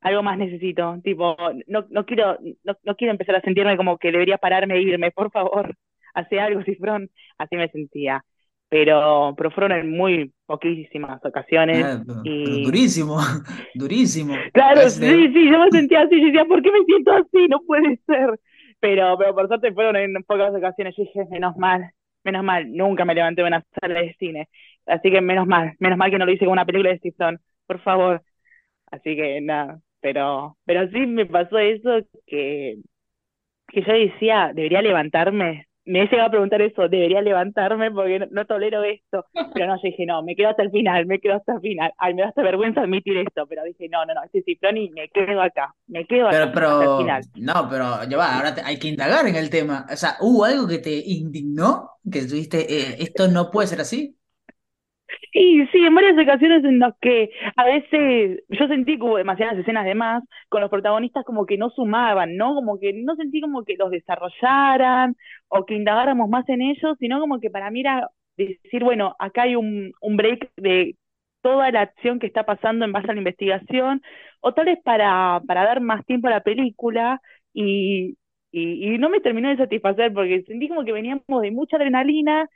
algo 0.00 0.22
más 0.22 0.38
necesito, 0.38 0.98
tipo, 1.02 1.36
no, 1.66 1.86
no 1.90 2.06
quiero, 2.06 2.38
no, 2.64 2.76
no 2.84 2.96
quiero 2.96 3.12
empezar 3.12 3.36
a 3.36 3.40
sentirme 3.40 3.76
como 3.76 3.98
que 3.98 4.12
debería 4.12 4.38
pararme 4.38 4.76
e 4.76 4.82
irme, 4.82 5.10
por 5.10 5.30
favor, 5.32 5.74
hace 6.14 6.40
algo, 6.40 6.62
Cifrón, 6.64 7.10
así 7.38 7.56
me 7.56 7.68
sentía. 7.68 8.24
Pero, 8.70 9.34
pero 9.36 9.50
fueron 9.50 9.72
en 9.72 9.90
muy 9.90 10.32
poquísimas 10.46 11.24
ocasiones. 11.24 11.84
Ah, 11.84 12.02
y... 12.24 12.64
durísimo, 12.64 13.18
durísimo. 13.74 14.34
Claro, 14.52 14.88
sí, 14.88 15.28
sí, 15.32 15.50
yo 15.50 15.58
me 15.58 15.70
sentía 15.70 16.02
así, 16.02 16.18
yo 16.18 16.26
decía, 16.26 16.44
¿por 16.44 16.60
qué 16.62 16.72
me 16.72 16.84
siento 16.84 17.12
así? 17.12 17.46
No 17.48 17.60
puede 17.60 18.00
ser. 18.06 18.40
Pero, 18.80 19.16
pero 19.16 19.34
por 19.34 19.46
suerte 19.48 19.72
fueron 19.72 19.96
en 19.96 20.14
pocas 20.24 20.52
ocasiones, 20.54 20.94
yo 20.96 21.04
dije, 21.04 21.24
menos 21.30 21.56
mal, 21.56 21.90
menos 22.24 22.42
mal, 22.42 22.70
nunca 22.74 23.04
me 23.04 23.14
levanté 23.14 23.42
de 23.42 23.48
una 23.48 23.64
sala 23.80 24.00
de 24.00 24.14
cine. 24.18 24.48
Así 24.86 25.10
que 25.10 25.20
menos 25.20 25.46
mal, 25.46 25.74
menos 25.78 25.96
mal 25.98 26.10
que 26.10 26.18
no 26.18 26.26
lo 26.26 26.32
hice 26.32 26.44
con 26.44 26.52
una 26.52 26.66
película 26.66 26.90
de 26.90 26.98
Steve 26.98 27.38
por 27.66 27.80
favor. 27.82 28.22
Así 28.90 29.16
que 29.16 29.40
nada, 29.40 29.80
pero, 30.00 30.56
pero 30.64 30.88
sí 30.90 31.06
me 31.06 31.26
pasó 31.26 31.58
eso 31.58 32.00
que, 32.26 32.76
que 33.68 33.82
yo 33.82 33.92
decía, 33.92 34.52
debería 34.54 34.82
levantarme. 34.82 35.66
Me 35.86 36.02
he 36.02 36.06
llegado 36.06 36.28
a 36.28 36.30
preguntar 36.30 36.62
eso, 36.62 36.88
debería 36.88 37.20
levantarme 37.20 37.90
porque 37.90 38.26
no, 38.30 38.46
tolero 38.46 38.82
esto. 38.84 39.26
Pero 39.52 39.66
no, 39.66 39.76
yo 39.76 39.82
dije, 39.84 40.06
no, 40.06 40.22
me 40.22 40.34
quedo 40.34 40.48
hasta 40.48 40.62
el 40.62 40.70
final, 40.70 41.06
me 41.06 41.20
quedo 41.20 41.34
hasta 41.34 41.54
el 41.54 41.60
final. 41.60 41.92
Ay, 41.98 42.14
me 42.14 42.22
da 42.22 42.28
hasta 42.28 42.42
vergüenza 42.42 42.80
admitir 42.80 43.16
esto, 43.18 43.46
pero 43.46 43.62
dije, 43.64 43.88
no, 43.90 44.04
no, 44.06 44.14
no, 44.14 44.22
este 44.24 44.42
cifrón 44.42 44.76
y 44.78 44.90
me 44.90 45.08
quedo 45.08 45.42
acá, 45.42 45.74
me 45.86 46.06
quedo 46.06 46.28
acá 46.28 46.44
hasta 46.44 46.84
el 46.84 46.98
final. 46.98 47.22
No, 47.36 47.68
pero 47.68 48.04
ya 48.08 48.16
va, 48.16 48.36
ahora 48.36 48.54
hay 48.64 48.78
que 48.78 48.88
indagar 48.88 49.26
en 49.26 49.36
el 49.36 49.50
tema. 49.50 49.86
O 49.92 49.96
sea, 49.96 50.16
¿hubo 50.20 50.44
algo 50.44 50.66
que 50.66 50.78
te 50.78 51.02
indignó? 51.04 51.90
Que 52.10 52.22
tuviste, 52.22 52.60
eh, 52.60 52.96
esto 53.00 53.28
no 53.28 53.50
puede 53.50 53.68
ser 53.68 53.80
así. 53.80 54.16
Sí, 55.34 55.66
sí, 55.72 55.78
en 55.84 55.92
varias 55.96 56.16
ocasiones 56.16 56.62
en 56.64 56.78
las 56.78 56.94
que 57.00 57.30
a 57.56 57.64
veces 57.64 58.40
yo 58.50 58.68
sentí 58.68 58.98
como 58.98 59.16
demasiadas 59.16 59.58
escenas 59.58 59.84
de 59.84 59.96
más 59.96 60.22
con 60.48 60.60
los 60.60 60.70
protagonistas 60.70 61.24
como 61.24 61.44
que 61.44 61.58
no 61.58 61.70
sumaban, 61.70 62.36
¿no? 62.36 62.54
Como 62.54 62.78
que 62.78 62.92
no 62.92 63.16
sentí 63.16 63.40
como 63.40 63.64
que 63.64 63.74
los 63.76 63.90
desarrollaran 63.90 65.16
o 65.48 65.66
que 65.66 65.74
indagáramos 65.74 66.28
más 66.30 66.48
en 66.48 66.62
ellos, 66.62 66.96
sino 67.00 67.18
como 67.18 67.40
que 67.40 67.50
para 67.50 67.70
mí 67.72 67.80
era 67.80 68.08
decir, 68.36 68.84
bueno, 68.84 69.16
acá 69.18 69.42
hay 69.42 69.56
un, 69.56 69.92
un 70.00 70.16
break 70.16 70.52
de 70.56 70.96
toda 71.42 71.70
la 71.72 71.80
acción 71.82 72.20
que 72.20 72.28
está 72.28 72.44
pasando 72.46 72.84
en 72.84 72.92
base 72.92 73.10
a 73.10 73.14
la 73.14 73.18
investigación, 73.18 74.02
o 74.40 74.54
tal 74.54 74.66
vez 74.66 74.78
para, 74.84 75.40
para 75.48 75.64
dar 75.64 75.80
más 75.80 76.04
tiempo 76.06 76.28
a 76.28 76.30
la 76.30 76.42
película 76.44 77.20
y, 77.52 78.16
y, 78.52 78.94
y 78.94 78.98
no 78.98 79.10
me 79.10 79.20
terminó 79.20 79.48
de 79.48 79.56
satisfacer 79.56 80.12
porque 80.12 80.44
sentí 80.46 80.68
como 80.68 80.84
que 80.84 80.92
veníamos 80.92 81.24
de 81.42 81.50
mucha 81.50 81.76
adrenalina 81.76 82.48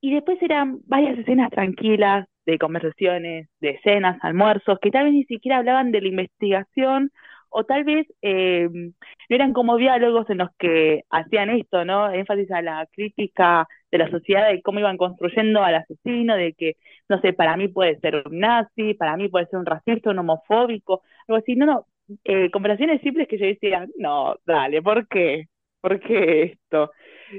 y 0.00 0.14
después 0.14 0.40
eran 0.42 0.80
varias 0.86 1.18
escenas 1.18 1.50
tranquilas 1.50 2.26
de 2.46 2.58
conversaciones, 2.58 3.48
de 3.60 3.70
escenas, 3.70 4.18
almuerzos, 4.22 4.78
que 4.80 4.90
tal 4.90 5.04
vez 5.04 5.14
ni 5.14 5.24
siquiera 5.24 5.58
hablaban 5.58 5.92
de 5.92 6.00
la 6.00 6.08
investigación 6.08 7.10
o 7.48 7.64
tal 7.64 7.84
vez 7.84 8.06
eh, 8.22 8.68
no 8.70 8.92
eran 9.28 9.52
como 9.52 9.76
diálogos 9.76 10.28
en 10.30 10.38
los 10.38 10.50
que 10.58 11.02
hacían 11.10 11.50
esto, 11.50 11.84
¿no? 11.84 12.10
Énfasis 12.12 12.50
a 12.50 12.62
la 12.62 12.86
crítica 12.92 13.66
de 13.90 13.98
la 13.98 14.10
sociedad, 14.10 14.48
de 14.50 14.62
cómo 14.62 14.80
iban 14.80 14.96
construyendo 14.98 15.62
al 15.62 15.76
asesino, 15.76 16.36
de 16.36 16.52
que, 16.54 16.74
no 17.08 17.20
sé, 17.20 17.32
para 17.32 17.56
mí 17.56 17.68
puede 17.68 17.98
ser 18.00 18.22
un 18.26 18.38
nazi, 18.40 18.94
para 18.94 19.16
mí 19.16 19.28
puede 19.28 19.46
ser 19.46 19.58
un 19.58 19.66
racista, 19.66 20.10
un 20.10 20.18
homofóbico, 20.18 21.02
algo 21.28 21.38
así. 21.38 21.56
No, 21.56 21.66
no, 21.66 21.86
eh, 22.24 22.50
conversaciones 22.50 23.00
simples 23.02 23.28
que 23.28 23.38
yo 23.38 23.46
decía, 23.46 23.86
no, 23.98 24.36
dale, 24.46 24.82
¿por 24.82 25.06
qué? 25.08 25.46
¿Por 25.86 26.00
qué 26.00 26.42
esto? 26.42 26.90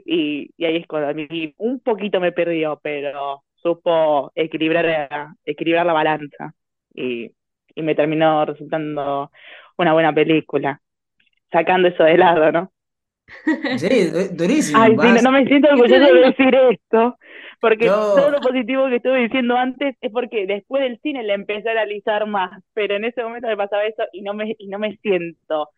Y, 0.05 0.49
y 0.57 0.65
ahí 0.65 0.77
es 0.77 0.88
cuando 0.88 1.10
a 1.10 1.13
mí 1.13 1.27
un 1.57 1.79
poquito 1.81 2.19
me 2.21 2.31
perdió, 2.31 2.79
pero 2.81 3.43
supo 3.55 4.31
equilibrar, 4.36 5.29
equilibrar 5.45 5.86
la 5.86 5.93
balanza 5.93 6.53
y, 6.93 7.29
y 7.75 7.81
me 7.81 7.95
terminó 7.95 8.45
resultando 8.45 9.31
una 9.77 9.93
buena 9.93 10.13
película, 10.13 10.81
sacando 11.51 11.89
eso 11.89 12.03
de 12.05 12.17
lado, 12.17 12.51
¿no? 12.51 12.71
Sí, 13.75 14.10
durísimo. 14.31 14.79
Ay, 14.79 14.97
sí, 15.01 15.12
no, 15.21 15.31
me 15.31 15.45
siento 15.45 15.69
orgulloso 15.69 16.13
de 16.13 16.19
decir 16.21 16.55
esto, 16.55 17.17
porque 17.60 17.91
todo 18.13 18.29
lo 18.31 18.41
positivo 18.41 18.88
que 18.88 18.97
estuve 18.97 19.19
diciendo 19.23 19.57
antes 19.57 19.95
es 20.01 20.12
porque 20.12 20.45
después 20.47 20.83
del 20.83 20.99
cine 21.01 21.23
le 21.23 21.33
empecé 21.33 21.69
a 21.69 21.71
analizar 21.73 22.25
más, 22.27 22.51
pero 22.73 22.95
en 22.95 23.05
ese 23.05 23.24
momento 23.24 23.47
me 23.47 23.57
pasaba 23.57 23.86
eso 23.86 24.03
y 24.13 24.22
no 24.22 24.34
me, 24.34 24.55
y 24.57 24.67
no 24.67 24.80
me 24.80 24.97
siento 24.97 25.69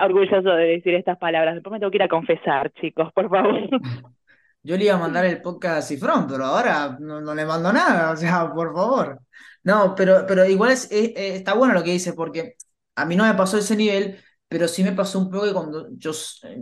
orgulloso 0.00 0.50
de 0.50 0.64
decir 0.64 0.94
estas 0.94 1.18
palabras. 1.18 1.54
Después 1.54 1.72
me 1.72 1.78
tengo 1.78 1.90
que 1.90 1.98
ir 1.98 2.02
a 2.02 2.08
confesar, 2.08 2.72
chicos, 2.72 3.12
por 3.12 3.28
favor. 3.28 3.68
Yo 4.62 4.78
le 4.78 4.84
iba 4.84 4.94
a 4.94 4.98
mandar 4.98 5.26
el 5.26 5.42
podcast 5.42 5.78
a 5.78 5.82
Cifrón, 5.82 6.26
pero 6.26 6.46
ahora 6.46 6.96
no, 6.98 7.34
le 7.34 7.44
mando 7.44 7.70
nada, 7.70 8.12
o 8.12 8.16
sea, 8.16 8.50
por 8.50 8.72
favor. 8.72 9.20
No, 9.62 9.94
pero, 9.94 10.24
pero 10.26 10.46
igual 10.46 10.72
es, 10.72 10.88
está 10.90 11.52
bueno 11.52 11.74
lo 11.74 11.84
que 11.84 11.90
dice, 11.92 12.14
porque 12.14 12.56
a 12.94 13.04
mí 13.04 13.14
no 13.14 13.24
me 13.24 13.34
pasó 13.34 13.58
ese 13.58 13.76
nivel, 13.76 14.18
pero 14.48 14.66
sí 14.66 14.82
me 14.82 14.92
pasó 14.92 15.18
un 15.18 15.30
poco 15.30 15.44
que 15.44 15.52
cuando 15.52 15.88
yo, 15.98 16.12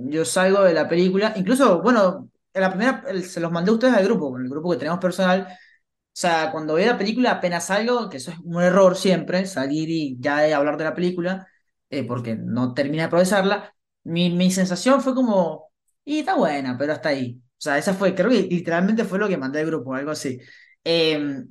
yo 0.09 0.25
salgo 0.25 0.65
de 0.65 0.75
la 0.75 0.89
película, 0.89 1.33
incluso, 1.37 1.81
bueno, 1.81 2.29
en 2.53 2.61
la 2.61 2.71
primera 2.71 3.05
se 3.23 3.41
los 3.41 3.53
mandé 3.53 3.71
a 3.71 3.75
ustedes 3.75 3.95
al 3.95 4.05
grupo, 4.05 4.37
el 4.37 4.49
grupo 4.49 4.73
que 4.73 4.79
tenemos 4.79 4.99
personal. 4.99 5.47
O 5.49 6.15
sea, 6.15 6.51
cuando 6.53 6.75
veo 6.75 6.87
la 6.87 6.99
película 6.99 7.31
apenas 7.33 7.67
salgo, 7.67 8.09
que 8.11 8.19
eso 8.19 8.33
es 8.33 8.39
un 8.45 8.61
error 8.63 8.97
siempre, 8.97 9.47
salir 9.47 9.89
y 9.89 10.17
ya 10.21 10.57
hablar 10.57 10.77
de 10.77 10.85
la 10.85 10.95
película, 10.95 11.47
eh, 11.93 12.05
porque 12.05 12.35
no 12.37 12.75
termina 12.75 13.05
de 13.05 13.09
procesarla, 13.11 13.75
mi, 14.05 14.31
mi 14.31 14.51
sensación 14.51 15.01
fue 15.03 15.15
como, 15.15 15.71
y 16.05 16.21
está 16.21 16.35
buena, 16.37 16.77
pero 16.79 16.93
hasta 16.95 17.11
ahí. 17.11 17.41
O 17.41 17.61
sea, 17.63 17.79
esa 17.79 17.95
fue, 17.95 18.15
creo 18.15 18.31
que 18.31 18.43
literalmente 18.43 19.05
fue 19.05 19.19
lo 19.19 19.29
que 19.29 19.37
mandé 19.37 19.61
al 19.61 19.67
grupo, 19.67 19.95
algo 19.95 20.11
así. 20.11 20.41
Eh, 20.85 21.45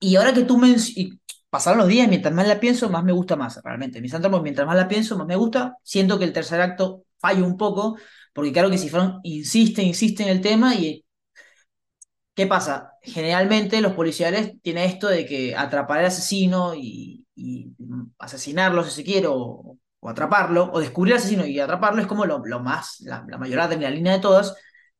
y 0.00 0.16
ahora 0.16 0.32
que 0.32 0.42
tú 0.42 0.58
me... 0.58 0.74
pasaron 1.50 1.78
los 1.78 1.88
días, 1.88 2.08
mientras 2.08 2.34
más 2.34 2.46
la 2.48 2.60
pienso, 2.60 2.88
más 2.90 3.04
me 3.04 3.12
gusta 3.12 3.36
más, 3.36 3.60
realmente. 3.62 4.00
Misántropo, 4.00 4.42
mientras 4.42 4.66
más 4.66 4.76
la 4.76 4.88
pienso, 4.88 5.16
más 5.18 5.26
me 5.26 5.36
gusta. 5.36 5.76
Siento 5.82 6.18
que 6.18 6.24
el 6.24 6.32
tercer 6.32 6.60
acto 6.60 7.04
falla 7.18 7.44
un 7.44 7.56
poco, 7.56 7.98
porque 8.34 8.52
claro 8.52 8.70
que 8.70 8.78
Cifrón 8.78 9.20
insiste, 9.22 9.82
insiste 9.82 10.22
en 10.22 10.30
el 10.30 10.40
tema 10.40 10.74
y 10.74 11.04
¿Qué 12.34 12.46
pasa? 12.46 12.92
Generalmente 13.02 13.80
los 13.80 13.94
policiales 13.94 14.52
tienen 14.62 14.84
esto 14.84 15.08
de 15.08 15.24
que 15.24 15.56
atrapar 15.56 16.00
al 16.00 16.06
asesino 16.06 16.74
y, 16.74 17.25
y 17.36 17.72
asesinarlo 18.18 18.84
si 18.84 18.90
se 18.90 19.04
quiere, 19.04 19.26
o, 19.28 19.78
o 20.00 20.08
atraparlo, 20.08 20.70
o 20.72 20.80
descubrir 20.80 21.14
al 21.14 21.20
asesino 21.20 21.46
y 21.46 21.60
atraparlo 21.60 22.00
es 22.00 22.08
como 22.08 22.26
lo, 22.26 22.44
lo 22.44 22.60
más, 22.60 23.00
la, 23.00 23.24
la 23.28 23.38
mayor 23.38 23.60
adrenalina 23.60 24.12
de 24.12 24.20
todas. 24.20 24.56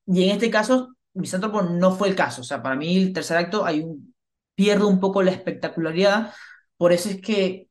Y 0.06 0.24
en 0.24 0.30
este 0.30 0.50
caso, 0.50 0.92
Misántropo 1.14 1.62
no 1.62 1.92
fue 1.96 2.08
el 2.08 2.14
caso. 2.14 2.42
O 2.42 2.44
sea, 2.44 2.62
para 2.62 2.76
mí 2.76 2.96
el 2.98 3.12
tercer 3.14 3.38
acto 3.38 3.64
hay 3.64 3.80
un, 3.80 4.14
pierde 4.54 4.84
un 4.84 5.00
poco 5.00 5.22
la 5.22 5.30
espectacularidad. 5.32 6.32
Por 6.76 6.92
eso 6.92 7.08
es 7.08 7.20
que 7.22 7.68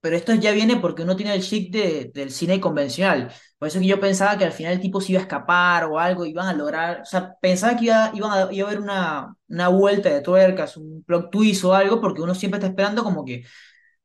pero 0.00 0.16
esto 0.16 0.32
ya 0.34 0.52
viene 0.52 0.76
porque 0.76 1.02
uno 1.02 1.16
tiene 1.16 1.34
el 1.34 1.42
chic 1.42 1.72
de, 1.72 2.10
del 2.14 2.30
cine 2.30 2.60
convencional. 2.60 3.32
Por 3.58 3.68
eso 3.68 3.80
que 3.80 3.86
yo 3.86 3.98
pensaba 4.00 4.38
que 4.38 4.44
al 4.44 4.52
final 4.52 4.74
el 4.74 4.80
tipo 4.80 5.00
se 5.00 5.12
iba 5.12 5.20
a 5.20 5.22
escapar 5.24 5.84
o 5.86 5.98
algo, 5.98 6.24
iban 6.24 6.46
a 6.46 6.52
lograr, 6.54 7.00
o 7.02 7.04
sea, 7.04 7.34
pensaba 7.40 7.76
que 7.76 7.86
iba, 7.86 8.10
iban 8.14 8.30
a, 8.32 8.52
iba 8.52 8.68
a 8.68 8.70
haber 8.70 8.80
una, 8.80 9.34
una 9.48 9.68
vuelta 9.68 10.08
de 10.10 10.20
tuercas, 10.20 10.76
un 10.76 11.02
plot 11.02 11.30
twist 11.30 11.64
o 11.64 11.74
algo, 11.74 12.00
porque 12.00 12.22
uno 12.22 12.34
siempre 12.34 12.58
está 12.58 12.68
esperando 12.68 13.02
como 13.02 13.24
que 13.24 13.44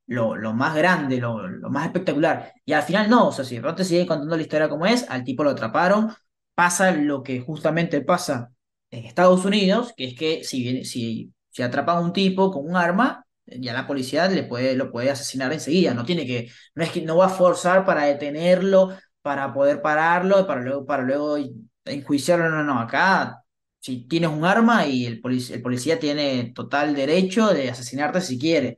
lo, 0.08 0.36
lo 0.36 0.54
más 0.54 0.76
grande, 0.76 1.18
lo, 1.18 1.48
lo 1.48 1.70
más 1.70 1.86
espectacular. 1.88 2.54
Y 2.66 2.74
al 2.74 2.84
final 2.84 3.10
no, 3.10 3.28
o 3.30 3.32
sea, 3.32 3.46
si 3.46 3.60
de 3.60 3.86
sigue 3.86 4.06
contando 4.08 4.36
la 4.36 4.42
historia 4.42 4.70
como 4.70 4.86
es, 4.86 5.10
al 5.10 5.24
tipo 5.24 5.44
lo 5.44 5.52
atraparon, 5.52 6.14
pasa 6.56 6.92
lo 6.92 7.24
que 7.24 7.40
justamente 7.42 8.02
pasa 8.02 8.52
en 8.92 9.06
Estados 9.06 9.46
Unidos, 9.46 9.94
que 9.96 10.06
es 10.06 10.16
que 10.16 10.44
si, 10.44 10.86
si, 10.86 11.34
si 11.50 11.62
atrapan 11.64 11.98
a 11.98 12.02
un 12.02 12.14
tipo 12.14 12.52
con 12.52 12.68
un 12.68 12.76
arma, 12.76 13.26
ya 13.46 13.74
la 13.74 13.88
policía 13.88 14.28
le 14.28 14.44
puede, 14.44 14.76
lo 14.76 14.92
puede 14.92 15.10
asesinar 15.10 15.52
enseguida, 15.52 15.94
no 15.94 16.06
tiene 16.06 16.26
que, 16.26 16.50
no 16.76 16.84
es 16.84 16.92
que 16.92 17.02
no 17.02 17.18
va 17.18 17.26
a 17.28 17.30
forzar 17.30 17.86
para 17.86 18.06
detenerlo, 18.06 18.96
para 19.22 19.54
poder 19.54 19.82
pararlo, 19.82 20.46
para 20.48 20.62
luego, 20.62 20.86
para 20.86 21.04
luego 21.04 21.38
enjuiciarlo, 21.86 22.50
no, 22.50 22.64
no, 22.64 22.80
acá 22.80 23.40
si 23.80 24.08
tienes 24.08 24.30
un 24.30 24.46
arma 24.46 24.88
y 24.88 25.06
el, 25.06 25.20
policía, 25.20 25.56
el 25.58 25.62
policía 25.62 26.00
tiene 26.00 26.54
total 26.56 26.96
derecho 26.96 27.50
de 27.54 27.70
asesinarte 27.70 28.22
si 28.22 28.40
quiere. 28.40 28.78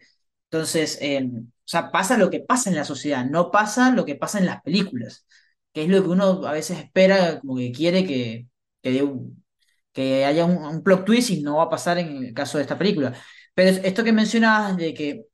Entonces, 0.56 0.98
eh, 1.02 1.30
o 1.34 1.44
sea, 1.66 1.92
pasa 1.92 2.18
lo 2.18 2.30
que 2.30 2.40
pasa 2.40 2.70
en 2.70 2.78
la 2.78 2.86
sociedad, 2.86 3.26
no 3.26 3.52
pasa 3.52 3.92
lo 3.92 4.06
que 4.06 4.16
pasa 4.16 4.40
en 4.40 4.46
las 4.46 4.62
películas, 4.62 5.26
que 5.74 5.84
es 5.84 5.90
lo 5.90 6.02
que 6.02 6.08
uno 6.10 6.48
a 6.48 6.54
veces 6.54 6.80
espera, 6.80 7.42
como 7.42 7.58
que 7.58 7.74
quiere 7.74 8.06
que, 8.06 8.48
que, 8.82 10.26
haya 10.26 10.46
un, 10.46 10.58
un 10.58 10.84
plot 10.84 11.06
twist 11.06 11.30
y 11.32 11.42
no 11.44 11.58
va 11.58 11.64
a 11.64 11.70
pasar 11.70 11.98
en 11.98 12.24
el 12.24 12.34
caso 12.34 12.58
de 12.58 12.64
esta 12.64 12.78
película. 12.78 13.14
Pero 13.54 13.70
esto 13.84 14.04
que 14.04 14.14
mencionabas 14.14 14.78
de 14.78 14.94
que 14.94 15.26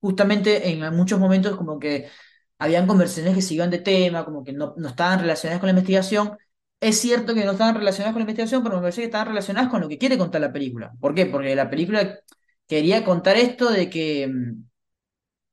justamente 0.00 0.70
en 0.70 0.80
muchos 0.96 1.20
momentos 1.20 1.56
como 1.56 1.78
que 1.78 2.08
habían 2.58 2.86
conversaciones 2.86 3.34
que 3.34 3.42
se 3.42 3.54
iban 3.54 3.70
de 3.70 3.78
tema, 3.78 4.24
como 4.24 4.44
que 4.44 4.52
no, 4.52 4.74
no 4.78 4.88
estaban 4.88 5.20
relacionadas 5.20 5.60
con 5.60 5.68
la 5.68 5.72
investigación. 5.72 6.38
Es 6.80 7.00
cierto 7.00 7.34
que 7.34 7.44
no 7.44 7.52
estaban 7.52 7.74
relacionadas 7.74 8.14
con 8.14 8.20
la 8.20 8.24
investigación, 8.24 8.62
pero 8.62 8.76
me 8.76 8.82
parece 8.82 9.02
que 9.02 9.06
estaban 9.06 9.28
relacionadas 9.28 9.70
con 9.70 9.80
lo 9.82 9.88
que 9.88 9.98
quiere 9.98 10.18
contar 10.18 10.40
la 10.40 10.52
película. 10.52 10.92
¿Por 11.00 11.14
qué? 11.14 11.26
Porque 11.26 11.54
la 11.56 11.70
película 11.70 12.20
quería 12.68 13.04
contar 13.04 13.36
esto 13.36 13.70
de 13.70 13.90
que, 13.90 14.30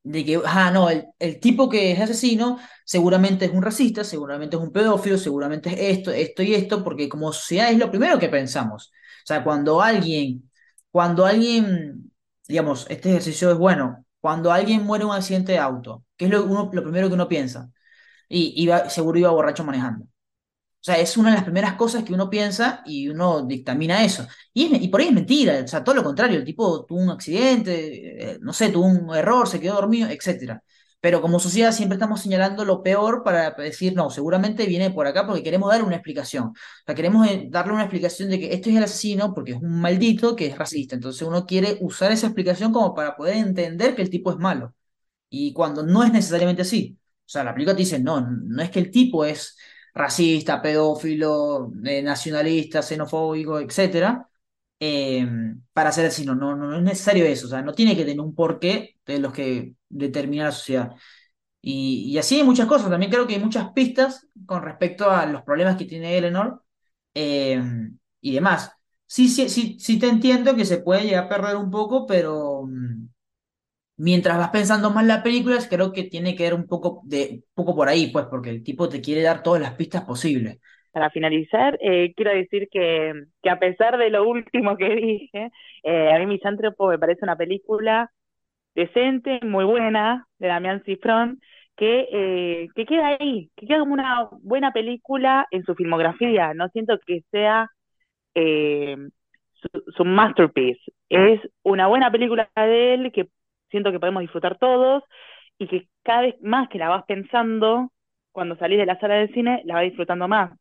de 0.04 0.24
que, 0.26 0.40
ah, 0.46 0.70
no, 0.72 0.90
el, 0.90 1.08
el 1.20 1.40
tipo 1.40 1.68
que 1.70 1.92
es 1.92 2.00
asesino 2.00 2.60
seguramente 2.86 3.46
es 3.46 3.52
un 3.52 3.64
racista, 3.64 4.04
seguramente 4.04 4.56
es 4.56 4.62
un 4.62 4.72
pedófilo, 4.72 5.18
seguramente 5.18 5.70
es 5.70 5.98
esto, 5.98 6.12
esto 6.12 6.44
y 6.44 6.54
esto, 6.54 6.84
porque 6.84 7.10
como 7.10 7.34
sociedad 7.34 7.72
es 7.72 7.80
lo 7.80 7.90
primero 7.90 8.20
que 8.20 8.30
pensamos. 8.30 8.92
O 9.24 9.28
sea, 9.28 9.44
cuando 9.44 9.82
alguien 9.82 10.50
cuando 10.92 11.26
alguien, 11.26 12.12
digamos, 12.48 12.86
este 12.90 13.10
ejercicio 13.10 13.52
es 13.52 13.58
bueno, 13.58 14.06
cuando 14.22 14.52
alguien 14.52 14.84
muere 14.86 15.04
en 15.04 15.10
un 15.10 15.16
accidente 15.16 15.52
de 15.54 15.58
auto, 15.60 16.06
¿qué 16.16 16.26
es 16.26 16.32
lo, 16.32 16.46
uno, 16.46 16.70
lo 16.72 16.84
primero 16.84 17.10
que 17.10 17.16
uno 17.16 17.28
piensa? 17.28 17.70
Y 18.30 18.54
iba, 18.64 18.90
seguro 18.90 19.20
iba 19.20 19.32
borracho 19.32 19.64
manejando. 19.66 20.08
O 20.86 20.88
sea, 20.88 21.00
es 21.00 21.18
una 21.18 21.32
de 21.32 21.38
las 21.38 21.44
primeras 21.46 21.74
cosas 21.74 22.04
que 22.04 22.14
uno 22.14 22.30
piensa 22.30 22.84
y 22.86 23.10
uno 23.10 23.42
dictamina 23.42 24.04
eso. 24.06 24.28
Y, 24.54 24.88
por 24.90 25.02
ahí 25.02 25.08
es 25.08 25.14
mentira, 25.14 25.60
o 25.64 25.68
sea, 25.68 25.84
todo 25.84 25.96
lo 25.96 26.04
contrario, 26.04 26.38
el 26.38 26.46
tipo 26.46 26.86
tuvo 26.86 27.00
un 27.00 27.10
accidente, 27.10 28.34
eh, 28.34 28.38
no 28.40 28.54
sé, 28.54 28.70
tuvo 28.70 28.86
un 28.86 29.16
error, 29.16 29.48
se 29.48 29.60
quedó 29.60 29.74
dormido, 29.76 30.08
etc. 30.10 30.62
Pero 31.00 31.22
como 31.22 31.40
sociedad 31.40 31.72
siempre 31.72 31.96
estamos 31.96 32.22
señalando 32.22 32.64
lo 32.66 32.84
peor 32.84 33.24
para 33.24 33.50
decir, 33.52 33.96
no, 33.96 34.12
seguramente 34.12 34.68
viene 34.68 34.92
por 34.92 35.08
acá 35.08 35.26
porque 35.26 35.42
queremos 35.42 35.72
dar 35.72 35.84
una 35.84 35.96
explicación. 35.96 36.50
O 36.50 36.54
sea, 36.86 36.94
queremos 36.94 37.28
eh, 37.28 37.48
darle 37.50 37.74
una 37.74 37.84
explicación 37.84 38.30
de 38.30 38.40
que 38.40 38.54
esto 38.54 38.70
es 38.70 38.76
el 38.76 38.84
asesino 38.84 39.34
porque 39.34 39.54
es 39.54 39.58
un 39.58 39.82
maldito 39.82 40.36
que 40.36 40.46
es 40.48 40.58
racista. 40.58 40.94
Entonces 40.94 41.24
uno 41.24 41.48
quiere 41.48 41.80
usar 41.82 42.12
esa 42.12 42.28
explicación 42.28 42.72
como 42.72 42.94
para 42.94 43.16
poder 43.16 43.38
entender 43.38 43.96
que 43.96 44.04
el 44.04 44.12
tipo 44.12 44.30
es 44.32 44.38
malo. 44.38 44.76
Y 45.30 45.54
cuando 45.54 45.84
no 45.84 46.04
es 46.04 46.12
necesariamente 46.14 46.62
así. 46.64 46.98
O 47.26 47.30
sea, 47.30 47.44
la 47.44 47.54
película 47.54 47.76
te 47.76 47.84
dice, 47.84 48.00
no, 48.00 48.22
no 48.22 48.62
es 48.62 48.70
que 48.70 48.80
el 48.80 48.92
tipo 48.92 49.26
es 49.26 49.58
racista, 49.96 50.62
pedófilo, 50.62 51.72
eh, 51.86 52.04
nacionalista, 52.04 52.84
xenofóbico, 52.84 53.60
etcétera, 53.60 54.30
eh, 54.80 55.26
para 55.74 55.92
ser 55.92 56.08
asesino. 56.08 56.36
No, 56.36 56.56
no, 56.56 56.68
no 56.68 56.78
es 56.78 56.84
necesario 56.84 57.26
eso. 57.26 57.48
O 57.48 57.50
sea, 57.50 57.62
no 57.62 57.74
tiene 57.74 57.96
que 57.96 58.06
tener 58.06 58.20
un 58.22 58.36
porqué 58.36 58.98
de 59.06 59.20
los 59.20 59.34
que 59.34 59.76
determina 59.90 60.46
la 60.46 60.52
sociedad. 60.52 60.96
Y, 61.62 62.18
así 62.18 62.38
hay 62.38 62.44
muchas 62.44 62.68
cosas. 62.68 62.90
También 62.90 63.12
creo 63.12 63.28
que 63.28 63.36
hay 63.36 63.42
muchas 63.42 63.72
pistas 63.74 64.28
con 64.46 64.62
respecto 64.64 65.10
a 65.10 65.26
los 65.26 65.44
problemas 65.44 65.78
que 65.78 65.86
tiene 65.86 66.18
Eleanor 66.18 66.64
eh, 67.14 67.62
y 68.22 68.34
demás. 68.34 68.72
Sí, 69.08 69.30
sí, 69.30 69.50
sí, 69.50 69.78
sí 69.80 70.00
te 70.00 70.08
entiendo 70.08 70.56
que 70.56 70.66
se 70.66 70.80
puede 70.80 71.04
llegar 71.04 71.26
a 71.26 71.30
perder 71.30 71.56
un 71.58 71.72
poco, 71.72 72.06
pero 72.06 72.62
um, 72.62 72.95
mientras 73.98 74.38
vas 74.38 74.50
pensando 74.50 74.90
más 74.92 75.06
las 75.06 75.22
películas, 75.22 75.68
creo 75.70 75.92
que 75.92 76.04
tiene 76.04 76.36
que 76.36 76.44
ver 76.44 76.54
un 76.54 76.68
poco, 76.68 77.02
de, 77.06 77.44
poco 77.54 77.76
por 77.76 77.88
ahí, 77.88 78.12
pues, 78.12 78.26
porque 78.30 78.50
el 78.50 78.64
tipo 78.64 78.90
te 78.90 79.02
quiere 79.02 79.22
dar 79.22 79.44
todas 79.44 79.62
las 79.62 79.74
pistas 79.74 80.04
posibles. 80.04 80.60
Para 80.92 81.10
finalizar, 81.10 81.78
eh, 81.82 82.14
quiero 82.16 82.32
decir 82.32 82.70
que, 82.72 83.14
que, 83.42 83.50
a 83.50 83.60
pesar 83.60 83.98
de 83.98 84.10
lo 84.10 84.28
último 84.28 84.78
que 84.78 84.90
dije, 84.96 85.52
eh, 85.84 86.14
a 86.14 86.20
mí 86.20 86.26
Misántropo 86.26 86.88
me 86.88 87.00
parece 87.00 87.22
una 87.24 87.36
película 87.36 88.12
decente, 88.74 89.40
muy 89.44 89.66
buena, 89.66 90.26
de 90.40 90.48
Damián 90.48 90.84
Cifrón, 90.86 91.40
que, 91.78 92.08
eh, 92.12 92.68
que 92.76 92.86
queda 92.86 93.18
ahí, 93.20 93.50
que 93.56 93.68
queda 93.68 93.80
como 93.80 93.94
una 93.94 94.30
buena 94.42 94.72
película 94.72 95.46
en 95.52 95.64
su 95.64 95.76
filmografía. 95.76 96.54
No 96.54 96.70
siento 96.70 96.98
que 97.06 97.22
sea 97.32 97.70
su, 99.96 100.06
masterpiece. 100.06 100.82
Es 101.10 101.40
una 101.64 101.88
buena 101.88 102.12
película 102.12 102.50
de 102.56 102.94
él 102.94 103.12
que 103.14 103.28
siento 103.70 103.92
que 103.92 104.00
podemos 104.00 104.22
disfrutar 104.22 104.58
todos 104.58 105.04
y 105.58 105.68
que 105.68 105.88
cada 106.04 106.22
vez 106.22 106.36
más 106.42 106.70
que 106.70 106.78
la 106.80 106.90
vas 106.90 107.04
pensando, 107.08 107.92
cuando 108.32 108.58
salís 108.58 108.80
de 108.80 108.86
la 108.86 109.00
sala 109.00 109.16
de 109.16 109.30
cine, 109.30 109.62
la 109.66 109.76
vas 109.76 109.84
disfrutando 109.86 110.28
más. 110.28 110.52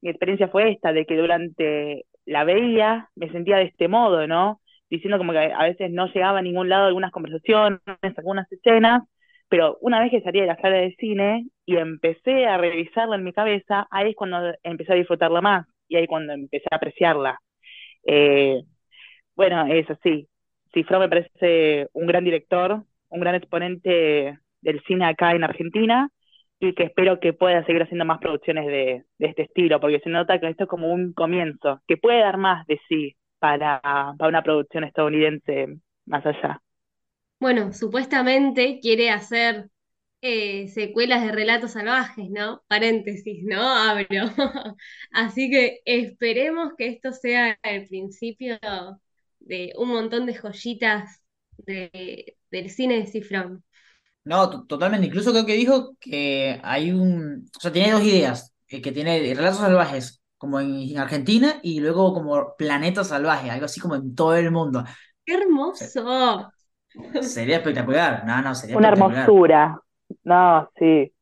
Mi 0.00 0.10
experiencia 0.10 0.48
fue 0.48 0.70
esta, 0.72 0.92
de 0.92 1.06
que 1.06 1.16
durante 1.16 2.04
la 2.24 2.44
veía 2.44 3.08
me 3.16 3.30
sentía 3.30 3.56
de 3.58 3.64
este 3.64 3.88
modo, 3.88 4.26
¿no? 4.26 4.60
diciendo 4.90 5.18
como 5.18 5.32
que 5.32 5.38
a 5.38 5.62
veces 5.64 5.90
no 5.90 6.06
llegaba 6.06 6.38
a 6.38 6.42
ningún 6.42 6.68
lado 6.68 6.86
algunas 6.86 7.10
conversaciones, 7.12 7.80
algunas 8.16 8.50
escenas, 8.52 9.02
pero 9.48 9.78
una 9.80 10.00
vez 10.00 10.10
que 10.10 10.22
salí 10.22 10.40
de 10.40 10.46
la 10.46 10.60
sala 10.60 10.76
de 10.78 10.94
cine 10.98 11.46
y 11.64 11.76
empecé 11.76 12.46
a 12.46 12.58
revisarla 12.58 13.16
en 13.16 13.24
mi 13.24 13.32
cabeza, 13.32 13.86
ahí 13.90 14.10
es 14.10 14.16
cuando 14.16 14.38
empecé 14.62 14.92
a 14.92 14.96
disfrutarla 14.96 15.40
más 15.40 15.66
y 15.88 15.96
ahí 15.96 16.06
cuando 16.06 16.32
empecé 16.32 16.66
a 16.70 16.76
apreciarla. 16.76 17.38
Eh, 18.04 18.62
bueno, 19.36 19.66
es 19.66 19.88
así. 19.90 20.28
Cifrón 20.72 21.00
me 21.00 21.08
parece 21.08 21.88
un 21.92 22.06
gran 22.06 22.24
director, 22.24 22.82
un 23.08 23.20
gran 23.20 23.34
exponente 23.34 24.38
del 24.60 24.82
cine 24.86 25.06
acá 25.06 25.32
en 25.32 25.44
Argentina 25.44 26.10
y 26.60 26.74
que 26.74 26.84
espero 26.84 27.20
que 27.20 27.32
pueda 27.32 27.64
seguir 27.64 27.82
haciendo 27.82 28.04
más 28.04 28.18
producciones 28.18 28.66
de, 28.66 29.04
este 29.18 29.42
estilo, 29.42 29.80
porque 29.80 30.00
se 30.00 30.10
nota 30.10 30.40
que 30.40 30.48
esto 30.48 30.64
es 30.64 30.70
como 30.70 30.92
un 30.92 31.12
comienzo, 31.12 31.80
que 31.86 31.96
puede 31.96 32.20
dar 32.20 32.36
más 32.36 32.66
de 32.66 32.80
sí, 32.88 33.16
para, 33.38 33.80
para 33.80 34.28
una 34.28 34.42
producción 34.42 34.84
estadounidense 34.84 35.78
más 36.06 36.26
allá. 36.26 36.60
Bueno, 37.38 37.72
supuestamente 37.72 38.80
quiere 38.82 39.10
hacer 39.10 39.68
eh, 40.20 40.66
secuelas 40.68 41.22
de 41.22 41.30
relatos 41.30 41.72
salvajes, 41.72 42.28
¿no? 42.30 42.62
Paréntesis, 42.66 43.44
¿no? 43.44 43.62
Abro. 43.62 44.06
Así 45.12 45.48
que 45.48 45.80
esperemos 45.84 46.72
que 46.76 46.88
esto 46.88 47.12
sea 47.12 47.56
el 47.62 47.86
principio 47.86 48.58
de 49.48 49.72
un 49.76 49.88
montón 49.88 50.26
de 50.26 50.34
joyitas 50.34 51.22
de, 51.56 52.36
del 52.50 52.70
cine 52.70 52.98
de 52.98 53.06
Cifrón. 53.06 53.64
No, 54.24 54.66
totalmente. 54.66 55.06
Incluso 55.06 55.32
creo 55.32 55.46
que 55.46 55.54
dijo 55.54 55.96
que 55.98 56.60
hay 56.62 56.92
un. 56.92 57.46
O 57.56 57.60
sea, 57.60 57.72
tiene 57.72 57.92
dos 57.92 58.02
ideas. 58.02 58.54
que 58.68 58.92
tiene 58.92 59.34
relatos 59.34 59.58
salvajes 59.58 60.22
como 60.36 60.60
en 60.60 60.96
Argentina, 60.98 61.54
y 61.62 61.80
luego 61.80 62.14
como 62.14 62.54
Planeta 62.56 63.02
Salvaje, 63.02 63.50
algo 63.50 63.64
así 63.64 63.80
como 63.80 63.96
en 63.96 64.14
todo 64.14 64.36
el 64.36 64.52
mundo. 64.52 64.84
¡Qué 65.24 65.34
hermoso! 65.34 66.52
Sería 67.22 67.56
espectacular, 67.56 68.24
no, 68.24 68.40
no, 68.40 68.54
sería 68.54 68.76
Una 68.76 68.88
hermosura, 68.88 69.80
no, 70.24 70.70
sí. 70.78 71.12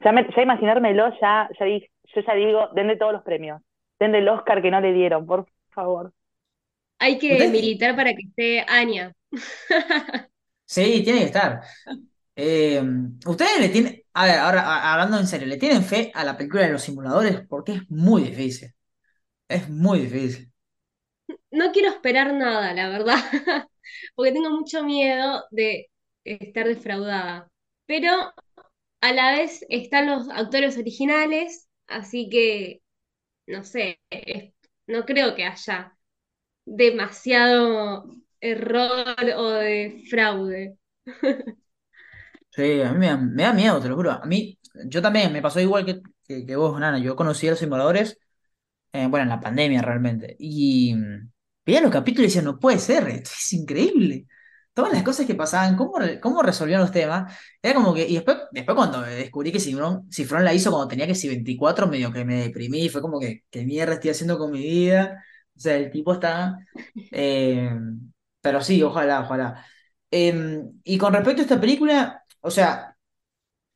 Ya, 0.00 0.12
me, 0.12 0.28
ya 0.34 0.42
imaginármelo, 0.42 1.08
ya, 1.20 1.48
ya, 1.58 1.66
yo 1.66 2.20
ya 2.20 2.34
digo, 2.34 2.68
denle 2.74 2.96
todos 2.96 3.14
los 3.14 3.22
premios, 3.22 3.62
denle 3.98 4.18
el 4.18 4.28
Oscar 4.28 4.60
que 4.60 4.70
no 4.70 4.80
le 4.80 4.92
dieron, 4.92 5.26
por 5.26 5.46
favor. 5.70 6.12
Hay 6.98 7.18
que 7.18 7.46
militar 7.48 7.96
para 7.96 8.14
que 8.14 8.22
esté 8.28 8.60
Anya. 8.68 9.14
sí, 10.64 11.02
tiene 11.04 11.20
que 11.20 11.24
estar. 11.26 11.62
Eh, 12.36 12.82
ustedes 13.26 13.60
le 13.60 13.70
tienen, 13.70 14.02
a 14.14 14.26
ver, 14.26 14.38
ahora 14.40 14.62
a- 14.62 14.92
hablando 14.94 15.18
en 15.18 15.26
serio, 15.28 15.46
¿le 15.48 15.58
tienen 15.58 15.84
fe 15.84 16.12
a 16.14 16.24
la 16.24 16.36
película 16.36 16.64
de 16.64 16.72
los 16.72 16.82
simuladores? 16.82 17.42
Porque 17.48 17.74
es 17.74 17.90
muy 17.90 18.24
difícil. 18.24 18.74
Es 19.48 19.68
muy 19.70 20.00
difícil. 20.00 20.52
No 21.50 21.72
quiero 21.72 21.88
esperar 21.90 22.32
nada, 22.34 22.72
la 22.74 22.88
verdad, 22.88 23.16
porque 24.14 24.32
tengo 24.32 24.50
mucho 24.50 24.84
miedo 24.84 25.44
de 25.50 25.88
estar 26.24 26.66
defraudada. 26.66 27.50
Pero 27.86 28.10
a 29.02 29.12
la 29.14 29.32
vez 29.36 29.64
están 29.70 30.06
los 30.08 30.28
actores 30.30 30.78
originales, 30.78 31.68
así 31.88 32.28
que, 32.30 32.82
no 33.46 33.64
sé, 33.64 34.00
no 34.88 35.04
creo 35.06 35.34
que 35.36 35.44
haya 35.46 35.95
demasiado 36.66 38.04
error 38.40 39.16
o 39.36 39.50
de 39.50 40.04
fraude. 40.10 40.76
Sí, 42.50 42.80
a 42.80 42.92
mí 42.92 42.98
me 42.98 43.42
da, 43.42 43.52
miedo, 43.52 43.80
te 43.80 43.88
lo 43.88 43.96
juro. 43.96 44.12
A 44.12 44.24
mí, 44.24 44.58
yo 44.86 45.02
también, 45.02 45.30
me 45.32 45.42
pasó 45.42 45.60
igual 45.60 45.84
que, 45.84 46.00
que, 46.46 46.56
vos, 46.56 46.78
Nana. 46.80 46.98
Yo 46.98 47.14
conocí 47.14 47.46
a 47.46 47.50
los 47.50 47.58
simuladores, 47.58 48.18
eh, 48.92 49.06
bueno, 49.08 49.24
en 49.24 49.30
la 49.30 49.40
pandemia 49.40 49.82
realmente. 49.82 50.36
Y 50.38 50.94
mm, 50.94 51.30
veía 51.66 51.80
los 51.82 51.90
capítulos 51.92 52.26
y 52.26 52.28
decía, 52.28 52.42
no 52.42 52.58
puede 52.58 52.78
ser, 52.78 53.08
esto 53.08 53.30
es 53.34 53.52
increíble. 53.54 54.26
Todas 54.74 54.92
las 54.92 55.02
cosas 55.02 55.26
que 55.26 55.34
pasaban, 55.34 55.76
cómo, 55.76 55.94
cómo 56.22 56.42
resolvían 56.42 56.80
los 56.80 56.92
temas. 56.92 57.34
Era 57.62 57.74
como 57.74 57.94
que, 57.94 58.08
y 58.08 58.14
después, 58.14 58.38
después 58.52 58.76
cuando 58.76 59.02
descubrí 59.02 59.52
que 59.52 59.60
Cifrón, 59.60 60.10
Cifrón 60.12 60.44
la 60.44 60.54
hizo 60.54 60.70
cuando 60.70 60.88
tenía 60.88 61.06
que 61.06 61.14
si 61.14 61.28
24 61.28 61.86
medio 61.88 62.12
que 62.12 62.24
me 62.24 62.42
deprimí, 62.44 62.88
fue 62.88 63.02
como 63.02 63.20
que, 63.20 63.44
¿qué 63.50 63.64
mierda 63.64 63.94
estoy 63.94 64.10
haciendo 64.10 64.38
con 64.38 64.52
mi 64.52 64.60
vida? 64.60 65.22
O 65.56 65.60
sea, 65.60 65.76
el 65.76 65.90
tipo 65.90 66.12
está... 66.14 66.58
eh, 67.12 67.70
pero 68.40 68.60
sí, 68.62 68.82
ojalá, 68.82 69.20
ojalá. 69.22 69.64
Em, 70.10 70.80
y 70.84 70.98
con 70.98 71.12
respecto 71.14 71.42
a 71.42 71.44
esta 71.44 71.60
película, 71.60 72.24
o 72.40 72.50
sea 72.50 72.96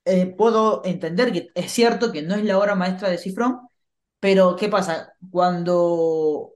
eh, 0.04 0.26
puedo 0.36 0.82
entender 0.84 1.32
que 1.32 1.48
es 1.54 1.72
cierto 1.72 2.12
que 2.12 2.22
no 2.22 2.34
es 2.34 2.44
la 2.44 2.58
obra 2.58 2.74
maestra 2.74 3.08
de 3.10 3.18
Cifrón, 3.18 3.60
pero 4.20 4.56
¿qué 4.56 4.68
pasa? 4.68 5.14
Cuando, 5.30 6.54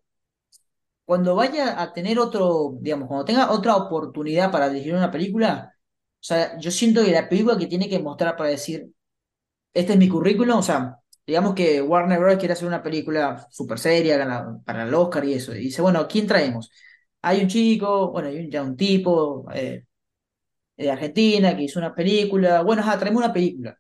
cuando 1.05 1.35
vaya 1.37 1.81
a 1.83 1.93
tener 1.93 2.19
otro, 2.19 2.77
digamos, 2.81 3.09
cuando 3.09 3.25
tenga 3.25 3.51
otra 3.53 3.77
oportunidad 3.77 4.51
para 4.51 4.69
dirigir 4.71 4.95
una 4.95 5.11
película, 5.11 5.75
o 5.77 6.23
sea, 6.27 6.59
yo 6.59 6.71
siento 6.71 7.05
que 7.05 7.13
la 7.13 7.29
película 7.29 7.59
que 7.59 7.67
tiene 7.67 7.89
que 7.89 7.99
mostrar 7.99 8.37
para 8.37 8.51
decir, 8.51 8.91
este 9.75 9.95
es 9.95 9.99
mi 9.99 10.09
currículum, 10.09 10.59
o 10.59 10.63
sea, 10.63 10.99
digamos 11.27 11.55
que 11.55 11.81
Warner 11.83 12.19
Bros. 12.21 12.37
quiere 12.37 12.53
hacer 12.55 12.69
una 12.69 12.83
película 12.83 13.47
súper 13.51 13.79
seria 13.79 14.19
para 14.65 14.85
el 14.85 14.95
Oscar 14.95 15.25
y 15.25 15.35
eso, 15.35 15.55
y 15.55 15.61
dice, 15.61 15.83
bueno, 15.83 16.07
¿quién 16.09 16.27
traemos? 16.27 16.71
Hay 17.23 17.43
un 17.43 17.49
chico, 17.49 18.11
bueno, 18.13 18.29
hay 18.29 18.39
un, 18.41 18.51
ya 18.51 18.63
un 18.63 18.77
tipo 18.77 19.47
eh, 19.55 19.85
de 20.77 20.91
Argentina 20.91 21.57
que 21.57 21.63
hizo 21.65 21.79
una 21.79 21.95
película, 21.95 22.63
bueno, 22.63 22.83
ajá, 22.83 22.99
traemos 22.99 23.23
una 23.25 23.33
película. 23.33 23.79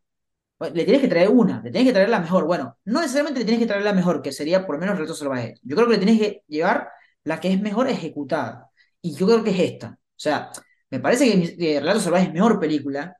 Le 0.61 0.84
tienes 0.84 1.03
que 1.03 1.09
traer 1.09 1.28
una, 1.28 1.61
le 1.62 1.70
tienes 1.70 1.88
que 1.88 1.92
traer 1.92 2.09
la 2.09 2.20
mejor. 2.20 2.47
Bueno, 2.47 2.78
no 2.84 3.01
necesariamente 3.01 3.40
le 3.40 3.47
tienes 3.47 3.61
que 3.62 3.66
traer 3.68 3.84
la 3.84 3.92
mejor, 3.92 4.22
que 4.22 4.32
sería 4.32 4.64
por 4.66 4.76
lo 4.76 4.80
menos 4.80 4.99
Retos 4.99 5.18
Salvajes. 5.18 5.61
Yo 5.62 5.76
creo 5.76 5.88
que 5.88 5.95
le 5.95 5.99
tienes 6.05 6.18
que 6.20 6.42
llevar 6.49 6.88
la 7.24 7.40
que 7.40 7.53
es 7.53 7.61
mejor 7.61 7.88
ejecutada. 7.88 8.70
Y 9.03 9.14
yo 9.14 9.26
creo 9.26 9.45
que 9.45 9.51
es 9.51 9.59
esta. 9.61 9.88
O 9.90 9.99
sea, 10.16 10.51
me 10.90 11.01
parece 11.01 11.30
que, 11.30 11.57
que 11.57 11.80
Relatos 11.80 12.05
Salvajes 12.05 12.28
es 12.28 12.34
mejor 12.34 12.61
película, 12.61 13.16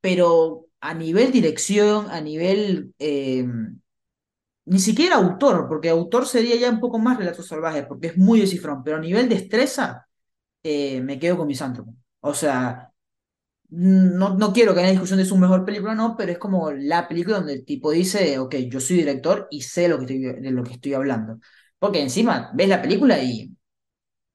pero 0.00 0.66
a 0.80 0.94
nivel 0.94 1.32
dirección, 1.32 2.10
a 2.10 2.20
nivel 2.20 2.94
eh, 2.98 3.44
ni 4.66 4.78
siquiera 4.78 5.16
autor, 5.16 5.66
porque 5.68 5.88
autor 5.88 6.26
sería 6.26 6.56
ya 6.56 6.70
un 6.70 6.80
poco 6.80 6.98
más 6.98 7.18
Relatos 7.18 7.46
Salvajes, 7.48 7.86
porque 7.86 8.08
es 8.08 8.16
muy 8.16 8.40
de 8.40 8.46
cifrón, 8.46 8.82
pero 8.84 8.96
a 8.98 9.00
nivel 9.00 9.28
destreza, 9.28 10.06
eh, 10.62 11.00
me 11.02 11.18
quedo 11.18 11.38
con 11.38 11.48
Misántropo. 11.48 11.94
O 12.20 12.34
sea, 12.34 12.92
no, 13.70 14.36
no 14.36 14.52
quiero 14.52 14.74
que 14.74 14.80
haya 14.80 14.90
discusión 14.92 15.18
de 15.18 15.26
su 15.26 15.36
mejor 15.38 15.64
película, 15.64 15.94
no, 15.94 16.16
pero 16.16 16.32
es 16.32 16.38
como 16.38 16.72
la 16.72 17.08
película 17.08 17.38
donde 17.38 17.54
el 17.54 17.64
tipo 17.64 17.90
dice, 17.92 18.38
ok, 18.38 18.56
yo 18.70 18.80
soy 18.80 18.98
director 18.98 19.48
y 19.50 19.62
sé 19.62 19.88
lo 19.88 19.98
que 19.98 20.04
estoy, 20.04 20.20
de 20.20 20.50
lo 20.52 20.64
que 20.64 20.74
estoy 20.74 20.94
hablando. 20.94 21.40
Porque 21.78 22.02
encima 22.02 22.50
ves 22.54 22.68
la 22.68 22.82
película 22.82 23.22
y 23.22 23.56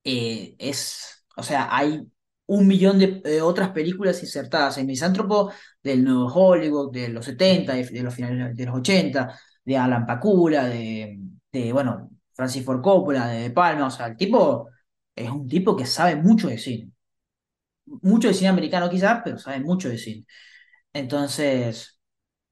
eh, 0.04 0.56
es, 0.60 1.26
o 1.38 1.43
sea, 1.43 1.70
hay 1.76 2.08
un 2.48 2.68
millón 2.68 3.00
de 3.00 3.22
eh, 3.26 3.41
otras 3.41 3.72
películas 3.72 4.22
insertadas 4.22 4.78
en 4.78 4.88
Misántropo 4.88 5.52
del 5.84 6.04
nuevo 6.04 6.28
Hollywood, 6.28 6.91
de 6.93 7.10
los 7.10 7.26
70, 7.26 7.74
de, 7.74 7.86
de 7.86 8.04
los 8.04 8.14
finales 8.16 8.56
de 8.56 8.66
los 8.66 8.76
80, 8.78 9.39
de 9.64 9.78
Alan 9.78 10.06
Pakula, 10.06 10.66
de, 10.68 11.20
de, 11.52 11.74
bueno, 11.74 12.10
Francis 12.34 12.64
Ford 12.66 12.82
Coppola, 12.82 13.28
de 13.28 13.41
De 13.43 13.52
Palma, 13.52 13.88
o 13.88 13.91
sea, 13.91 14.08
el 14.08 14.18
tipo 14.18 14.70
es 15.16 15.30
un 15.30 15.48
tipo 15.48 15.76
que 15.76 15.86
sabe 15.86 16.16
mucho 16.18 16.48
de 16.48 16.58
cine 16.58 16.91
mucho 17.86 18.28
de 18.28 18.34
cine 18.34 18.50
americano 18.50 18.89
quizás, 18.89 19.22
pero 19.24 19.38
sabe 19.38 19.60
mucho 19.60 19.89
de 19.89 19.98
cine. 19.98 20.26
Entonces, 20.93 22.00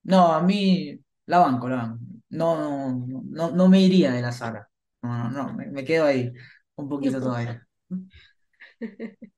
no, 0.04 0.34
a 0.34 0.42
mí 0.44 1.00
la 1.28 1.40
banco, 1.40 1.70
la 1.70 1.78
banco. 1.78 2.00
No, 2.32 2.58
no, 2.58 3.24
no, 3.30 3.52
no 3.52 3.70
me 3.70 3.82
iría 3.82 4.12
de 4.12 4.22
la 4.22 4.32
sala. 4.32 4.70
No, 5.02 5.30
no, 5.30 5.32
no, 5.48 5.54
me, 5.54 5.68
me 5.68 5.86
quedo 5.86 6.06
ahí 6.06 6.32
un 6.76 6.90
poquito 6.90 7.22
todavía. 7.22 7.68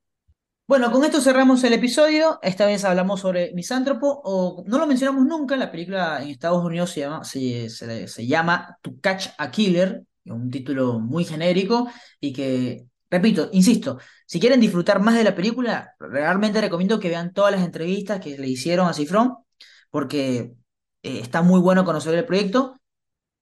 Bueno, 0.67 0.91
con 0.91 1.03
esto 1.03 1.21
cerramos 1.21 1.63
el 1.63 1.73
episodio. 1.73 2.39
Esta 2.41 2.65
vez 2.65 2.83
hablamos 2.85 3.21
sobre 3.21 3.53
Misántropo, 3.53 4.21
o 4.23 4.63
no 4.65 4.79
lo 4.79 4.87
mencionamos 4.87 5.23
nunca. 5.25 5.55
La 5.55 5.71
película 5.71 6.21
en 6.23 6.29
Estados 6.29 6.63
Unidos 6.65 6.89
se 6.91 7.01
llama, 7.01 7.23
se, 7.23 7.69
se- 7.69 8.25
llama 8.27 8.77
To 8.81 8.95
Catch 8.99 9.27
a 9.37 9.51
Killer, 9.51 10.03
un 10.25 10.49
título 10.49 10.99
muy 10.99 11.23
genérico 11.23 11.87
y 12.19 12.33
que, 12.33 12.87
repito, 13.11 13.49
insisto, 13.51 13.99
si 14.25 14.39
quieren 14.39 14.59
disfrutar 14.59 14.99
más 15.01 15.15
de 15.15 15.23
la 15.23 15.35
película, 15.35 15.93
realmente 15.99 16.59
recomiendo 16.61 16.99
que 16.99 17.09
vean 17.09 17.31
todas 17.33 17.51
las 17.51 17.63
entrevistas 17.63 18.19
que 18.19 18.35
le 18.37 18.47
hicieron 18.47 18.87
a 18.87 18.93
Cifrón, 18.93 19.35
porque 19.91 20.55
eh, 21.03 21.19
está 21.21 21.43
muy 21.43 21.59
bueno 21.61 21.85
conocer 21.85 22.15
el 22.15 22.25
proyecto 22.25 22.75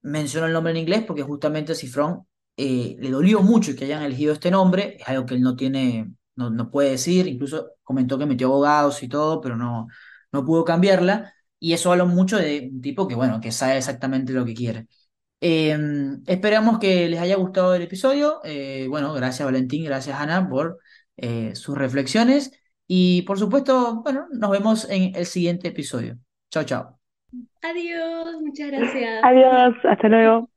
menciono 0.02 0.48
el 0.48 0.54
nombre 0.54 0.72
en 0.72 0.78
inglés 0.78 1.04
porque 1.08 1.24
justamente 1.24 1.76
Cifrón 1.76 2.28
eh, 2.58 2.96
le 3.00 3.10
dolió 3.12 3.42
mucho 3.42 3.76
que 3.76 3.86
hayan 3.86 4.04
elegido 4.04 4.34
este 4.34 4.52
nombre, 4.52 4.98
es 5.00 5.08
algo 5.08 5.26
que 5.26 5.36
él 5.36 5.42
no 5.42 5.56
tiene, 5.56 6.14
no, 6.36 6.50
no 6.50 6.72
puede 6.72 6.92
decir, 6.92 7.28
incluso 7.28 7.72
comentó 7.84 8.18
que 8.18 8.26
metió 8.26 8.48
abogados 8.48 9.04
y 9.04 9.10
todo, 9.10 9.42
pero 9.42 9.56
no, 9.56 9.88
no 10.32 10.46
pudo 10.46 10.64
cambiarla, 10.66 11.34
y 11.60 11.74
eso 11.74 11.92
habla 11.92 12.06
mucho 12.06 12.38
de 12.38 12.70
un 12.74 12.82
tipo 12.82 13.08
que, 13.08 13.16
bueno, 13.16 13.40
que 13.42 13.52
sabe 13.52 13.78
exactamente 13.78 14.34
lo 14.34 14.46
que 14.46 14.54
quiere. 14.54 14.88
Eh, 15.42 15.78
esperamos 16.28 16.80
que 16.80 17.10
les 17.10 17.20
haya 17.20 17.36
gustado 17.36 17.76
el 17.76 17.82
episodio, 17.82 18.40
eh, 18.44 18.88
bueno, 18.90 19.14
gracias 19.14 19.46
Valentín, 19.46 19.84
gracias 19.86 20.20
Ana 20.20 20.48
por 20.50 20.80
eh, 21.18 21.56
sus 21.56 21.78
reflexiones, 21.78 22.52
y 22.88 23.24
por 23.24 23.40
supuesto, 23.40 24.02
bueno, 24.04 24.28
nos 24.32 24.52
vemos 24.52 24.90
en 24.90 25.16
el 25.16 25.26
siguiente 25.26 25.70
episodio. 25.70 26.18
Chao, 26.50 26.64
chao. 26.64 27.00
Adiós, 27.62 28.42
muchas 28.42 28.68
gracias. 28.72 29.24
Adiós, 29.24 29.76
hasta 29.84 30.08
luego. 30.08 30.50